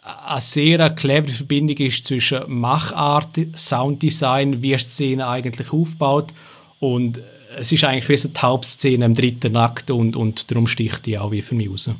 eine 0.00 0.40
sehr 0.40 0.90
clevere 0.90 1.32
Verbindung 1.32 1.78
ist 1.78 2.04
zwischen 2.04 2.42
Machart, 2.46 3.36
Sounddesign, 3.56 4.62
wie 4.62 4.70
die 4.70 4.78
Szene 4.78 5.26
eigentlich 5.26 5.72
aufbaut 5.72 6.32
und 6.78 7.20
es 7.58 7.72
ist 7.72 7.84
eigentlich 7.84 8.08
wie 8.08 8.16
so 8.16 8.28
die 8.28 8.40
Hauptszene 8.40 9.04
im 9.04 9.14
dritten 9.14 9.56
Akt 9.56 9.90
und, 9.90 10.16
und 10.16 10.50
darum 10.50 10.66
sticht 10.66 11.06
die 11.06 11.18
auch 11.18 11.32
wie 11.32 11.42
für 11.42 11.54
mich 11.54 11.70
raus. 11.70 11.90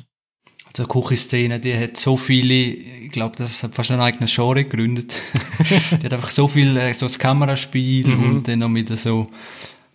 Also 0.65 0.83
die 0.83 0.89
Küchenszene, 0.89 1.59
die 1.59 1.75
hat 1.75 1.97
so 1.97 2.15
viele, 2.15 2.53
ich 2.53 3.11
glaube, 3.11 3.35
das 3.37 3.63
hat 3.63 3.73
fast 3.73 3.91
ein 3.91 3.99
eigenes 3.99 4.33
Genre 4.33 4.63
gegründet. 4.63 5.13
die 5.91 6.05
hat 6.05 6.13
einfach 6.13 6.29
so 6.29 6.47
viel, 6.47 6.77
äh, 6.77 6.93
so 6.93 7.07
das 7.07 7.17
Kameraspiel 7.17 8.13
und 8.13 8.47
dann 8.47 8.59
noch 8.59 8.69
mit 8.69 8.97
so, 8.97 9.27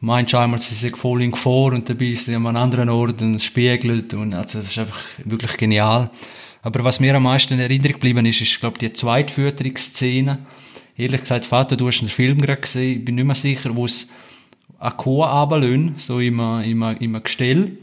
meinst 0.01 0.35
einmal, 0.35 0.59
sie 0.59 0.75
sind 0.75 0.99
voll 0.99 1.23
in 1.23 1.31
Gefahr 1.31 1.73
und 1.73 1.89
dabei 1.89 2.07
ist 2.07 2.27
sie 2.27 2.35
an 2.35 2.47
einem 2.47 2.57
anderen 2.57 2.89
Ort 2.89 3.23
und 3.23 3.37
es 3.37 3.45
spiegelt 3.45 4.15
und 4.15 4.35
also 4.35 4.59
das 4.59 4.69
ist 4.69 4.79
einfach 4.79 5.01
wirklich 5.25 5.57
genial. 5.57 6.11
Aber 6.63 6.83
was 6.83 6.99
mir 6.99 7.15
am 7.15 7.25
meisten 7.25 7.55
in 7.55 7.61
Erinnerung 7.61 7.93
geblieben 7.93 8.27
ist, 8.27 8.41
ist, 8.41 8.59
glaube 8.59 8.79
die 8.79 8.93
Zweitfütterungsszene. 8.93 10.39
Ehrlich 10.97 11.21
gesagt, 11.21 11.45
Vater, 11.45 11.77
du 11.77 11.87
hast 11.87 12.01
den 12.01 12.09
Film 12.09 12.41
gerade 12.41 12.61
gesehen, 12.61 12.99
ich 12.99 13.05
bin 13.05 13.17
nicht 13.17 13.25
mehr 13.25 13.35
sicher, 13.35 13.75
wo 13.77 13.85
es 13.85 14.09
eine 14.85 14.95
Kuh 14.97 15.23
runterlassen, 15.25 15.95
so 15.97 16.21
im, 16.21 16.39
im, 16.63 16.83
im 16.83 17.23
Gestell. 17.23 17.79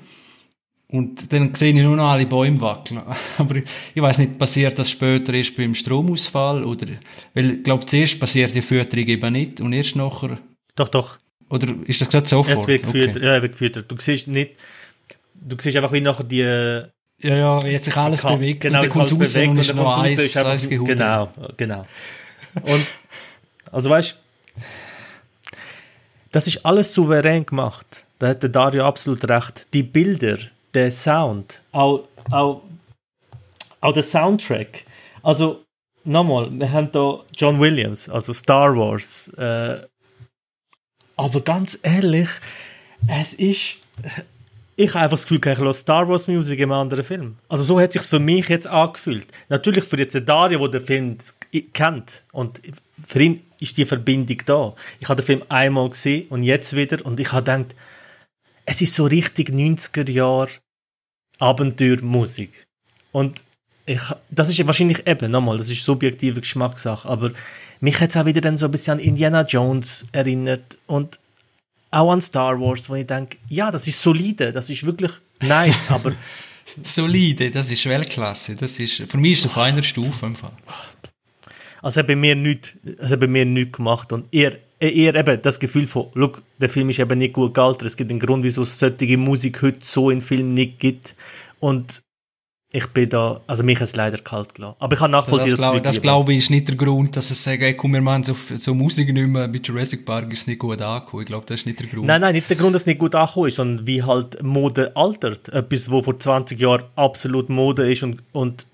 Und 0.87 1.31
dann 1.31 1.53
sehe 1.55 1.69
ich 1.69 1.75
nur 1.81 1.95
noch 1.95 2.09
alle 2.11 2.25
Bäume 2.25 2.59
wackeln. 2.59 3.01
Aber 3.37 3.55
ich, 3.55 3.63
ich 3.95 4.01
weiß 4.01 4.17
nicht, 4.17 4.37
passiert 4.37 4.77
das 4.77 4.89
später 4.89 5.33
erst 5.33 5.55
beim 5.55 5.73
Stromausfall 5.73 6.65
oder, 6.65 6.87
weil, 7.33 7.51
ich 7.51 7.63
glaube, 7.63 7.85
zuerst 7.85 8.19
passiert 8.19 8.53
die 8.53 8.61
Fütterung 8.61 9.07
eben 9.07 9.33
nicht 9.33 9.61
und 9.61 9.71
erst 9.71 9.95
nachher, 9.95 10.37
Doch, 10.75 10.89
doch. 10.89 11.17
oder 11.49 11.73
ist 11.85 12.01
das 12.01 12.09
gerade 12.09 12.27
sofort? 12.27 12.59
Es 12.59 12.67
wird 12.67 12.83
geführt. 12.83 13.15
Okay. 13.15 13.25
Ja, 13.25 13.41
wird 13.41 13.53
geführt. 13.53 13.85
Du 13.87 13.95
siehst 13.99 14.27
nicht, 14.27 14.51
du 15.33 15.55
siehst 15.59 15.77
einfach 15.77 15.93
wie 15.93 16.01
nachher 16.01 16.25
die, 16.25 16.39
Ja, 16.39 16.89
ja, 17.37 17.55
hat 17.63 17.83
sich 17.85 17.95
alles 17.95 18.21
Ka- 18.23 18.35
bewegt 18.35 18.61
genau, 18.61 18.79
und 18.79 18.83
dann 18.83 18.91
kommt 18.91 19.11
raus 19.13 19.35
und 19.37 19.57
ist 19.59 19.73
noch 19.73 19.97
eins 19.97 20.67
gehupt. 20.67 20.89
Genau, 20.89 21.29
genau. 21.55 21.85
Und, 22.63 22.85
also 23.71 23.89
weißt 23.89 24.19
das 26.31 26.47
ist 26.47 26.65
alles 26.65 26.93
souverän 26.93 27.45
gemacht. 27.45 28.05
Da 28.19 28.29
hat 28.29 28.43
der 28.43 28.49
Dario 28.49 28.85
absolut 28.85 29.27
recht. 29.27 29.65
Die 29.73 29.83
Bilder, 29.83 30.37
der 30.73 30.91
Sound, 30.91 31.59
auch, 31.71 32.03
auch 32.29 32.61
auch 33.81 33.93
der 33.93 34.03
Soundtrack. 34.03 34.85
Also, 35.23 35.65
nochmal, 36.03 36.49
wir 36.51 36.71
haben 36.71 36.91
da 36.91 37.19
John 37.35 37.59
Williams, 37.59 38.07
also 38.07 38.31
Star 38.31 38.75
Wars. 38.75 39.27
Äh, 39.37 39.81
aber 41.17 41.41
ganz 41.41 41.77
ehrlich, 41.81 42.29
es 43.07 43.33
ist. 43.33 43.77
Ich 44.77 44.89
habe 44.91 45.03
einfach 45.03 45.17
das 45.17 45.27
Gefühl, 45.27 45.41
ich 45.45 45.59
höre 45.59 45.73
Star 45.73 46.07
Wars 46.07 46.27
Musik 46.27 46.59
einem 46.59 46.71
anderen 46.71 47.03
Film. 47.03 47.37
Also 47.49 47.63
so 47.63 47.79
hat 47.79 47.89
es 47.95 48.01
sich 48.01 48.09
für 48.09 48.19
mich 48.19 48.47
jetzt 48.49 48.65
angefühlt. 48.65 49.27
Natürlich 49.49 49.83
für 49.83 49.99
jetzt 49.99 50.17
Dario, 50.25 50.67
der 50.67 50.79
den 50.79 50.87
Film 50.87 51.17
kennt. 51.73 52.23
Und 52.31 52.61
für 53.05 53.21
ihn 53.21 53.41
ist 53.61 53.77
die 53.77 53.85
Verbindung 53.85 54.37
da. 54.45 54.75
Ich 54.99 55.07
habe 55.07 55.21
den 55.21 55.25
Film 55.25 55.43
einmal 55.47 55.89
gesehen 55.89 56.27
und 56.29 56.43
jetzt 56.43 56.75
wieder. 56.75 57.05
Und 57.05 57.19
ich 57.19 57.31
habe 57.31 57.43
gedacht, 57.43 57.75
es 58.65 58.81
ist 58.81 58.93
so 58.93 59.05
richtig 59.05 59.49
90er 59.49 60.09
Jahre 60.11 60.49
Abenteuermusik. 61.39 62.65
Und 63.11 63.43
ich, 63.85 64.01
das 64.29 64.49
ist 64.49 64.65
wahrscheinlich 64.65 65.05
eben, 65.07 65.31
nochmal, 65.31 65.57
das 65.57 65.69
ist 65.69 65.83
subjektive 65.83 66.41
Geschmackssache, 66.41 67.07
aber 67.07 67.31
mich 67.79 67.99
hat 67.99 68.11
es 68.11 68.17
auch 68.17 68.25
wieder 68.25 68.41
dann 68.41 68.57
so 68.57 68.65
ein 68.65 68.71
bisschen 68.71 68.93
an 68.93 68.99
Indiana 68.99 69.41
Jones 69.41 70.05
erinnert 70.11 70.77
und 70.85 71.19
auch 71.89 72.11
an 72.11 72.21
Star 72.21 72.59
Wars, 72.59 72.89
wo 72.89 72.95
ich 72.95 73.07
denke, 73.07 73.37
ja, 73.49 73.71
das 73.71 73.87
ist 73.87 74.01
solide, 74.01 74.53
das 74.53 74.69
ist 74.69 74.85
wirklich 74.85 75.11
nice, 75.41 75.89
aber... 75.89 76.13
solide, 76.83 77.51
das 77.51 77.71
ist 77.71 77.85
Weltklasse, 77.85 78.55
das 78.55 78.79
ist, 78.79 79.03
für 79.09 79.17
mich 79.17 79.33
ist 79.33 79.39
es 79.39 79.45
auf 79.47 79.57
einer 79.57 79.83
Stufe 79.83 80.25
einfach. 80.25 80.51
Also 81.81 81.99
hat 81.99 82.07
bei 82.07 82.15
mir 82.15 82.35
nichts, 82.35 82.73
also 82.99 83.17
bei 83.17 83.27
mir 83.27 83.45
nichts 83.45 83.77
gemacht 83.77 84.13
und 84.13 84.25
eher, 84.31 84.57
eher 84.79 85.15
eben 85.15 85.41
das 85.41 85.59
Gefühl 85.59 85.85
von, 85.87 86.07
look, 86.13 86.41
der 86.59 86.69
Film 86.69 86.89
ist 86.89 86.99
eben 86.99 87.17
nicht 87.17 87.33
gut 87.33 87.53
gealtert, 87.53 87.87
es 87.87 87.97
gibt 87.97 88.11
einen 88.11 88.19
Grund, 88.19 88.43
wieso 88.43 88.63
es 88.63 88.77
solche 88.77 89.17
Musik 89.17 89.61
heute 89.61 89.79
so 89.81 90.09
in 90.09 90.21
Filmen 90.21 90.53
nicht 90.53 90.79
gibt 90.79 91.15
und 91.59 92.01
ich 92.73 92.87
bin 92.87 93.09
da, 93.09 93.41
also 93.47 93.63
mich 93.63 93.77
hat 93.81 93.89
es 93.89 93.95
leider 93.97 94.17
kalt 94.17 94.55
gelassen. 94.55 94.77
Aber 94.79 94.93
ich 94.93 94.99
kann 94.99 95.11
nachvollziehen, 95.11 95.59
also 95.61 95.79
das, 95.79 95.95
das 95.95 96.01
glaube 96.01 96.31
ich 96.31 96.39
ist 96.39 96.49
nicht 96.49 96.69
der 96.69 96.77
Grund, 96.77 97.17
dass 97.17 97.29
es 97.29 97.43
sagen, 97.43 97.61
hey, 97.61 97.75
komm, 97.75 97.93
wir 97.93 98.01
machen 98.01 98.23
so, 98.23 98.35
so 98.57 98.73
Musik 98.73 99.11
nicht 99.13 99.27
mehr, 99.27 99.49
mit 99.49 99.67
Jurassic 99.67 100.05
Park 100.05 100.31
ist 100.31 100.41
es 100.41 100.47
nicht 100.47 100.59
gut 100.59 100.81
angekommen. 100.81 101.23
Ich 101.23 101.27
glaube, 101.27 101.45
das 101.45 101.59
ist 101.59 101.65
nicht 101.65 101.81
der 101.81 101.87
Grund. 101.87 102.07
Nein, 102.07 102.21
nein, 102.21 102.33
nicht 102.33 102.49
der 102.49 102.55
Grund, 102.55 102.73
dass 102.73 102.83
es 102.83 102.85
nicht 102.85 102.99
gut 102.99 103.13
angekommen 103.13 103.49
ist, 103.49 103.55
sondern 103.55 103.85
wie 103.87 104.03
halt 104.03 104.41
Mode 104.41 104.95
altert. 104.95 105.49
Etwas, 105.49 105.91
wo 105.91 106.01
vor 106.01 106.17
20 106.17 106.57
Jahren 106.61 106.83
absolut 106.95 107.49
Mode 107.49 107.91
ist 107.91 108.03
und, 108.03 108.23
und 108.31 108.65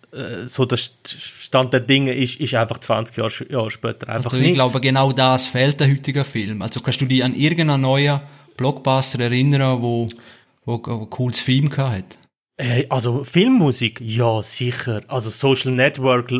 so 0.48 0.66
der 0.66 0.78
Stand 0.78 1.74
der 1.74 1.80
Dinge 1.82 2.14
ist, 2.14 2.40
ist 2.40 2.54
einfach 2.56 2.80
20 2.80 3.18
Jahre, 3.18 3.32
Jahre 3.50 3.72
später 3.72 4.10
einfach 4.10 4.32
also 4.32 4.38
ich 4.38 4.54
glaube, 4.54 4.82
genau 4.82 5.12
das 5.12 5.48
fehlt 5.48 5.80
der 5.80 5.90
heutige 5.90 6.24
Film. 6.24 6.62
Also 6.62 6.82
kannst 6.82 7.02
du 7.02 7.06
dich 7.06 7.24
an 7.24 7.36
irgendeinen 7.36 7.82
neuen 7.82 8.22
Blockbuster 8.58 9.20
erinnern, 9.20 9.82
wo, 9.82 10.10
wo, 10.66 10.82
wo 10.84 11.02
ein 11.02 11.10
cooles 11.10 11.40
Film 11.40 11.76
hat? 11.78 12.18
Äh, 12.58 12.86
also 12.90 13.24
Filmmusik, 13.24 14.02
ja 14.02 14.42
sicher. 14.42 15.04
Also 15.08 15.30
Social 15.30 15.72
Network, 15.72 16.34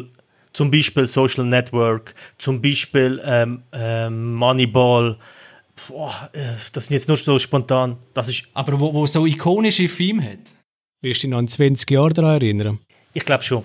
zum 0.54 0.72
Beispiel 0.72 1.06
Social 1.06 1.46
Network, 1.46 2.16
zum 2.38 2.62
Beispiel 2.62 3.22
ähm, 3.24 3.64
ähm, 3.72 4.34
Moneyball. 4.34 5.18
Boah, 5.88 6.30
äh, 6.34 6.54
das 6.74 6.86
sind 6.86 6.96
jetzt 6.96 7.08
nur 7.08 7.18
so 7.18 7.38
spontan. 7.38 7.98
Das 8.16 8.28
ist 8.28 8.48
Aber 8.54 8.80
wo, 8.80 8.94
wo 8.94 9.06
so 9.06 9.26
ikonische 9.26 9.88
Filme 9.88 10.32
hat. 10.32 10.40
Wirst 11.02 11.22
du 11.22 11.28
dich 11.28 11.32
noch 11.32 11.40
in 11.40 11.48
20 11.48 11.90
Jahren 11.92 12.14
daran 12.14 12.42
erinnern? 12.42 12.80
Ich 13.18 13.26
glaube 13.26 13.44
schon. 13.44 13.64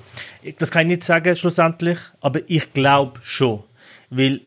Das 0.59 0.71
kann 0.71 0.87
ich 0.87 0.97
nicht 0.97 1.05
sagen 1.05 1.37
schlussendlich, 1.37 1.99
aber 2.23 2.41
ich 2.47 2.73
glaube 2.73 3.21
schon. 3.23 3.63
Weil 4.09 4.47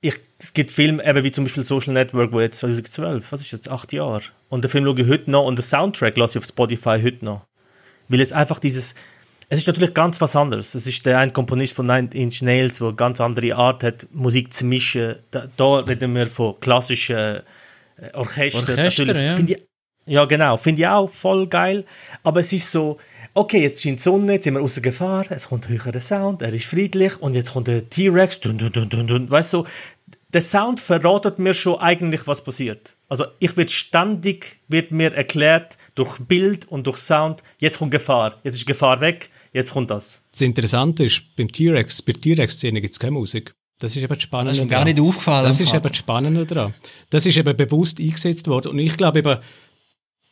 ich, 0.00 0.18
es 0.36 0.52
gibt 0.52 0.72
Filme, 0.72 1.08
eben 1.08 1.22
wie 1.22 1.30
zum 1.30 1.44
Beispiel 1.44 1.62
Social 1.62 1.92
Network, 1.92 2.32
wo 2.32 2.40
jetzt 2.40 2.58
2012, 2.58 3.30
was 3.30 3.40
ist 3.42 3.52
jetzt, 3.52 3.70
acht 3.70 3.92
Jahre. 3.92 4.22
Und 4.48 4.64
den 4.64 4.68
Film 4.68 4.84
schaue 4.84 5.00
ich 5.00 5.06
heute 5.06 5.30
noch 5.30 5.44
und 5.44 5.60
den 5.60 5.62
Soundtrack 5.62 6.16
lasse 6.16 6.38
ich 6.38 6.42
auf 6.42 6.48
Spotify 6.48 6.98
heute 7.00 7.24
noch. 7.24 7.46
Weil 8.08 8.20
es 8.20 8.32
einfach 8.32 8.58
dieses, 8.58 8.96
es 9.48 9.58
ist 9.58 9.68
natürlich 9.68 9.94
ganz 9.94 10.20
was 10.20 10.34
anderes. 10.34 10.74
Es 10.74 10.88
ist 10.88 11.06
der 11.06 11.20
ein 11.20 11.32
Komponist 11.32 11.76
von 11.76 11.86
Nine 11.86 12.08
Inch 12.12 12.42
Nails, 12.42 12.78
der 12.78 12.88
eine 12.88 12.96
ganz 12.96 13.20
andere 13.20 13.54
Art 13.54 13.84
hat, 13.84 14.08
Musik 14.10 14.52
zu 14.52 14.64
mischen. 14.64 15.18
Da, 15.30 15.46
da 15.56 15.76
reden 15.76 16.16
wir 16.16 16.26
von 16.26 16.58
klassischen 16.58 17.16
äh, 17.16 17.42
Orchester. 18.14 18.72
Orchester 18.72 19.22
ja. 19.22 19.38
Ich, 19.38 19.64
ja, 20.06 20.24
genau. 20.24 20.56
Finde 20.56 20.82
ich 20.82 20.88
auch 20.88 21.08
voll 21.08 21.46
geil. 21.46 21.84
Aber 22.24 22.40
es 22.40 22.52
ist 22.52 22.72
so, 22.72 22.98
okay, 23.34 23.62
jetzt 23.62 23.82
scheint 23.82 23.98
die 23.98 24.02
Sonne, 24.02 24.34
jetzt 24.34 24.44
sind 24.44 24.54
wir 24.54 24.60
rausgefahren, 24.60 25.36
es 25.36 25.48
kommt 25.48 25.68
höherer 25.68 26.00
Sound, 26.00 26.42
er 26.42 26.52
ist 26.52 26.66
friedlich 26.66 27.20
und 27.20 27.34
jetzt 27.34 27.52
kommt 27.52 27.68
der 27.68 27.88
T-Rex, 27.88 28.40
dun, 28.40 28.58
dun, 28.58 28.72
dun, 28.72 28.88
dun, 28.88 29.06
dun. 29.06 29.30
weißt 29.30 29.52
du, 29.52 29.64
der 30.32 30.42
Sound 30.42 30.80
verratet 30.80 31.38
mir 31.38 31.54
schon 31.54 31.78
eigentlich, 31.78 32.26
was 32.26 32.44
passiert. 32.44 32.94
Also 33.08 33.24
ich 33.40 33.56
wird 33.56 33.70
ständig, 33.70 34.60
wird 34.68 34.92
mir 34.92 35.12
erklärt, 35.12 35.76
durch 35.94 36.18
Bild 36.18 36.68
und 36.68 36.86
durch 36.86 36.98
Sound, 36.98 37.42
jetzt 37.58 37.78
kommt 37.78 37.90
Gefahr, 37.90 38.38
jetzt 38.44 38.54
ist 38.54 38.66
Gefahr 38.66 39.00
weg, 39.00 39.30
jetzt 39.52 39.72
kommt 39.72 39.90
das. 39.90 40.22
Das 40.30 40.40
Interessante 40.40 41.04
ist, 41.04 41.22
beim 41.36 41.50
T-Rex, 41.50 42.02
bei 42.02 42.12
der 42.12 42.22
T-Rex-Szene 42.22 42.80
gibt 42.80 42.92
es 42.92 43.00
keine 43.00 43.12
Musik. 43.12 43.52
Das 43.80 43.96
ist 43.96 44.02
eben 44.02 44.12
das 44.12 44.22
Spannende. 44.22 44.50
Das 44.50 44.58
ist 44.58 44.64
mir 44.64 44.70
gar 44.70 44.84
nicht 44.84 45.00
aufgefallen. 45.00 45.46
Das 45.46 45.58
ist 45.58 45.72
eben 45.72 45.82
das 45.82 45.96
Spannende 45.96 46.46
daran. 46.46 46.74
Das 47.08 47.24
ist 47.24 47.36
eben 47.36 47.56
bewusst 47.56 47.98
eingesetzt 47.98 48.46
worden. 48.46 48.72
Und 48.72 48.78
ich 48.78 48.96
glaube 48.96 49.20
eben, 49.20 49.38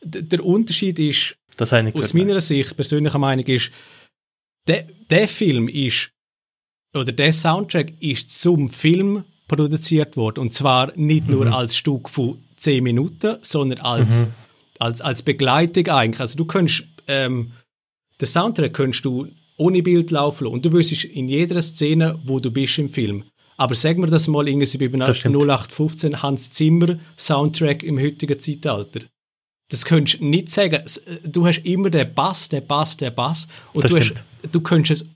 der 0.01 0.45
Unterschied 0.45 0.99
ist, 0.99 1.35
das 1.59 1.73
aus 1.73 2.13
meiner 2.13 2.39
Sicht, 2.41 2.75
persönlicher 2.75 3.17
Meinung 3.17 3.45
ist, 3.45 3.71
der, 4.67 4.87
der 5.09 5.27
Film 5.27 5.67
ist, 5.67 6.11
oder 6.95 7.11
der 7.11 7.33
Soundtrack 7.33 8.01
ist 8.01 8.29
zum 8.39 8.69
Film 8.69 9.23
produziert 9.47 10.15
worden. 10.15 10.39
Und 10.39 10.53
zwar 10.53 10.91
nicht 10.95 11.27
nur 11.27 11.45
mhm. 11.45 11.53
als 11.53 11.75
Stück 11.75 12.09
von 12.09 12.39
10 12.57 12.83
Minuten, 12.83 13.37
sondern 13.41 13.79
als, 13.79 14.23
mhm. 14.23 14.31
als, 14.79 15.01
als 15.01 15.23
Begleitung 15.23 15.87
eigentlich. 15.87 16.19
Also 16.19 16.37
du 16.37 16.45
kannst, 16.45 16.83
ähm, 17.07 17.51
den 18.21 18.27
Soundtrack 18.27 18.73
kannst 18.73 19.03
du 19.05 19.27
ohne 19.57 19.83
Bild 19.83 20.11
laufen 20.11 20.45
lassen. 20.45 20.53
und 20.53 20.65
du 20.65 20.71
wüsstest 20.71 21.05
in 21.05 21.27
jeder 21.27 21.61
Szene, 21.61 22.19
wo 22.23 22.39
du 22.39 22.51
bist 22.51 22.77
im 22.77 22.89
Film. 22.89 23.25
Aber 23.57 23.75
sagen 23.75 24.01
wir 24.01 24.07
das 24.07 24.29
mal 24.29 24.47
irgendwie 24.47 24.87
bei 24.87 24.97
0815 24.97 26.21
Hans 26.21 26.49
Zimmer 26.49 26.97
Soundtrack 27.17 27.83
im 27.83 27.99
heutigen 27.99 28.39
Zeitalter. 28.39 29.01
Das 29.69 29.85
könntest 29.85 30.19
du 30.19 30.25
nicht 30.25 30.49
sagen. 30.49 30.83
Du 31.23 31.45
hast 31.45 31.59
immer 31.59 31.89
den 31.89 32.13
Bass, 32.13 32.49
den 32.49 32.65
Bass, 32.65 32.97
den 32.97 33.13
Bass. 33.13 33.47
Und 33.73 33.83
das 33.83 33.91
du, 33.91 33.97
hast, 33.97 34.13
du 34.51 34.61
könntest 34.61 35.03
es 35.03 35.09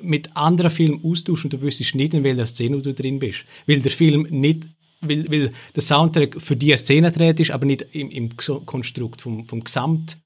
mit 0.00 0.36
anderen 0.36 0.70
Filmen 0.70 1.04
austauschen 1.04 1.44
und 1.44 1.52
du 1.52 1.62
wüsstest 1.62 1.94
nicht, 1.94 2.14
in 2.14 2.24
welcher 2.24 2.46
Szene 2.46 2.82
du 2.82 2.92
drin 2.92 3.18
bist. 3.18 3.44
Weil 3.66 3.80
der 3.80 3.92
Film 3.92 4.26
nicht, 4.30 4.66
weil, 5.00 5.30
weil 5.30 5.50
der 5.74 5.82
Soundtrack 5.82 6.40
für 6.40 6.56
diese 6.56 6.78
Szene 6.78 7.12
dreht 7.12 7.38
ist, 7.40 7.52
aber 7.52 7.66
nicht 7.66 7.86
im, 7.92 8.10
im 8.10 8.36
Konstrukt 8.36 9.22
vom, 9.22 9.44
vom 9.44 9.62
Gesamt. 9.62 10.18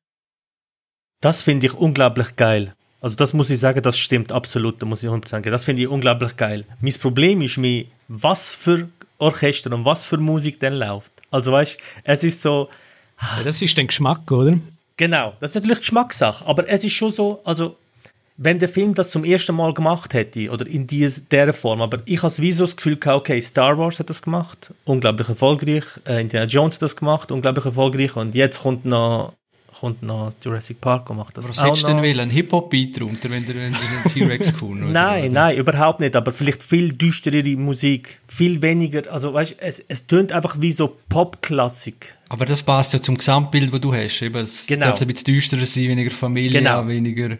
Das 1.21 1.43
finde 1.43 1.67
ich 1.67 1.75
unglaublich 1.75 2.37
geil. 2.37 2.75
Also 3.01 3.17
das 3.17 3.35
muss 3.35 3.51
ich 3.51 3.59
sagen, 3.59 3.83
das 3.83 3.99
stimmt 3.99 4.33
absolut, 4.33 4.81
da 4.81 4.87
muss 4.87 5.03
ich 5.03 5.11
100% 5.11 5.29
sagen. 5.29 5.51
Das 5.51 5.67
finde 5.67 5.83
ich 5.83 5.89
unglaublich 5.89 6.37
geil. 6.37 6.65
Mein 6.81 6.95
Problem 6.95 7.43
ist 7.43 7.59
mir, 7.59 7.85
was 8.09 8.55
für 8.55 8.89
Orchester 9.19 9.73
und 9.73 9.85
was 9.85 10.07
für 10.07 10.17
Musik 10.17 10.59
denn 10.61 10.75
läuft. 10.75 11.13
Also 11.31 11.53
weißt, 11.53 11.77
es 12.05 12.25
ist 12.25 12.41
so, 12.41 12.71
ja, 13.21 13.43
das 13.43 13.61
ist 13.63 13.77
der 13.77 13.85
Geschmack, 13.85 14.31
oder? 14.31 14.59
Genau, 14.97 15.35
das 15.41 15.51
ist 15.51 15.55
natürlich 15.57 15.81
Geschmackssache, 15.81 16.47
aber 16.47 16.69
es 16.69 16.85
ist 16.85 16.93
schon 16.93 17.11
so, 17.11 17.41
also 17.45 17.77
wenn 18.37 18.59
der 18.59 18.69
Film 18.69 18.95
das 18.95 19.11
zum 19.11 19.25
ersten 19.25 19.55
Mal 19.55 19.75
gemacht 19.75 20.13
hätte, 20.15 20.51
oder 20.51 20.67
in 20.67 20.87
dieser 20.87 21.53
Form, 21.53 21.81
aber 21.83 22.01
ich 22.05 22.23
habe 22.23 22.37
wie 22.39 22.53
so 22.53 22.65
das 22.65 22.77
Gefühl 22.77 22.97
gehabt, 22.97 23.21
okay, 23.21 23.41
Star 23.41 23.79
Wars 23.79 23.99
hat 23.99 24.11
das 24.11 24.23
gemacht, 24.23 24.73
unglaublich 24.85 25.29
erfolgreich, 25.29 25.85
äh, 26.07 26.21
Indiana 26.21 26.47
Jones 26.47 26.77
hat 26.77 26.83
das 26.83 26.97
gemacht, 26.97 27.31
unglaublich 27.31 27.65
erfolgreich, 27.65 28.17
und 28.17 28.35
jetzt 28.35 28.63
kommt 28.63 28.85
noch 28.85 29.35
kommt 29.81 30.03
noch 30.03 30.33
Jurassic 30.43 30.81
Park 30.81 31.11
und 31.11 31.19
macht 31.19 31.37
das 31.37 31.49
Was 31.49 31.63
hättest 31.63 31.85
du 31.85 31.89
denn 31.89 32.03
will? 32.03 32.19
Ein 32.21 32.31
Hip-Hop-Beat 32.31 32.99
drunter, 33.01 33.31
wenn 33.31 33.47
der, 33.47 33.55
wenn 33.55 33.73
der 33.73 34.13
T-Rex 34.13 34.57
kommt? 34.57 34.91
nein, 34.93 35.33
nein, 35.33 35.57
überhaupt 35.57 36.01
nicht, 36.01 36.17
aber 36.17 36.33
vielleicht 36.33 36.63
viel 36.63 36.93
düsterere 36.93 37.57
Musik, 37.57 38.21
viel 38.27 38.63
weniger, 38.63 39.11
also 39.13 39.35
weißt 39.35 39.57
es, 39.59 39.85
es 39.87 40.07
tönt 40.07 40.33
einfach 40.33 40.57
wie 40.61 40.73
so 40.73 40.97
Pop-Klassik. 41.09 42.17
Aber 42.29 42.47
das 42.47 42.63
passt 42.63 42.93
ja 42.93 43.01
zum 43.01 43.19
Gesamtbild, 43.19 43.73
das 43.73 43.81
du 43.81 43.95
hast. 43.95 44.23
Eben, 44.23 44.45
es 44.45 44.67
genau. 44.67 44.87
darf 44.87 45.01
ein 45.01 45.09
bisschen 45.09 45.27
düsterer 45.27 45.67
sein, 45.67 45.89
weniger 45.89 46.11
Familie, 46.11 46.61
genau. 46.61 46.87
weniger 46.87 47.37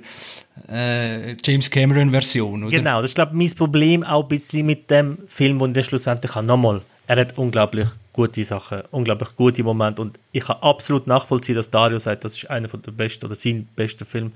äh, 0.69 1.37
James 1.43 1.71
Cameron-Version. 1.71 2.69
Genau, 2.71 3.01
das 3.01 3.11
ist, 3.11 3.15
glaube 3.15 3.33
ich, 3.33 3.39
mein 3.39 3.57
Problem 3.57 4.05
auch 4.05 4.23
ein 4.23 4.29
bisschen 4.29 4.67
mit 4.67 4.91
dem 4.91 5.19
Film, 5.27 5.59
den 5.59 5.75
ich 5.75 5.87
schlussendlich 5.87 6.35
habe. 6.35 6.47
Nochmal, 6.47 6.83
er 7.07 7.17
hat 7.17 7.37
unglaublich 7.39 7.89
gute 8.15 8.45
Sachen, 8.45 8.83
unglaublich 8.93 9.37
gute 9.37 9.63
Momente 9.63 10.01
und 10.01 10.19
ich 10.33 10.45
kann 10.45 10.57
absolut 10.61 11.07
nachvollziehen, 11.07 11.57
dass 11.57 11.71
Dario 11.71 11.99
sagt, 11.99 12.25
das 12.25 12.37
ist 12.37 12.49
einer 12.49 12.69
der 12.69 12.93
besten 12.93 13.27
oder 13.27 13.35
sein 13.35 13.69
bester 13.77 14.07
Film. 14.07 14.33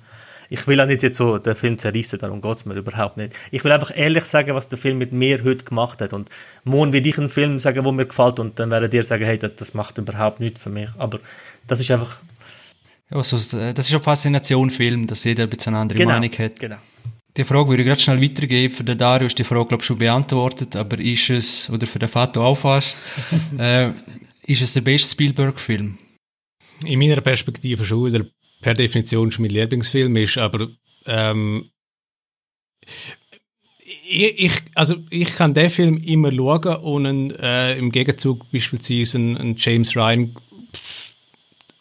Ich 0.50 0.66
will 0.66 0.80
auch 0.80 0.86
nicht 0.86 1.02
jetzt 1.02 1.16
so 1.16 1.38
den 1.38 1.54
Film 1.54 1.78
zerrissen, 1.78 2.18
darum 2.18 2.40
geht 2.40 2.56
es 2.56 2.66
mir 2.66 2.74
überhaupt 2.74 3.16
nicht. 3.18 3.34
Ich 3.50 3.64
will 3.64 3.72
einfach 3.72 3.94
ehrlich 3.94 4.24
sagen, 4.24 4.54
was 4.54 4.68
der 4.68 4.78
Film 4.78 4.98
mit 4.98 5.12
mir 5.12 5.44
heute 5.44 5.64
gemacht 5.64 6.00
hat. 6.00 6.12
Und 6.12 6.30
morgen 6.64 6.92
will 6.92 7.06
ich 7.06 7.18
einen 7.18 7.28
Film 7.28 7.58
sagen, 7.58 7.82
der 7.82 7.92
mir 7.92 8.06
gefällt 8.06 8.40
und 8.40 8.58
dann 8.58 8.70
werden 8.70 8.90
dir 8.90 9.02
sagen, 9.02 9.24
hey, 9.24 9.38
das, 9.38 9.56
das 9.56 9.74
macht 9.74 9.98
überhaupt 9.98 10.40
nichts 10.40 10.60
für 10.60 10.70
mich. 10.70 10.88
Aber 10.96 11.20
das 11.66 11.80
ist 11.80 11.90
einfach... 11.90 12.16
Ja, 13.10 13.18
das 13.18 13.32
ist 13.32 13.54
eine 13.54 14.00
Faszination 14.00 14.70
Film, 14.70 15.06
dass 15.06 15.24
jeder 15.24 15.44
ein 15.44 15.50
bisschen 15.50 15.74
eine 15.74 15.82
andere 15.82 15.98
genau, 15.98 16.12
Meinung 16.14 16.32
hat. 16.38 16.58
Genau. 16.58 16.76
Die 17.38 17.44
Frage 17.44 17.68
würde 17.68 17.82
ich 17.84 17.86
gerade 17.86 18.00
schnell 18.00 18.20
weitergeben. 18.20 18.74
Für 18.74 18.82
den 18.82 18.98
Dario 18.98 19.28
ist 19.28 19.38
die 19.38 19.44
Frage, 19.44 19.68
glaube 19.68 19.82
ich, 19.82 19.86
schon 19.86 19.98
beantwortet, 19.98 20.74
aber 20.74 20.98
ist 20.98 21.30
es, 21.30 21.70
oder 21.70 21.86
für 21.86 22.00
den 22.00 22.08
Fato 22.08 22.44
auch 22.44 22.56
fast, 22.56 22.98
äh, 23.58 23.92
ist 24.44 24.60
es 24.60 24.74
der 24.74 24.80
beste 24.80 25.08
Spielberg-Film? 25.08 25.98
In 26.84 26.98
meiner 26.98 27.20
Perspektive 27.20 27.84
schon, 27.84 28.12
der 28.12 28.26
per 28.60 28.74
Definition 28.74 29.30
schon 29.30 29.44
mein 29.44 29.52
Lieblingsfilm 29.52 30.16
ist, 30.16 30.36
aber 30.36 30.68
ähm, 31.06 31.70
ich, 34.04 34.52
also 34.74 34.96
ich 35.10 35.36
kann 35.36 35.54
den 35.54 35.70
Film 35.70 35.98
immer 35.98 36.32
schauen 36.32 36.76
und 36.76 37.06
einen, 37.06 37.30
äh, 37.30 37.78
im 37.78 37.92
Gegenzug 37.92 38.50
beispielsweise 38.50 39.18
ein, 39.18 39.54
James 39.56 39.94
Ryan 39.94 40.34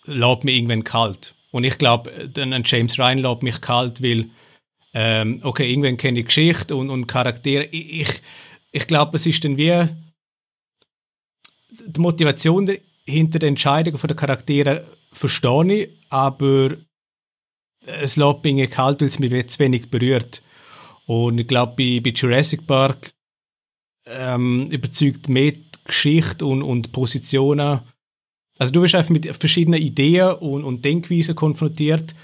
lässt 0.05 0.43
mich 0.43 0.55
irgendwann 0.55 0.83
kalt. 0.83 1.33
Und 1.49 1.63
ich 1.63 1.79
glaube, 1.79 2.11
ein 2.37 2.61
James 2.63 2.99
Ryan 2.99 3.17
lässt 3.17 3.41
mich 3.41 3.59
kalt, 3.59 4.03
weil 4.03 4.29
ähm, 4.99 5.41
okay, 5.43 5.69
irgendwann 5.69 5.95
kenne 5.95 6.21
ich 6.21 6.25
Geschichte 6.25 6.75
und, 6.75 6.89
und 6.89 7.05
Charaktere. 7.05 7.65
Ich, 7.65 8.01
ich, 8.01 8.21
ich 8.71 8.87
glaube, 8.87 9.17
es 9.17 9.27
ist 9.27 9.43
dann 9.43 9.55
wie 9.55 9.87
die 11.85 11.99
Motivation 11.99 12.67
hinter 13.05 13.37
den 13.37 13.49
Entscheidungen 13.49 13.99
der 14.01 14.15
Charaktere 14.15 14.87
verstehe 15.11 15.83
ich, 15.83 15.89
aber 16.09 16.77
es 17.85 18.15
lässt 18.15 18.43
mich 18.43 18.71
kalt, 18.71 18.99
weil 18.99 19.07
es 19.07 19.19
mich 19.19 19.49
zu 19.49 19.59
wenig 19.59 19.91
berührt. 19.91 20.41
Und 21.05 21.39
ich 21.39 21.47
glaube, 21.47 21.75
bei, 21.77 21.99
bei 21.99 22.09
Jurassic 22.09 22.65
Park 22.65 23.11
ähm, 24.07 24.67
überzeugt 24.71 25.29
mehr 25.29 25.51
die 25.51 25.63
Geschichte 25.85 26.43
und, 26.43 26.63
und 26.63 26.91
Positionen. 26.91 27.81
Also 28.57 28.73
du 28.73 28.81
wirst 28.81 28.95
einfach 28.95 29.11
mit 29.11 29.27
verschiedenen 29.35 29.79
Ideen 29.79 30.31
und, 30.37 30.63
und 30.63 30.83
Denkweisen 30.83 31.35
konfrontiert. 31.35 32.15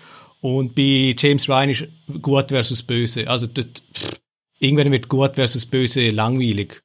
Und 0.43 0.75
bei 0.75 1.15
James 1.17 1.47
Ryan 1.47 1.69
ist 1.69 1.87
gut 2.21 2.49
versus 2.49 2.83
böse. 2.83 3.29
Also 3.29 3.47
dort, 3.47 3.81
pff, 3.93 4.19
irgendwann 4.59 4.91
wird 4.91 5.07
gut 5.07 5.35
versus 5.35 5.65
böse 5.65 6.09
langweilig. 6.09 6.83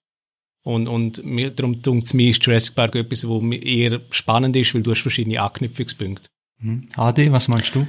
Und, 0.63 0.87
und 0.87 1.25
mir, 1.25 1.51
darum 1.51 1.83
tut 1.83 2.05
es 2.05 2.15
mir 2.15 2.31
ist 2.31 2.47
Jurassic 2.47 2.77
Park 2.77 2.95
etwas, 2.95 3.27
wo 3.27 3.41
eher 3.51 4.01
spannend 4.11 4.55
ist, 4.55 4.73
weil 4.77 4.83
du 4.85 4.93
hast 4.93 5.01
verschiedene 5.01 5.43
Anknüpfungspunkte. 5.43 6.29
Mhm. 6.61 6.89
Adi, 6.95 7.33
was 7.33 7.49
meinst 7.49 7.75
du? 7.75 7.85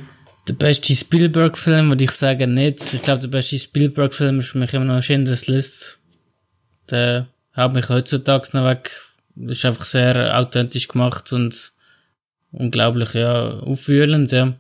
Der 0.48 0.54
beste 0.56 0.96
Spielberg-Film 0.96 1.90
würde 1.90 2.04
ich 2.04 2.12
sagen 2.12 2.56
nicht. 2.56 2.92
Ich 2.96 3.04
glaube, 3.04 3.22
der 3.22 3.28
beste 3.28 3.60
Spielberg-Film 3.60 4.40
ist 4.40 4.48
für 4.48 4.58
mich 4.58 4.74
immer 4.74 4.86
noch 4.86 5.04
Schindlers 5.04 5.46
List. 5.46 6.00
Der 6.90 7.28
haut 7.56 7.74
mich 7.74 7.90
heutzutage 7.90 8.50
noch 8.54 8.66
weg. 8.66 8.90
Ist 9.36 9.66
einfach 9.66 9.86
sehr 9.86 10.36
authentisch 10.40 10.88
gemacht 10.88 11.32
und 11.32 11.74
unglaublich, 12.52 13.14
ja, 13.14 13.60
auffühlend, 13.60 14.32
ja. 14.32 14.56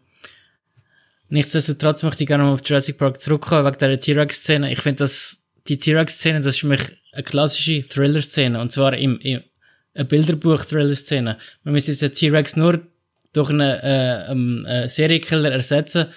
Nichtsdestotrotz 1.29 2.03
möchte 2.03 2.23
ich 2.23 2.27
gerne 2.27 2.43
mal 2.43 2.53
auf 2.53 2.61
Jurassic 2.65 2.97
Park 2.97 3.21
zurückkommen, 3.21 3.65
wegen 3.65 3.77
der 3.77 3.99
T-Rex-Szene. 3.99 4.71
Ich 4.71 4.81
finde, 4.81 5.03
dass 5.03 5.37
die 5.67 5.77
T-Rex-Szene, 5.77 6.41
das 6.41 6.55
ist 6.55 6.61
für 6.61 6.67
mich 6.67 6.81
eine 7.11 7.23
klassische 7.23 7.87
Thriller-Szene. 7.87 8.59
Und 8.59 8.71
zwar 8.71 8.97
im, 8.97 9.19
im 9.19 9.41
eine 9.93 10.05
Bilderbuch-Thriller-Szene. 10.05 11.37
Man 11.63 11.73
müsste 11.73 11.93
den 11.93 12.13
T-Rex 12.13 12.55
nur 12.55 12.81
durch 13.33 13.49
einen, 13.49 13.61
äh, 13.61 14.25
einen 14.27 14.65
äh, 14.65 14.89
Serienkiller 14.89 15.51
ersetzen. 15.51 16.07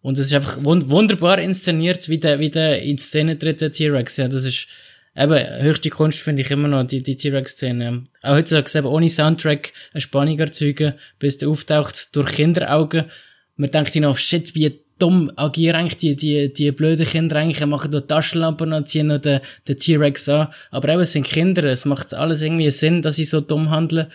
Und 0.00 0.18
es 0.18 0.26
ist 0.26 0.34
einfach 0.34 0.62
wund 0.64 0.90
wunderbar 0.90 1.38
inszeniert, 1.38 2.08
wie 2.08 2.18
der, 2.18 2.40
wie 2.40 2.50
der 2.50 2.82
in 2.82 2.98
Szene 2.98 3.38
tritt, 3.38 3.60
der 3.60 3.72
T-Rex. 3.72 4.16
Ja, 4.16 4.28
das 4.28 4.44
ist 4.44 4.66
eben 5.16 5.62
höchste 5.62 5.90
Kunst, 5.90 6.18
finde 6.18 6.42
ich 6.42 6.50
immer 6.50 6.68
noch, 6.68 6.84
die, 6.84 7.02
die 7.02 7.16
T-Rex-Szene. 7.16 8.04
Auch 8.22 8.34
heutzutage 8.36 8.78
eben 8.78 8.88
ohne 8.88 9.08
Soundtrack 9.08 9.72
eine 9.92 10.00
Spannung 10.00 10.38
erzeugen, 10.38 10.94
bis 11.18 11.38
der 11.38 11.48
auftaucht 11.48 12.14
durch 12.16 12.32
Kinderaugen. 12.32 13.04
Man 13.56 13.70
denkt 13.70 13.92
sich 13.92 14.02
noch, 14.02 14.16
shit, 14.16 14.54
wie 14.54 14.80
dumm 14.98 15.32
agieren 15.36 15.76
eigentlich 15.76 15.98
die, 15.98 16.16
die, 16.16 16.52
die 16.52 16.70
blöden 16.70 17.06
Kinder 17.06 17.36
eigentlich, 17.36 17.64
machen 17.66 17.90
da 17.90 18.00
Taschenlampen 18.00 18.72
und 18.72 18.88
ziehen 18.88 19.08
noch 19.08 19.18
den, 19.18 19.40
den 19.66 19.76
T-Rex 19.76 20.28
an. 20.28 20.48
Aber 20.70 20.88
eben, 20.88 21.00
es 21.00 21.12
sind 21.12 21.26
Kinder, 21.26 21.64
es 21.64 21.84
macht 21.84 22.14
alles 22.14 22.40
irgendwie 22.40 22.70
Sinn, 22.70 23.02
dass 23.02 23.16
sie 23.16 23.24
so 23.24 23.40
dumm 23.40 23.70
handeln 23.70 24.06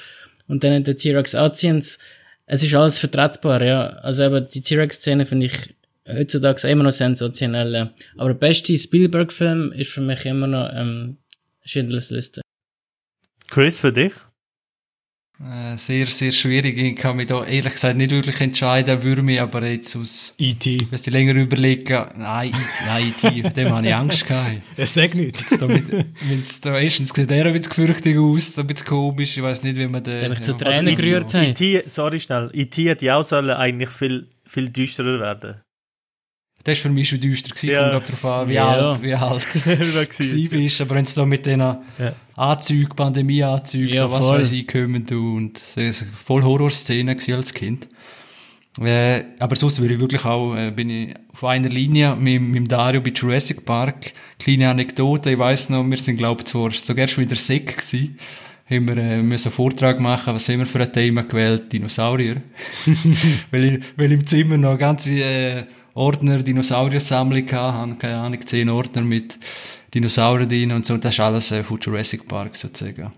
und 0.48 0.64
dann 0.64 0.84
den 0.84 0.98
T-Rex 0.98 1.36
anziehen 1.36 1.84
es 2.48 2.64
ist 2.64 2.74
alles 2.74 2.98
vertretbar, 2.98 3.62
ja. 3.62 3.88
Also 3.88 4.24
eben 4.24 4.48
die 4.48 4.62
T-Rex-Szene 4.62 5.26
finde 5.26 5.48
ich 5.48 5.76
heutzutage 6.08 6.68
immer 6.70 6.84
noch 6.84 6.94
sensationell. 6.94 7.92
Aber 8.16 8.30
der 8.30 8.40
beste 8.40 8.78
Spielberg-Film 8.78 9.74
ist 9.74 9.92
für 9.92 10.02
mich 10.02 10.26
immer 10.26 10.48
noch 10.48 10.70
ähm, 10.74 11.18
Schindlers 11.66 12.10
Liste. 12.10 12.42
Chris, 13.50 13.80
für 13.80 13.92
dich? 13.92 14.14
Äh, 15.40 15.78
sehr, 15.78 16.08
sehr 16.08 16.32
schwierig. 16.32 16.80
Ich 16.80 16.96
kann 16.96 17.16
mich 17.16 17.28
da 17.28 17.46
ehrlich 17.46 17.74
gesagt 17.74 17.96
nicht 17.96 18.10
wirklich 18.10 18.42
entscheiden, 18.42 19.04
würde 19.04 19.22
mich 19.22 19.40
aber 19.40 19.64
jetzt 19.68 19.96
aus... 19.96 20.34
E.T. 20.40 20.88
Wenn 20.90 21.00
ich 21.00 21.06
länger 21.06 21.36
überlegen... 21.36 22.06
Nein, 22.16 22.54
nein 22.88 23.14
E.T., 23.16 23.44
von 23.44 23.54
dem 23.56 23.70
habe 23.72 23.88
ich 23.88 23.94
Angst 23.94 24.28
gehabt. 24.28 24.62
Er 24.76 24.88
sagt 24.88 25.14
nicht. 25.14 25.44
Wenn's 25.52 26.60
da 26.60 26.80
erstens 26.80 27.10
sieht 27.10 27.30
er 27.30 27.46
ein 27.46 27.54
bisschen 27.54 27.70
gefürchtig 27.70 28.18
aus, 28.18 28.58
ein 28.58 28.66
bisschen 28.66 28.88
komisch, 28.88 29.38
ich 29.38 29.44
weiß 29.44 29.62
nicht, 29.62 29.78
wie 29.78 29.88
man 29.88 30.04
den... 30.04 30.20
Der 30.20 30.30
mich 30.30 30.42
zu 30.42 30.54
Tränen 30.54 30.88
also, 30.88 31.02
gerührt 31.02 31.34
hat. 31.36 31.48
E.T., 31.48 31.84
sorry 31.86 32.20
schnell, 32.20 32.50
E.T. 32.54 32.90
hätte 32.90 33.16
auch 33.16 33.24
sollen 33.24 33.52
eigentlich 33.52 33.90
viel, 33.90 34.30
viel 34.44 34.70
düsterer 34.70 35.20
werden 35.20 35.62
das 36.64 36.80
war 36.80 36.82
für 36.82 36.90
mich 36.90 37.08
schon 37.08 37.22
düster 37.22 37.56
gewesen, 37.56 37.70
ja. 37.70 37.92
kommt 37.92 38.10
darauf 38.10 38.26
an, 38.26 38.50
wie 38.50 38.54
ja. 38.56 38.68
alt, 38.68 39.02
wie 39.02 39.14
alt 39.14 39.48
du 39.66 40.50
bist. 40.50 40.82
Aber 40.82 40.96
wenn 40.96 41.06
es 41.06 41.14
da 41.14 41.26
mit 41.26 41.46
diesen 41.46 41.60
ja. 41.60 41.82
Anzügen, 42.38 42.96
Pandemie-Anzügen, 42.96 43.96
ja, 43.96 44.12
was 44.12 44.28
weiß 44.28 44.52
ich, 44.52 44.68
kommen 44.68 45.08
und 45.10 45.60
es 45.76 46.02
war 46.02 46.08
voll 46.14 46.44
Horrorszene 46.44 47.18
als 47.34 47.54
Kind. 47.54 47.88
Äh, 48.80 49.24
aber 49.40 49.56
sonst 49.56 49.82
würde 49.82 49.96
ich 49.96 50.00
wirklich 50.00 50.24
auch, 50.24 50.56
äh, 50.56 50.70
bin 50.70 50.90
ich 50.92 51.16
auf 51.34 51.44
einer 51.44 51.68
Linie 51.68 52.16
mit, 52.16 52.40
mit 52.40 52.72
Dario 52.72 53.02
bei 53.02 53.10
Jurassic 53.10 53.66
Park. 53.66 54.12
Kleine 54.38 54.70
Anekdote, 54.70 55.32
ich 55.32 55.40
weiss 55.40 55.70
noch, 55.70 55.84
wir 55.84 55.98
sind, 55.98 56.18
glaube 56.18 56.42
ich, 56.42 56.46
zwar 56.46 56.72
sogar 56.72 57.08
schon 57.08 57.24
wieder 57.24 57.36
Sek 57.36 57.76
gewesen. 57.76 58.20
Haben 58.70 58.88
wir, 58.88 58.98
äh, 58.98 59.24
müssen 59.24 59.48
einen 59.48 59.56
Vortrag 59.56 60.00
machen, 60.00 60.36
was 60.36 60.48
haben 60.48 60.60
wir 60.60 60.68
für 60.68 60.82
ein 60.82 60.94
Thema 60.94 61.24
gewählt? 61.24 61.74
Dinosaurier. 61.74 62.44
weil, 63.52 63.64
ich, 63.64 63.84
weil 63.96 64.12
im 64.12 64.28
Zimmer 64.28 64.58
noch 64.58 64.78
ganze, 64.78 65.12
äh, 65.14 65.64
Ordner, 65.98 66.44
Dinosaurier-Sammlung 66.44 67.48
gehabt, 67.48 68.00
keine 68.00 68.18
Ahnung, 68.18 68.46
zehn 68.46 68.70
Ordner 68.70 69.02
mit 69.02 69.40
Dinosauriern 69.98 70.50
drin 70.50 70.72
und 70.72 70.86
so. 70.86 70.98
Das 70.98 71.14
ist 71.14 71.20
alles 71.20 71.52
äh, 71.52 71.64
von 71.64 71.80
Jurassic 71.80 72.28
Park 72.28 72.56
sozusagen 72.56 73.12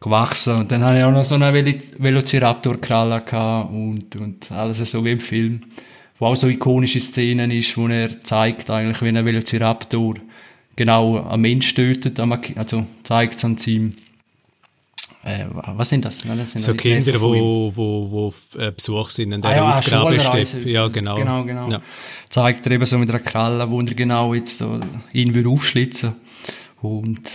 gewachsen. 0.00 0.54
Und 0.54 0.70
dann 0.70 0.84
habe 0.84 0.98
ich 0.98 1.04
auch 1.04 1.12
noch 1.12 1.24
so 1.24 1.34
eine 1.34 1.52
Vel 1.52 1.78
Velociraptor-Kralle 1.98 3.22
gehabt 3.22 3.72
und, 3.72 4.16
und 4.16 4.52
alles 4.52 4.78
so 4.78 5.04
wie 5.04 5.12
im 5.12 5.20
Film. 5.20 5.62
Wo 6.18 6.26
auch 6.26 6.36
so 6.36 6.46
ikonische 6.46 7.00
Szenen 7.00 7.50
ist, 7.50 7.76
wo 7.76 7.88
er 7.88 8.20
zeigt 8.20 8.70
eigentlich, 8.70 9.02
wie 9.02 9.08
ein 9.08 9.24
Velociraptor 9.24 10.14
genau 10.76 11.24
einen 11.26 11.42
Mensch 11.42 11.74
tötet, 11.74 12.20
also 12.20 12.86
zeigt 13.02 13.36
es 13.36 13.44
an 13.44 13.58
seinem 13.58 13.94
äh, 15.24 15.46
was 15.48 15.88
sind 15.88 16.04
das? 16.04 16.22
das 16.22 16.52
sind 16.52 16.60
so 16.60 16.74
Kinder, 16.74 17.18
wo, 17.20 17.72
wo, 17.74 18.10
wo 18.10 18.60
äh, 18.60 18.70
Besuch 18.70 19.08
sind 19.08 19.32
in 19.32 19.40
der 19.40 19.50
ah, 19.52 19.56
ja, 19.56 19.68
Ausgrabungsstätte. 19.70 20.68
Ja, 20.68 20.88
genau. 20.88 21.16
Genau, 21.16 21.44
genau. 21.44 21.70
Ja. 21.70 21.80
Zeigt 22.28 22.66
er 22.66 22.72
eben 22.72 22.84
so 22.84 22.98
mit 22.98 23.08
einer 23.08 23.20
Kralle, 23.20 23.70
wo 23.70 23.80
er 23.80 23.86
genau 23.86 24.34
jetzt 24.34 24.58
so 24.58 24.78
ihn 25.14 25.34
will 25.34 25.46
aufschlitzen 25.46 26.12
Und, 26.82 27.30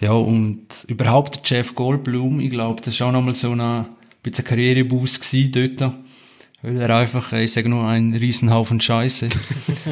ja, 0.00 0.12
und 0.12 0.68
überhaupt 0.86 1.50
der 1.50 1.58
Jeff 1.58 1.74
Goldblum, 1.74 2.38
ich 2.38 2.50
glaube, 2.50 2.80
das 2.82 3.00
war 3.00 3.08
auch 3.08 3.12
nochmal 3.12 3.34
so 3.34 3.50
ein 3.50 3.86
bisschen 4.22 4.44
Karriereboost 4.44 5.20
gewesen 5.20 5.78
dort 5.78 5.92
weil 6.62 6.80
er 6.80 6.90
einfach, 6.90 7.32
ich 7.32 7.52
sage 7.52 7.68
nur, 7.68 7.86
ein 7.86 8.14
Riesenhaufen 8.14 8.80
Scheiße. 8.80 9.28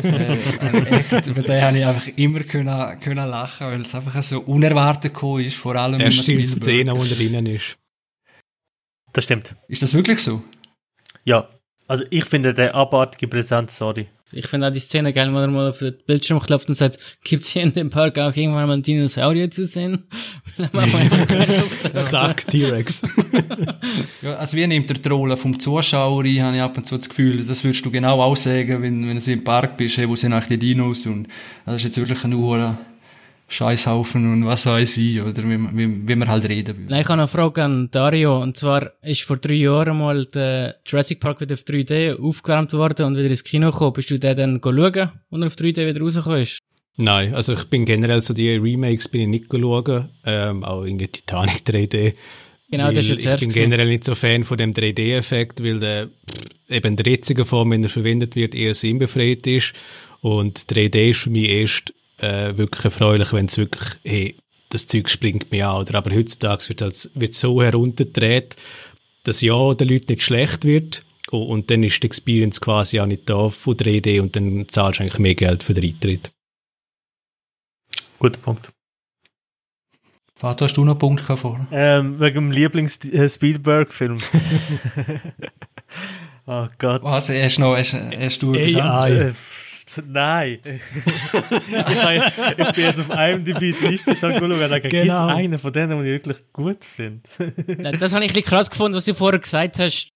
äh, 0.03 0.35
echt, 0.35 1.27
über 1.27 1.43
den 1.43 1.63
habe 1.63 1.79
ich 1.79 1.87
einfach 1.87 2.09
immer 2.17 2.41
können, 2.41 3.01
können 3.01 3.29
lachen, 3.29 3.67
weil 3.67 3.83
es 3.83 3.95
einfach 3.95 4.23
so 4.23 4.41
unerwartet 4.41 5.15
gekommen 5.15 5.45
ist, 5.45 5.57
vor 5.57 5.77
allem 5.77 6.01
Er 6.01 6.11
stillt 6.11 6.49
Szene, 6.49 6.93
wo 6.93 7.03
er 7.03 7.15
drinnen 7.15 7.47
ist. 7.47 7.77
Das 9.13 9.25
stimmt. 9.25 9.55
Ist 9.69 9.83
das 9.83 9.95
wirklich 9.95 10.21
so? 10.21 10.43
Ja. 11.25 11.49
Also 11.87 12.05
ich 12.11 12.25
finde 12.25 12.55
der 12.55 12.75
abartige 12.75 13.29
Präsenz, 13.29 13.77
sorry. 13.77 14.09
Ich 14.33 14.49
finde 14.49 14.69
auch 14.69 14.73
die 14.73 14.81
Szene 14.81 15.13
geil, 15.13 15.33
wo 15.33 15.39
er 15.39 15.49
mal 15.49 15.69
auf 15.69 15.79
den 15.79 15.95
Bildschirm 16.07 16.41
klopft 16.41 16.69
und 16.69 16.75
sagt, 16.75 16.99
gibt's 17.23 17.49
hier 17.49 17.63
in 17.63 17.73
dem 17.73 17.91
Park 17.91 18.19
auch 18.19 18.35
irgendwann 18.35 18.67
mal 18.67 18.73
einen 18.73 18.83
Dinosaurier 18.83 19.51
zu 19.51 19.67
sehen? 19.67 20.05
Zack, 22.07 22.47
T-Rex. 22.49 23.03
ja, 24.23 24.37
also 24.37 24.57
wie 24.57 24.67
nimmt 24.67 24.91
er 24.91 24.99
die 24.99 25.09
Rolle 25.09 25.37
vom 25.37 25.59
Zuschauer 25.61 26.25
ein, 26.25 26.43
habe 26.43 26.57
ich 26.57 26.63
ab 26.63 26.77
und 26.77 26.87
zu 26.87 26.97
das 26.97 27.09
Gefühl, 27.09 27.45
das 27.45 27.63
würdest 27.63 27.85
du 27.85 27.91
genau 27.91 28.21
auch 28.23 28.37
sagen, 28.37 28.83
wenn, 28.83 29.07
wenn 29.07 29.19
du 29.19 29.33
im 29.33 29.45
Park 29.45 29.77
bist, 29.77 29.99
hey, 29.99 30.09
wo 30.09 30.17
sind 30.17 30.33
eigentlich 30.33 30.59
die 30.61 30.69
Dinos 30.69 31.07
und 31.07 31.29
das 31.67 31.77
ist 31.77 31.85
jetzt 31.85 31.99
wirklich 31.99 32.25
eine 32.25 32.37
Uhr 32.37 32.79
Scheißhaufen 33.55 34.33
und 34.33 34.47
was 34.47 34.67
weiß 34.67 34.97
ich, 34.99 35.21
oder 35.21 35.43
wie, 35.45 35.59
wie, 35.59 36.09
wie 36.09 36.15
man 36.15 36.29
halt 36.29 36.49
reden 36.49 36.77
will. 36.77 36.87
Nein, 36.89 37.03
ich 37.03 37.09
habe 37.09 37.21
eine 37.21 37.29
Frage 37.29 37.63
an 37.63 37.89
Dario, 37.91 38.43
und 38.43 38.57
zwar 38.57 38.93
ist 39.03 39.23
vor 39.23 39.37
drei 39.37 39.55
Jahren 39.55 39.99
mal 39.99 40.27
der 40.27 40.77
Jurassic 40.87 41.21
Park 41.21 41.41
wieder 41.41 41.55
auf 41.55 41.63
3D 41.63 42.21
aufgewärmt 42.21 42.73
worden 42.73 43.07
und 43.07 43.17
wieder 43.17 43.31
ins 43.31 43.45
Kino 43.45 43.71
gekommen. 43.71 43.95
Bist 43.95 44.11
du 44.11 44.19
den 44.19 44.37
dann 44.37 44.61
schauen, 44.63 45.11
und 45.31 45.45
auf 45.45 45.55
3D 45.55 45.87
wieder 45.87 46.01
rausgekommen 46.01 46.43
ist? 46.43 46.59
Nein, 46.97 47.35
also 47.35 47.55
ich 47.55 47.65
bin 47.65 47.85
generell 47.85 48.21
so 48.21 48.35
die 48.35 48.51
Remakes 48.51 49.09
bin 49.09 49.23
ich 49.23 49.29
nicht 49.29 49.47
schauen, 49.51 50.11
ähm, 50.25 50.65
auch 50.65 50.85
in 50.85 50.99
Titanic 50.99 51.63
3D. 51.67 52.15
Genau, 52.71 52.91
das 52.91 53.09
ist 53.09 53.23
jetzt 53.23 53.43
Ich 53.43 53.49
bin 53.49 53.55
generell 53.55 53.89
nicht 53.89 54.05
so 54.05 54.15
Fan 54.15 54.45
von 54.45 54.57
dem 54.57 54.73
3D-Effekt, 54.73 55.63
weil 55.63 55.79
der 55.79 56.09
eben 56.69 56.97
der 56.97 57.13
jetzige 57.13 57.45
Form, 57.45 57.71
wenn 57.71 57.83
er 57.83 57.89
verwendet 57.89 58.37
wird, 58.37 58.55
eher 58.55 58.75
sinnbefreit 58.75 59.47
ist. 59.47 59.75
Und 60.23 60.61
3D 60.61 61.11
ist 61.11 61.21
für 61.21 61.31
mich 61.31 61.51
erst 61.51 61.93
äh, 62.25 62.57
wirklich 62.57 62.85
erfreulich, 62.85 63.33
wenn 63.33 63.47
es 63.47 63.59
wirklich, 63.59 63.97
hey, 64.05 64.37
das 64.71 64.87
Zeug 64.87 65.09
springt 65.09 65.51
mir 65.53 65.69
an. 65.69 65.83
Oder, 65.83 65.97
aber 65.97 66.15
heutzutage 66.15 66.69
wird 66.69 66.83
es 66.83 67.11
wird 67.15 67.35
so 67.35 67.63
heruntergedreht, 67.63 68.57
dass 69.25 69.41
ja 69.41 69.75
den 69.75 69.89
Leuten 69.89 70.13
nicht 70.13 70.23
schlecht 70.23 70.65
wird, 70.65 71.03
Oh, 71.31 71.43
und 71.43 71.71
dann 71.71 71.83
ist 71.83 72.03
die 72.03 72.07
Experience 72.07 72.61
quasi 72.61 73.01
auch 73.01 73.07
nicht 73.07 73.29
da 73.29 73.49
von 73.49 73.75
3D 73.75 74.21
und 74.21 74.37
dann 74.37 74.67
zahlst 74.69 74.99
du 74.99 75.03
eigentlich 75.03 75.19
mehr 75.19 75.35
Geld 75.35 75.63
für 75.63 75.75
den 75.75 75.85
Eintritt. 75.85 76.31
Guter 78.19 78.39
Punkt. 78.39 78.71
Vater, 80.37 80.67
hast 80.67 80.77
du 80.77 80.85
noch 80.85 80.93
einen 80.93 80.99
Punkt 80.99 81.23
vor? 81.23 81.67
Ähm, 81.73 82.21
wegen 82.21 82.35
dem 82.35 82.51
Lieblings-Spielberg-Film. 82.51 84.19
oh 86.47 86.67
Gott. 86.79 87.03
Was, 87.03 87.29
hast, 87.29 87.59
noch, 87.59 87.77
hast, 87.77 87.95
hast 87.95 88.43
du 88.43 88.55
etwas. 88.55 89.35
Nein. 90.07 90.59
ich, 90.65 90.73
jetzt, 91.73 92.39
ich 92.59 92.73
bin 92.73 92.85
jetzt 92.85 92.99
auf 93.01 93.11
IMDb 93.11 93.59
die 93.59 93.87
Liste 93.87 94.17
schon 94.17 94.31
geschaut 94.33 94.43
und 94.51 94.61
habe 94.61 94.81
gedacht, 94.81 94.91
Genau. 94.91 95.27
einen 95.29 95.59
von 95.59 95.73
denen, 95.73 95.91
den 95.91 96.01
ich 96.07 96.13
wirklich 96.13 96.37
gut 96.53 96.85
finde? 96.85 97.21
Das 97.99 98.13
habe 98.13 98.25
ich 98.25 98.31
ein 98.31 98.35
bisschen 98.35 98.45
krass 98.45 98.71
gefunden, 98.71 98.97
was 98.97 99.05
du 99.05 99.15
vorher 99.15 99.39
gesagt 99.39 99.79
hast. 99.79 100.09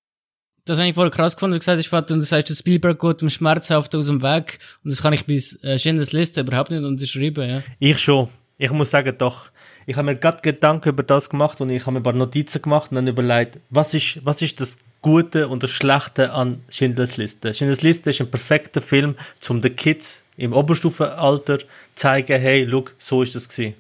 Das 0.65 0.79
habe 0.79 0.89
ich 0.89 0.95
vorher 0.95 1.11
krass 1.11 1.35
gefunden, 1.35 1.57
was 1.57 1.65
du 1.65 1.77
gesagt 1.77 1.93
hast, 1.93 2.11
und 2.11 2.21
du 2.21 2.27
sagst, 2.27 2.51
der 2.51 2.55
Spielberg 2.55 3.01
geht 3.01 3.23
um 3.23 3.31
schmerzhaft 3.31 3.95
aus 3.95 4.07
dem 4.07 4.21
Weg. 4.23 4.59
Und 4.85 4.91
das 4.93 5.01
kann 5.03 5.13
ich 5.15 5.25
bis 5.25 5.63
äh, 5.65 5.79
Schindlers 5.79 6.13
Liste 6.13 6.43
überhaupt 6.43 6.71
nicht 6.71 6.85
unterschreiben, 6.85 7.49
ja. 7.49 7.63
Ich 7.79 7.99
schon. 7.99 8.29
Ich 8.59 8.71
muss 8.71 8.91
sagen, 8.91 9.15
doch. 9.17 9.51
Ich 9.87 9.97
habe 9.97 10.05
mir 10.05 10.17
gerade 10.17 10.43
Gedanken 10.43 10.91
über 10.91 11.03
das 11.03 11.31
gemacht 11.31 11.61
und 11.63 11.71
ich 11.71 11.83
habe 11.83 11.93
mir 11.93 12.01
ein 12.01 12.03
paar 12.03 12.13
Notizen 12.13 12.61
gemacht 12.61 12.91
und 12.91 12.97
dann 12.97 13.07
überlegt, 13.07 13.59
was 13.71 13.95
ist, 13.95 14.21
was 14.27 14.43
ist 14.43 14.61
das 14.61 14.79
Gute 15.03 15.49
und 15.49 15.63
das 15.63 15.71
Schlechte 15.71 16.33
an 16.33 16.63
Schindlers 16.69 17.17
Liste? 17.17 17.55
Schindlers 17.55 17.83
Liste 17.83 18.11
ist 18.11 18.21
ein 18.21 18.31
perfekter 18.31 18.83
Film, 18.83 19.15
um 19.49 19.61
den 19.61 19.75
Kids 19.75 20.25
im 20.37 20.53
Oberstufenalter 20.53 21.59
zu 21.61 21.67
zeigen, 21.95 22.41
hey, 22.41 22.65
look, 22.65 22.95
so 22.99 23.23
ist 23.23 23.35
das 23.35 23.49
gewesen. 23.49 23.75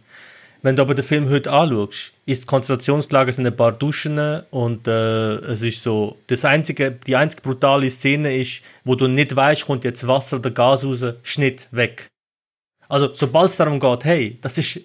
Wenn 0.62 0.74
du 0.74 0.82
aber 0.82 0.94
den 0.94 1.04
Film 1.04 1.28
heute 1.30 1.52
anschaust, 1.52 2.12
ist 2.26 2.42
das 2.42 2.46
Konzentrationslager 2.46 3.32
sind 3.32 3.46
ein 3.46 3.56
paar 3.56 3.72
Duschen 3.72 4.18
und 4.50 4.88
äh, 4.88 5.36
es 5.36 5.62
ist 5.62 5.82
so, 5.82 6.18
das 6.26 6.44
einzige, 6.44 6.90
die 6.90 7.14
einzige 7.14 7.42
brutale 7.42 7.88
Szene 7.90 8.36
ist, 8.36 8.62
wo 8.84 8.96
du 8.96 9.06
nicht 9.06 9.36
weißt, 9.36 9.66
kommt 9.66 9.84
jetzt 9.84 10.06
Wasser 10.06 10.38
oder 10.38 10.50
Gas 10.50 10.84
raus, 10.84 11.04
Schnitt 11.22 11.68
weg. 11.70 12.08
Also, 12.88 13.14
sobald 13.14 13.50
es 13.50 13.56
darum 13.56 13.78
geht, 13.78 14.04
hey, 14.04 14.38
das 14.40 14.58
ist, 14.58 14.80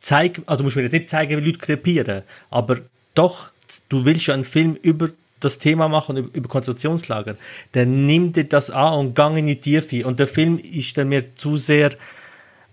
zeig, 0.00 0.40
also 0.46 0.64
musst 0.64 0.76
du 0.76 0.80
mir 0.80 0.84
jetzt 0.84 0.92
nicht 0.92 1.10
zeigen, 1.10 1.36
wie 1.36 1.46
Leute 1.46 1.58
krepieren, 1.58 2.22
aber 2.48 2.80
doch, 3.14 3.50
du 3.90 4.04
willst 4.06 4.26
ja 4.26 4.34
einen 4.34 4.44
Film 4.44 4.74
über 4.80 5.10
das 5.40 5.58
Thema 5.58 5.88
machen, 5.88 6.16
über, 6.16 6.48
Konzentrationslager, 6.48 7.36
dann 7.72 8.06
nimm 8.06 8.32
dir 8.32 8.44
das 8.44 8.70
an 8.70 8.94
und 8.94 9.14
gang 9.14 9.36
in 9.36 9.46
die 9.46 9.56
Tiefe. 9.56 10.06
Und 10.06 10.18
der 10.18 10.28
Film 10.28 10.58
ist 10.58 10.96
dann 10.96 11.08
mir 11.08 11.34
zu 11.34 11.56
sehr, 11.56 11.90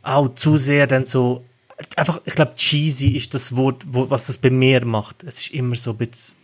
auch 0.03 0.33
zu 0.35 0.57
sehr 0.57 0.87
dann 0.87 1.05
so, 1.05 1.43
einfach, 1.95 2.21
ich 2.25 2.35
glaube, 2.35 2.55
cheesy 2.55 3.09
ist 3.09 3.33
das 3.33 3.55
Wort, 3.55 3.83
wo, 3.87 4.09
was 4.09 4.27
das 4.27 4.37
bei 4.37 4.49
mir 4.49 4.85
macht. 4.85 5.23
Es 5.23 5.41
ist 5.41 5.53
immer 5.53 5.75
so 5.75 5.91
ein 5.91 5.97
bisschen, 5.97 6.35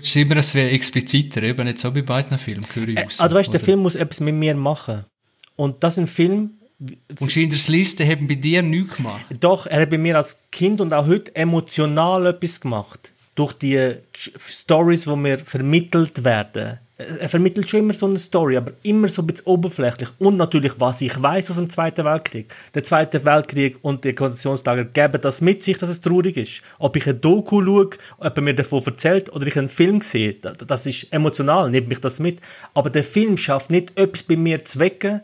Es 0.00 0.08
ist 0.08 0.16
immer, 0.16 0.36
es 0.36 0.54
wäre 0.54 0.70
expliziter, 0.70 1.42
eben 1.42 1.64
nicht 1.64 1.78
so 1.78 1.90
bei 1.90 2.02
beiden 2.02 2.38
Filmen, 2.38 2.66
ich 2.74 2.96
Äh, 2.96 3.06
also 3.18 3.36
weißt 3.36 3.48
du, 3.48 3.52
der 3.52 3.60
Film 3.60 3.80
muss 3.80 3.94
etwas 3.94 4.20
mit 4.20 4.34
mir 4.34 4.54
machen. 4.54 5.04
Und 5.56 5.82
das 5.82 5.98
ein 5.98 6.06
Film, 6.06 6.58
Und 7.18 7.32
Schindlers 7.32 7.68
Liste 7.68 8.06
haben 8.06 8.28
bei 8.28 8.36
dir 8.36 8.62
nichts 8.62 8.96
gemacht. 8.96 9.24
Doch, 9.40 9.66
er 9.66 9.82
hat 9.82 9.90
bei 9.90 9.98
mir 9.98 10.16
als 10.16 10.38
Kind 10.52 10.80
und 10.80 10.92
auch 10.92 11.06
heute 11.06 11.34
emotional 11.34 12.26
etwas 12.26 12.60
gemacht. 12.60 13.12
Durch 13.38 13.52
die 13.52 13.94
Stories, 14.36 15.04
die 15.04 15.16
mir 15.16 15.38
vermittelt 15.38 16.24
werden. 16.24 16.78
Er 16.96 17.28
vermittelt 17.28 17.70
schon 17.70 17.80
immer 17.80 17.94
so 17.94 18.06
eine 18.06 18.18
Story, 18.18 18.56
aber 18.56 18.72
immer 18.82 19.08
so 19.08 19.22
ein 19.22 19.28
bisschen 19.28 19.46
oberflächlich. 19.46 20.08
Und 20.18 20.36
natürlich, 20.36 20.72
was 20.78 21.00
ich 21.00 21.22
weiß 21.22 21.48
aus 21.52 21.56
dem 21.56 21.68
Zweiten 21.70 22.04
Weltkrieg. 22.04 22.52
Der 22.74 22.82
Zweite 22.82 23.24
Weltkrieg 23.24 23.78
und 23.82 24.02
die 24.02 24.12
Konzentrationslager 24.12 24.86
geben 24.86 25.20
das 25.22 25.40
mit 25.40 25.62
sich, 25.62 25.78
dass 25.78 25.88
es 25.88 26.00
traurig 26.00 26.36
ist. 26.36 26.62
Ob 26.80 26.96
ich 26.96 27.06
ein 27.08 27.20
Doku 27.20 27.62
schaue, 27.62 27.90
ob 28.18 28.36
er 28.36 28.42
mir 28.42 28.54
davon 28.54 28.82
erzählt 28.84 29.32
oder 29.32 29.46
ich 29.46 29.56
einen 29.56 29.68
Film 29.68 30.00
sehe, 30.00 30.32
da- 30.32 30.54
das 30.54 30.86
ist 30.86 31.12
emotional, 31.12 31.70
nimmt 31.70 31.86
mich 31.86 32.00
das 32.00 32.18
mit. 32.18 32.40
Aber 32.74 32.90
der 32.90 33.04
Film 33.04 33.36
schafft 33.36 33.70
nicht 33.70 33.96
etwas 33.96 34.24
bei 34.24 34.34
mir 34.36 34.64
zu 34.64 34.80
wecken, 34.80 35.20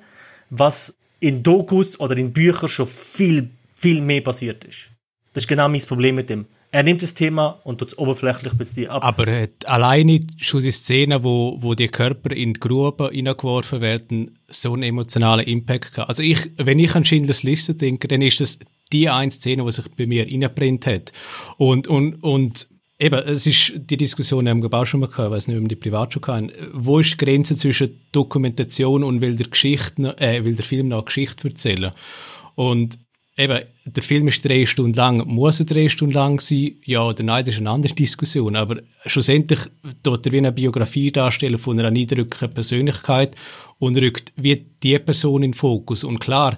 was 0.50 0.94
in 1.18 1.42
Dokus 1.42 1.98
oder 1.98 2.16
in 2.16 2.32
Büchern 2.32 2.68
schon 2.68 2.86
viel, 2.86 3.50
viel 3.74 4.00
mehr 4.00 4.20
passiert 4.20 4.62
ist. 4.62 4.78
Das 5.32 5.42
ist 5.42 5.48
genau 5.48 5.68
mein 5.68 5.80
Problem 5.80 6.14
mit 6.14 6.30
dem. 6.30 6.46
Er 6.74 6.82
nimmt 6.82 7.04
das 7.04 7.14
Thema 7.14 7.60
und 7.62 7.78
tut 7.78 7.92
es 7.92 7.98
oberflächlich 7.98 8.52
ein 8.52 8.58
bisschen 8.58 8.88
ab. 8.88 9.04
Aber 9.04 9.28
äh, 9.28 9.48
alleine 9.64 10.26
schon 10.38 10.60
die 10.60 10.72
Szene, 10.72 11.22
wo, 11.22 11.56
wo 11.60 11.74
die 11.74 11.86
Körper 11.86 12.32
in 12.32 12.54
die 12.54 12.58
Grube 12.58 13.10
hineingeworfen 13.12 13.80
werden, 13.80 14.40
so 14.48 14.72
einen 14.72 14.82
emotionalen 14.82 15.46
Impact 15.46 15.92
gehabt. 15.92 16.08
Also 16.08 16.24
ich, 16.24 16.50
wenn 16.56 16.80
ich 16.80 16.92
an 16.96 17.04
Schindlers 17.04 17.44
Liste 17.44 17.76
denke, 17.76 18.08
dann 18.08 18.22
ist 18.22 18.40
das 18.40 18.58
die 18.92 19.08
eine 19.08 19.30
Szene, 19.30 19.64
die 19.64 19.70
sich 19.70 19.88
bei 19.96 20.06
mir 20.06 20.26
reingebrannt 20.26 20.84
hat. 20.86 21.12
Und, 21.58 21.86
und, 21.86 22.20
und 22.24 22.66
eben, 22.98 23.20
es 23.20 23.46
ist 23.46 23.74
die 23.76 23.96
Diskussion, 23.96 24.48
haben 24.48 24.60
wir 24.60 24.74
auch 24.74 24.84
schon 24.84 24.98
mal 24.98 25.06
gehabt, 25.06 25.28
ich 25.28 25.32
weiß 25.36 25.46
nicht, 25.46 25.56
ob 25.56 25.62
wir 25.62 25.68
die 25.68 25.76
privat 25.76 26.12
schon 26.12 26.26
hatten. 26.26 26.50
Wo 26.72 26.98
ist 26.98 27.12
die 27.12 27.24
Grenze 27.24 27.54
zwischen 27.54 28.00
Dokumentation 28.10 29.04
und 29.04 29.20
will 29.20 29.36
der, 29.36 29.46
Geschichte, 29.46 30.18
äh, 30.18 30.42
will 30.42 30.56
der 30.56 30.64
Film 30.64 30.90
eine 30.90 31.04
Geschichte 31.04 31.46
erzählen? 31.46 31.92
Und 32.56 32.98
eben, 33.36 33.60
der 33.86 34.02
Film 34.02 34.28
ist 34.28 34.44
drei 34.44 34.64
Stunden 34.64 34.94
lang. 34.94 35.26
Muss 35.26 35.60
er 35.60 35.66
drei 35.66 35.88
Stunden 35.88 36.14
lang 36.14 36.40
sein? 36.40 36.76
Ja 36.84 37.02
oder 37.06 37.22
nein, 37.22 37.44
das 37.44 37.54
ist 37.54 37.60
eine 37.60 37.70
andere 37.70 37.94
Diskussion. 37.94 38.56
Aber 38.56 38.80
schlussendlich 39.04 39.60
tut 40.02 40.24
er 40.26 40.32
wie 40.32 40.38
eine 40.38 40.52
Biografie 40.52 41.12
darstellen 41.12 41.58
von 41.58 41.78
einer 41.78 41.90
niedrigeren 41.90 42.52
Persönlichkeit 42.52 43.34
und 43.78 43.96
rückt 43.98 44.32
wie 44.36 44.64
die 44.82 44.98
Person 44.98 45.42
in 45.42 45.50
den 45.50 45.56
Fokus. 45.56 46.02
Und 46.02 46.18
klar, 46.18 46.56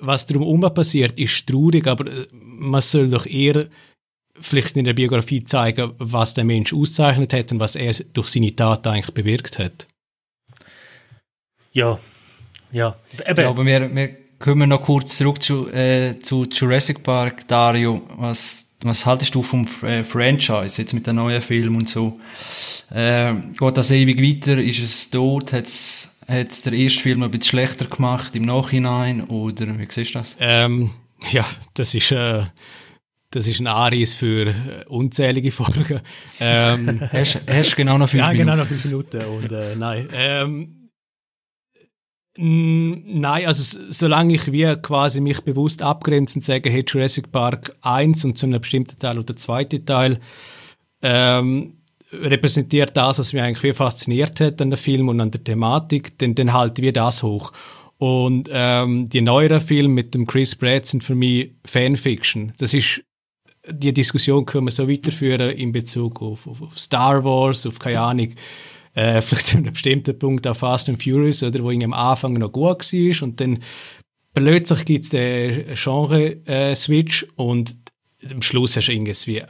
was 0.00 0.26
drumherum 0.26 0.60
passiert, 0.74 1.18
ist 1.18 1.46
traurig, 1.46 1.86
aber 1.86 2.06
äh, 2.10 2.26
man 2.32 2.80
soll 2.80 3.08
doch 3.08 3.26
eher 3.26 3.68
vielleicht 4.40 4.76
in 4.76 4.86
der 4.86 4.94
Biografie 4.94 5.44
zeigen, 5.44 5.92
was 5.98 6.34
der 6.34 6.44
Mensch 6.44 6.72
auszeichnet 6.72 7.32
hat 7.32 7.52
und 7.52 7.60
was 7.60 7.76
er 7.76 7.92
durch 8.12 8.28
seine 8.28 8.56
Tat 8.56 8.86
eigentlich 8.86 9.14
bewirkt 9.14 9.58
hat. 9.58 9.86
ja. 11.72 11.98
Ja. 12.72 12.96
Eben, 13.26 13.42
Ja, 13.42 13.50
aber 13.50 13.66
wir, 13.66 13.94
wir 13.94 14.16
kommen 14.40 14.70
noch 14.70 14.82
kurz 14.82 15.18
zurück 15.18 15.40
zu, 15.40 15.68
äh, 15.70 16.18
zu 16.20 16.44
Jurassic 16.44 17.04
Park, 17.04 17.46
Dario. 17.46 18.02
Was, 18.16 18.64
was 18.82 19.06
haltest 19.06 19.34
du 19.34 19.42
vom 19.42 19.68
äh, 19.82 20.02
Franchise 20.02 20.80
jetzt 20.82 20.94
mit 20.94 21.06
den 21.06 21.16
neuen 21.16 21.42
Filmen 21.42 21.76
und 21.76 21.88
so? 21.88 22.18
Äh, 22.90 23.34
geht 23.56 23.76
das 23.76 23.90
ewig 23.92 24.20
weiter? 24.20 24.60
Ist 24.60 24.80
es 24.80 25.10
tot? 25.10 25.52
Hat's 25.52 26.08
hat's 26.26 26.62
der 26.62 26.72
erste 26.72 27.00
Film 27.00 27.22
ein 27.22 27.30
bisschen 27.30 27.50
schlechter 27.50 27.84
gemacht 27.84 28.34
im 28.34 28.42
Nachhinein? 28.42 29.24
Oder 29.24 29.78
wie 29.78 29.86
siehst 29.88 30.14
du 30.14 30.20
das? 30.20 30.36
Ähm, 30.40 30.90
ja, 31.30 31.44
das 31.74 31.94
ist, 31.94 32.10
äh, 32.10 32.44
das 33.30 33.46
ist 33.46 33.60
ein 33.60 33.66
Aris 33.66 34.14
für 34.14 34.48
äh, 34.48 34.84
unzählige 34.88 35.50
Folgen. 35.50 36.00
Ähm, 36.40 37.00
Hast, 37.12 37.40
hast 37.46 37.76
genau 37.76 37.98
noch 37.98 38.08
fünf 38.08 38.22
ja, 38.22 38.28
Minuten? 38.28 38.46
genau, 38.46 38.56
noch 38.56 38.66
fünf 38.66 38.84
Minuten. 38.84 39.24
Und, 39.26 39.52
äh, 39.52 39.76
nein. 39.76 40.08
Ähm, 40.12 40.79
nein, 42.42 43.46
also 43.46 43.78
solange 43.90 44.34
ich 44.34 44.50
wie 44.50 44.74
quasi 44.76 45.20
mich 45.20 45.40
bewusst 45.42 45.82
abgrenze 45.82 46.36
und 46.36 46.44
sage, 46.44 46.70
hey, 46.70 46.84
Jurassic 46.86 47.30
Park 47.30 47.76
1 47.82 48.24
und 48.24 48.38
zu 48.38 48.46
einem 48.46 48.60
bestimmten 48.60 48.98
Teil 48.98 49.18
oder 49.18 49.26
der 49.26 49.36
zweite 49.36 49.84
Teil 49.84 50.20
ähm, 51.02 51.74
repräsentiert 52.12 52.96
das, 52.96 53.18
was 53.18 53.32
mich 53.32 53.42
eigentlich 53.42 53.62
wie 53.62 53.72
fasziniert 53.72 54.40
hat 54.40 54.60
an 54.62 54.70
dem 54.70 54.78
Film 54.78 55.08
und 55.08 55.20
an 55.20 55.30
der 55.30 55.44
Thematik, 55.44 56.18
dann, 56.18 56.34
dann 56.34 56.52
halten 56.52 56.82
wir 56.82 56.92
das 56.92 57.22
hoch. 57.22 57.52
Und 57.98 58.48
ähm, 58.50 59.10
die 59.10 59.20
neueren 59.20 59.60
Filme 59.60 59.94
mit 59.94 60.14
dem 60.14 60.26
Chris 60.26 60.56
Pratt 60.56 60.86
sind 60.86 61.04
für 61.04 61.14
mich 61.14 61.52
Fanfiction. 61.66 62.52
Das 62.58 62.72
ist 62.72 63.02
die 63.68 63.92
Diskussion 63.92 64.46
können 64.46 64.66
wir 64.66 64.70
so 64.70 64.88
weiterführen 64.88 65.50
in 65.50 65.72
Bezug 65.72 66.22
auf, 66.22 66.46
auf, 66.46 66.62
auf 66.62 66.78
Star 66.78 67.22
Wars, 67.22 67.66
auf 67.66 67.78
keine 67.78 68.00
Ahnung, 68.00 68.34
äh, 68.94 69.20
vielleicht 69.22 69.46
zu 69.46 69.56
einem 69.58 69.72
bestimmten 69.72 70.18
Punkt 70.18 70.46
auf 70.46 70.58
Fast 70.58 70.88
and 70.88 71.02
Furious, 71.02 71.42
oder 71.42 71.62
wo 71.62 71.70
irgendwie 71.70 71.86
am 71.86 71.92
Anfang 71.92 72.34
noch 72.34 72.52
gut 72.52 72.92
war 72.92 73.22
und 73.22 73.40
dann 73.40 73.58
plötzlich 74.34 74.84
gibt 74.84 75.04
es 75.04 75.10
den 75.10 75.74
Genre-Switch 75.74 77.26
und 77.36 77.76
am 78.30 78.42
Schluss 78.42 78.76
hast 78.76 78.88
du 78.88 78.92
irgendwie 78.92 79.42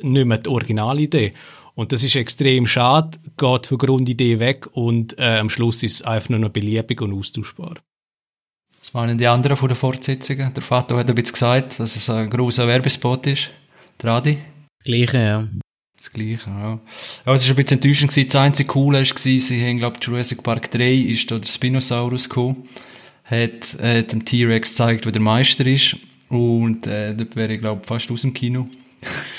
nicht 0.00 0.26
mehr 0.26 0.38
die 0.38 0.48
Originalidee. 0.48 1.32
Und 1.74 1.92
das 1.92 2.02
ist 2.02 2.16
extrem 2.16 2.66
schade, 2.66 3.18
geht 3.38 3.66
von 3.66 3.78
Grundidee 3.78 4.38
weg 4.38 4.68
und 4.72 5.18
äh, 5.18 5.38
am 5.38 5.48
Schluss 5.48 5.82
ist 5.82 5.94
es 5.94 6.02
einfach 6.02 6.30
nur 6.30 6.38
noch 6.38 6.50
beliebig 6.50 7.00
und 7.00 7.14
austauschbar. 7.14 7.76
Was 8.80 8.92
meinen 8.92 9.16
die 9.16 9.26
anderen 9.26 9.56
von 9.56 9.68
den 9.68 9.76
Fortsetzungen? 9.76 10.52
Der 10.52 10.62
Vater 10.62 10.96
hat 10.96 11.08
ein 11.08 11.14
bisschen 11.14 11.34
gesagt, 11.34 11.78
dass 11.78 11.96
es 11.96 12.10
ein 12.10 12.28
grosser 12.28 12.66
Werbespot 12.66 13.26
ist. 13.28 13.50
Der 14.02 14.10
Adi? 14.10 14.34
Das 14.34 14.84
Gleiche, 14.84 15.18
ja. 15.18 15.48
Das 16.02 16.12
Gleiche, 16.12 16.50
ja. 16.50 16.80
ja 17.26 17.32
es 17.32 17.44
war 17.44 17.50
ein 17.50 17.56
bisschen 17.56 17.78
enttäuschend. 17.78 18.10
gewesen. 18.10 18.28
Das 18.28 18.40
einzige 18.40 18.66
Coole 18.66 18.98
war, 18.98 19.04
sie 19.04 19.64
haben, 19.64 19.78
glaube 19.78 19.98
ich, 20.00 20.04
Jurassic 20.04 20.42
Park 20.42 20.68
3 20.72 20.94
ist 20.94 21.30
da 21.30 21.38
der 21.38 21.46
Spinosaurus 21.46 22.28
gekommen, 22.28 22.68
hat 23.24 23.78
äh, 23.78 24.02
dem 24.02 24.24
T-Rex 24.24 24.70
gezeigt, 24.70 25.04
wer 25.04 25.12
der 25.12 25.22
Meister 25.22 25.64
ist. 25.64 25.96
Und 26.28 26.88
äh, 26.88 27.14
dort 27.14 27.36
wäre 27.36 27.54
ich, 27.54 27.60
glaube 27.60 27.86
fast 27.86 28.10
aus 28.10 28.22
dem 28.22 28.34
Kino. 28.34 28.66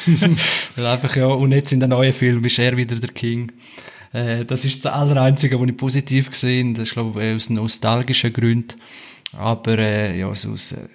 Weil 0.78 0.86
einfach, 0.86 1.14
ja, 1.18 1.26
und 1.26 1.52
jetzt 1.52 1.74
in 1.74 1.82
der 1.82 1.90
neuen 1.90 2.14
Film 2.14 2.46
ist 2.46 2.58
er 2.58 2.78
wieder 2.78 2.96
der 2.96 3.12
King. 3.12 3.52
Äh, 4.14 4.46
das 4.46 4.64
ist 4.64 4.86
das 4.86 4.94
Allereinzige, 4.94 5.60
was 5.60 5.68
ich 5.68 5.76
positiv 5.76 6.32
gesehen 6.32 6.76
Das 6.76 6.88
ist, 6.88 6.94
glaube 6.94 7.26
ich, 7.26 7.36
aus 7.36 7.50
nostalgischen 7.50 8.32
Gründen. 8.32 8.76
Aber, 9.34 9.78
äh, 9.80 10.18
ja, 10.18 10.34
so 10.34 10.52
aus, 10.52 10.72
äh, 10.72 10.88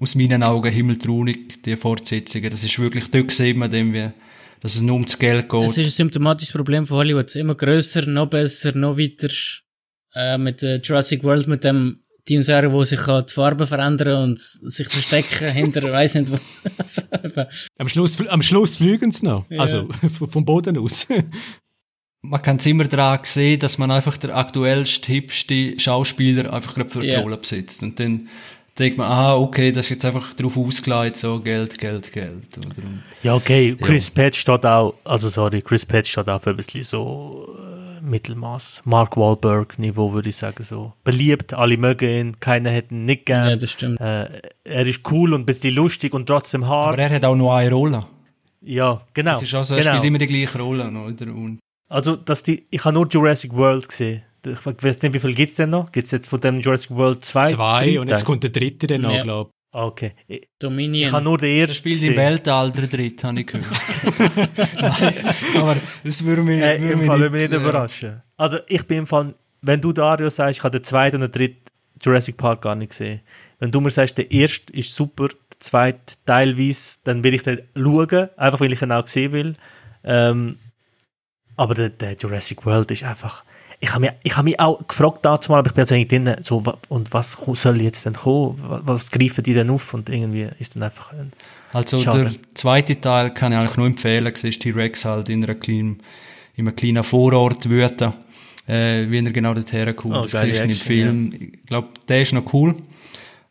aus 0.00 0.16
meinen 0.16 0.42
Augen 0.42 0.72
himmeltraurig, 0.72 1.62
die 1.62 1.76
Fortsetzungen. 1.76 2.50
Das 2.50 2.64
ist 2.64 2.76
wirklich, 2.80 3.08
dort 3.12 3.30
sieht 3.30 3.56
man 3.56 3.70
dem, 3.70 3.92
wie, 3.92 4.10
dass 4.64 4.76
es 4.76 4.80
nur 4.80 4.94
ums 4.94 5.18
Geld 5.18 5.46
geht. 5.50 5.62
Das 5.62 5.76
ist 5.76 5.84
ein 5.86 5.90
symptomatisches 5.90 6.54
Problem 6.54 6.86
von 6.86 6.96
Hollywood. 6.96 7.36
Immer 7.36 7.54
grösser, 7.54 8.06
noch 8.06 8.30
besser, 8.30 8.74
noch 8.74 8.96
weiter. 8.96 9.28
Äh, 10.14 10.38
mit 10.38 10.62
äh, 10.62 10.76
Jurassic 10.76 11.22
World, 11.22 11.46
mit 11.48 11.64
dem 11.64 12.00
Dinosaurier, 12.26 12.72
wo 12.72 12.82
sich 12.82 12.98
kann 13.00 13.26
die 13.28 13.34
Farbe 13.34 13.66
verändern 13.66 14.22
und 14.22 14.38
sich 14.38 14.88
verstecken 14.88 15.52
hinter, 15.52 15.82
weiß 15.92 16.14
nicht 16.14 16.32
wo. 16.32 16.38
Also, 16.78 17.42
Am 17.76 17.90
Schluss, 17.90 18.16
am 18.26 18.40
Schluss 18.40 18.76
fliegen 18.76 19.12
sie 19.12 19.26
noch. 19.26 19.44
Ja. 19.50 19.60
Also 19.60 19.86
vom 20.30 20.46
Boden 20.46 20.78
aus. 20.78 21.06
man 22.22 22.40
kann 22.40 22.56
es 22.56 22.64
immer 22.64 22.84
daran 22.84 23.20
sehen, 23.24 23.60
dass 23.60 23.76
man 23.76 23.90
einfach 23.90 24.16
der 24.16 24.34
aktuellste, 24.34 25.12
hipste 25.12 25.78
Schauspieler 25.78 26.50
einfach 26.50 26.74
gerade 26.74 26.88
für 26.88 27.02
die 27.02 27.08
Ja. 27.08 27.20
Rolle 27.20 27.36
besitzt. 27.36 27.82
Und 27.82 28.00
dann 28.00 28.28
denkt 28.78 28.98
man, 28.98 29.10
ah, 29.10 29.36
okay, 29.36 29.72
das 29.72 29.86
ist 29.86 29.90
jetzt 29.90 30.04
einfach 30.04 30.34
drauf 30.34 30.56
ausgelegt, 30.56 31.16
so 31.16 31.40
Geld, 31.40 31.78
Geld, 31.78 32.12
Geld. 32.12 32.58
Oder? 32.58 32.72
Ja, 33.22 33.34
okay, 33.34 33.76
Chris 33.80 34.10
Pratt 34.10 34.34
steht 34.34 34.66
auch, 34.66 34.94
also 35.04 35.28
sorry, 35.28 35.62
Chris 35.62 35.86
Pratt 35.86 36.06
steht 36.06 36.28
auch 36.28 36.42
für 36.42 36.50
ein 36.50 36.56
bisschen 36.56 36.82
so 36.82 37.56
äh, 37.58 38.00
Mittelmaß. 38.02 38.82
Mark 38.84 39.16
Wahlberg 39.16 39.78
Niveau 39.78 40.12
würde 40.12 40.28
ich 40.28 40.36
sagen 40.36 40.62
so. 40.64 40.92
Beliebt, 41.04 41.54
alle 41.54 41.76
mögen 41.76 42.08
ihn, 42.08 42.40
keiner 42.40 42.70
hätte 42.70 42.94
ihn 42.94 43.04
nicht 43.04 43.28
ja, 43.28 43.44
gern. 43.44 43.58
das 43.58 43.70
stimmt. 43.70 44.00
äh, 44.00 44.42
er 44.64 44.86
ist 44.86 45.00
cool 45.10 45.34
und 45.34 45.42
ein 45.42 45.46
bisschen 45.46 45.74
lustig 45.74 46.12
und 46.12 46.26
trotzdem 46.26 46.66
hart. 46.66 46.94
Aber 46.94 47.02
er 47.02 47.10
hat 47.10 47.24
auch 47.24 47.36
nur 47.36 47.54
eine 47.54 47.72
Rolle. 47.72 48.06
ja, 48.60 49.02
genau. 49.14 49.32
Das 49.32 49.42
ist 49.42 49.54
auch 49.54 49.64
so, 49.64 49.74
er 49.74 49.82
genau. 49.82 49.96
spielt 49.96 50.08
immer 50.08 50.18
die 50.18 50.26
gleiche 50.26 50.58
Rolle, 50.58 50.88
oder? 50.88 51.32
Und 51.32 51.60
Also, 51.88 52.16
dass 52.16 52.42
die, 52.42 52.66
ich 52.70 52.84
habe 52.84 52.94
nur 52.94 53.06
Jurassic 53.06 53.54
World 53.54 53.88
gesehen. 53.88 54.22
Ich 54.46 54.64
weiß 54.66 55.02
nicht, 55.02 55.14
wie 55.14 55.18
viel 55.18 55.34
gibt 55.34 55.50
es 55.50 55.56
denn 55.56 55.70
noch? 55.70 55.90
Gibt 55.92 56.04
es 56.06 56.10
jetzt 56.10 56.28
von 56.28 56.40
dem 56.40 56.60
Jurassic 56.60 56.90
World 56.90 57.24
zwei? 57.24 57.52
Zwei 57.52 57.84
Drei 57.86 58.00
und 58.00 58.08
jetzt 58.08 58.24
kommt 58.24 58.42
der 58.42 58.50
dritte 58.50 58.86
dann 58.86 59.00
noch, 59.02 59.12
Ja. 59.12 59.22
glaube 59.22 59.50
Ah, 59.72 59.86
Okay. 59.86 60.12
Ich, 60.28 60.42
ich 60.42 60.48
Dominion. 60.60 61.10
habe 61.12 61.24
nur 61.24 61.36
den 61.38 61.50
er 61.50 61.60
ersten 61.62 61.74
spielt 61.76 61.96
im 62.02 62.10
gesehen. 62.10 62.16
Weltall 62.16 62.70
der 62.70 62.86
Dritte, 62.86 63.26
habe 63.26 63.40
ich 63.40 63.46
gehört. 63.48 63.66
Nein, 64.80 65.14
aber 65.56 65.76
das 66.04 66.24
würde 66.24 66.42
mich, 66.42 66.60
Äh, 66.62 66.80
würde 66.80 66.92
Im 66.92 66.98
mich 67.00 67.08
Fall 67.08 67.18
würde 67.18 67.30
mich 67.30 67.50
nicht 67.50 67.52
äh, 67.52 67.56
überraschen. 67.56 68.22
Also 68.36 68.58
ich 68.68 68.86
bin 68.86 68.98
im 68.98 69.06
Fall, 69.06 69.34
wenn 69.62 69.80
du 69.80 69.92
Dario 69.92 70.30
sagst, 70.30 70.58
ich 70.58 70.62
habe 70.64 70.78
den 70.78 70.84
zweiten 70.84 71.16
und 71.16 71.22
den 71.22 71.32
dritten 71.32 71.62
Jurassic 72.00 72.36
Park 72.36 72.62
gar 72.62 72.74
nicht 72.76 72.90
gesehen. 72.90 73.20
Wenn 73.58 73.72
du 73.72 73.80
mir 73.80 73.90
sagst, 73.90 74.16
der 74.18 74.30
erste 74.30 74.72
ist 74.72 74.94
super, 74.94 75.26
der 75.28 75.60
zweite 75.60 76.14
teilweise, 76.26 76.98
dann 77.04 77.24
will 77.24 77.34
ich 77.34 77.42
den 77.42 77.62
schauen, 77.76 78.28
einfach 78.36 78.60
weil 78.60 78.72
ich 78.72 78.82
ihn 78.82 78.92
auch 78.92 79.08
sehen 79.08 79.32
will. 79.32 79.56
Ähm, 80.04 80.58
aber 81.56 81.74
der, 81.74 81.88
der 81.88 82.12
Jurassic 82.14 82.64
World 82.66 82.90
ist 82.92 83.02
einfach... 83.04 83.42
Ich 83.80 83.90
habe 83.90 84.00
mich, 84.00 84.10
ich 84.22 84.36
habe 84.36 84.44
mich 84.44 84.60
auch 84.60 84.86
gefragt 84.86 85.18
dazu 85.22 85.52
mal, 85.52 85.58
aber 85.58 85.68
ich 85.68 85.74
bin 85.74 85.82
jetzt 85.82 85.92
eigentlich 85.92 86.08
drin, 86.08 86.36
so, 86.40 86.62
und 86.88 87.12
was 87.12 87.32
soll 87.32 87.82
jetzt 87.82 88.06
denn 88.06 88.14
kommen? 88.14 88.56
Was, 88.84 89.10
greifen 89.10 89.42
die 89.44 89.54
denn 89.54 89.70
auf? 89.70 89.92
Und 89.94 90.08
irgendwie 90.08 90.48
ist 90.58 90.76
dann 90.76 90.82
einfach... 90.84 91.12
Ein, 91.12 91.32
Also 91.72 91.98
Schade. 91.98 92.22
der 92.22 92.32
zweite 92.54 93.00
Teil 93.00 93.34
kann 93.34 93.52
ich 93.52 93.58
eigentlich 93.58 93.76
nur 93.76 93.86
empfehlen. 93.86 94.32
Es 94.32 94.44
ist 94.44 94.62
T-Rex 94.62 95.04
halt 95.04 95.28
in, 95.28 95.42
einer 95.42 95.56
kleinen, 95.56 96.00
in 96.54 96.68
einem 96.68 96.76
kleinen 96.76 97.02
Vorort 97.02 97.68
wüten, 97.68 98.12
äh, 98.68 99.10
wie 99.10 99.18
er 99.18 99.32
genau 99.32 99.54
dorthin 99.54 99.94
kommt. 99.96 100.14
Oh, 100.14 100.22
das 100.22 100.40
siehst 100.40 100.60
du 100.60 100.64
im 100.64 100.72
Film. 100.72 101.32
Ich 101.32 101.66
glaube, 101.66 101.88
der 102.08 102.22
ist 102.22 102.32
noch 102.32 102.52
cool. 102.54 102.76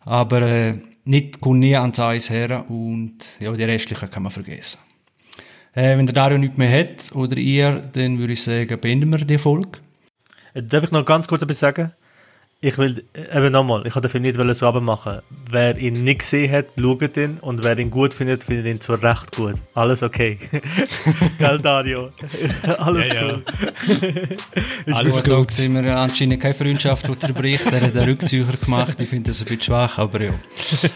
Aber 0.06 0.42
äh, 0.42 0.76
nicht, 1.06 1.42
kommt 1.42 1.60
nie 1.60 1.76
ans 1.76 2.00
Eis 2.00 2.30
her 2.30 2.66
und 2.70 3.18
ja, 3.40 3.52
die 3.52 3.64
restlichen 3.64 4.10
kann 4.10 4.24
man 4.24 4.32
vergessen. 4.32 4.80
Äh, 5.74 5.98
wenn 5.98 6.06
der 6.06 6.16
Dario 6.16 6.38
nichts 6.38 6.58
mehr 6.58 6.72
hat, 6.72 7.14
oder 7.16 7.36
ihr, 7.36 7.84
dann 7.94 8.20
würde 8.20 8.34
ich 8.34 8.44
sagen, 8.44 8.80
beenden 8.80 9.10
wir 9.12 9.20
die 9.20 9.38
Folge. 9.38 9.80
Darf 10.54 10.84
ich 10.84 10.92
noch 10.92 11.06
ganz 11.06 11.28
kurz 11.28 11.42
etwas 11.42 11.60
sagen? 11.60 11.92
Ich 12.66 12.78
will, 12.78 13.04
äh, 13.14 13.38
eben 13.38 13.52
nochmal, 13.52 13.86
ich 13.86 13.94
wollte 13.94 14.08
den 14.08 14.12
Film 14.12 14.22
nicht 14.22 14.38
wollen 14.38 14.56
so 14.56 14.72
machen. 14.72 15.20
Wer 15.50 15.78
ihn 15.78 16.06
nicht 16.06 16.20
gesehen 16.20 16.50
hat, 16.50 16.68
schaut 16.80 17.18
ihn 17.18 17.38
und 17.42 17.62
wer 17.62 17.78
ihn 17.78 17.92
gut 17.92 18.14
findet, 18.14 18.42
findet 18.46 18.68
ihn 18.68 18.80
zwar 18.80 19.04
recht 19.04 19.36
gut. 19.36 19.56
Alles 19.74 20.02
okay. 20.02 20.40
Gell, 21.40 21.60
Dario? 21.60 22.08
Alles 22.78 23.10
Ja, 23.10 23.16
ja. 23.16 23.34
cool. 23.34 23.44
Alles 24.94 25.24
Da 25.24 25.36
gut. 25.36 25.52
sind 25.52 25.74
wir 25.74 25.98
anscheinend 25.98 26.40
keine 26.42 26.54
Freundschaft, 26.54 27.06
die 27.10 27.20
zerbricht. 27.20 27.66
Er 27.66 27.82
hat 27.82 27.98
einen 27.98 28.06
Rückzüger 28.10 28.54
gemacht. 28.56 28.96
Ich 28.98 29.10
finde 29.10 29.32
das 29.32 29.40
ein 29.42 29.46
bisschen 29.46 29.62
schwach, 29.64 29.98
aber 29.98 30.22
ja. 30.22 30.32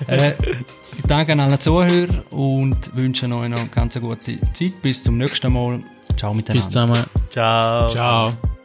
Äh, 0.08 0.36
ich 0.42 1.04
danke 1.06 1.34
an 1.34 1.42
alle 1.42 1.60
Zuhörer 1.60 2.08
und 2.32 2.96
wünsche 2.96 3.26
euch 3.26 3.30
noch 3.30 3.42
eine 3.42 3.56
ganz 3.76 4.00
gute 4.00 4.20
Zeit. 4.54 4.82
Bis 4.82 5.04
zum 5.04 5.18
nächsten 5.18 5.52
Mal. 5.52 5.82
Ciao 6.16 6.34
miteinander. 6.34 6.54
Bis 6.54 6.66
zusammen. 6.68 7.04
Ciao. 7.30 7.92
Ciao. 7.92 8.57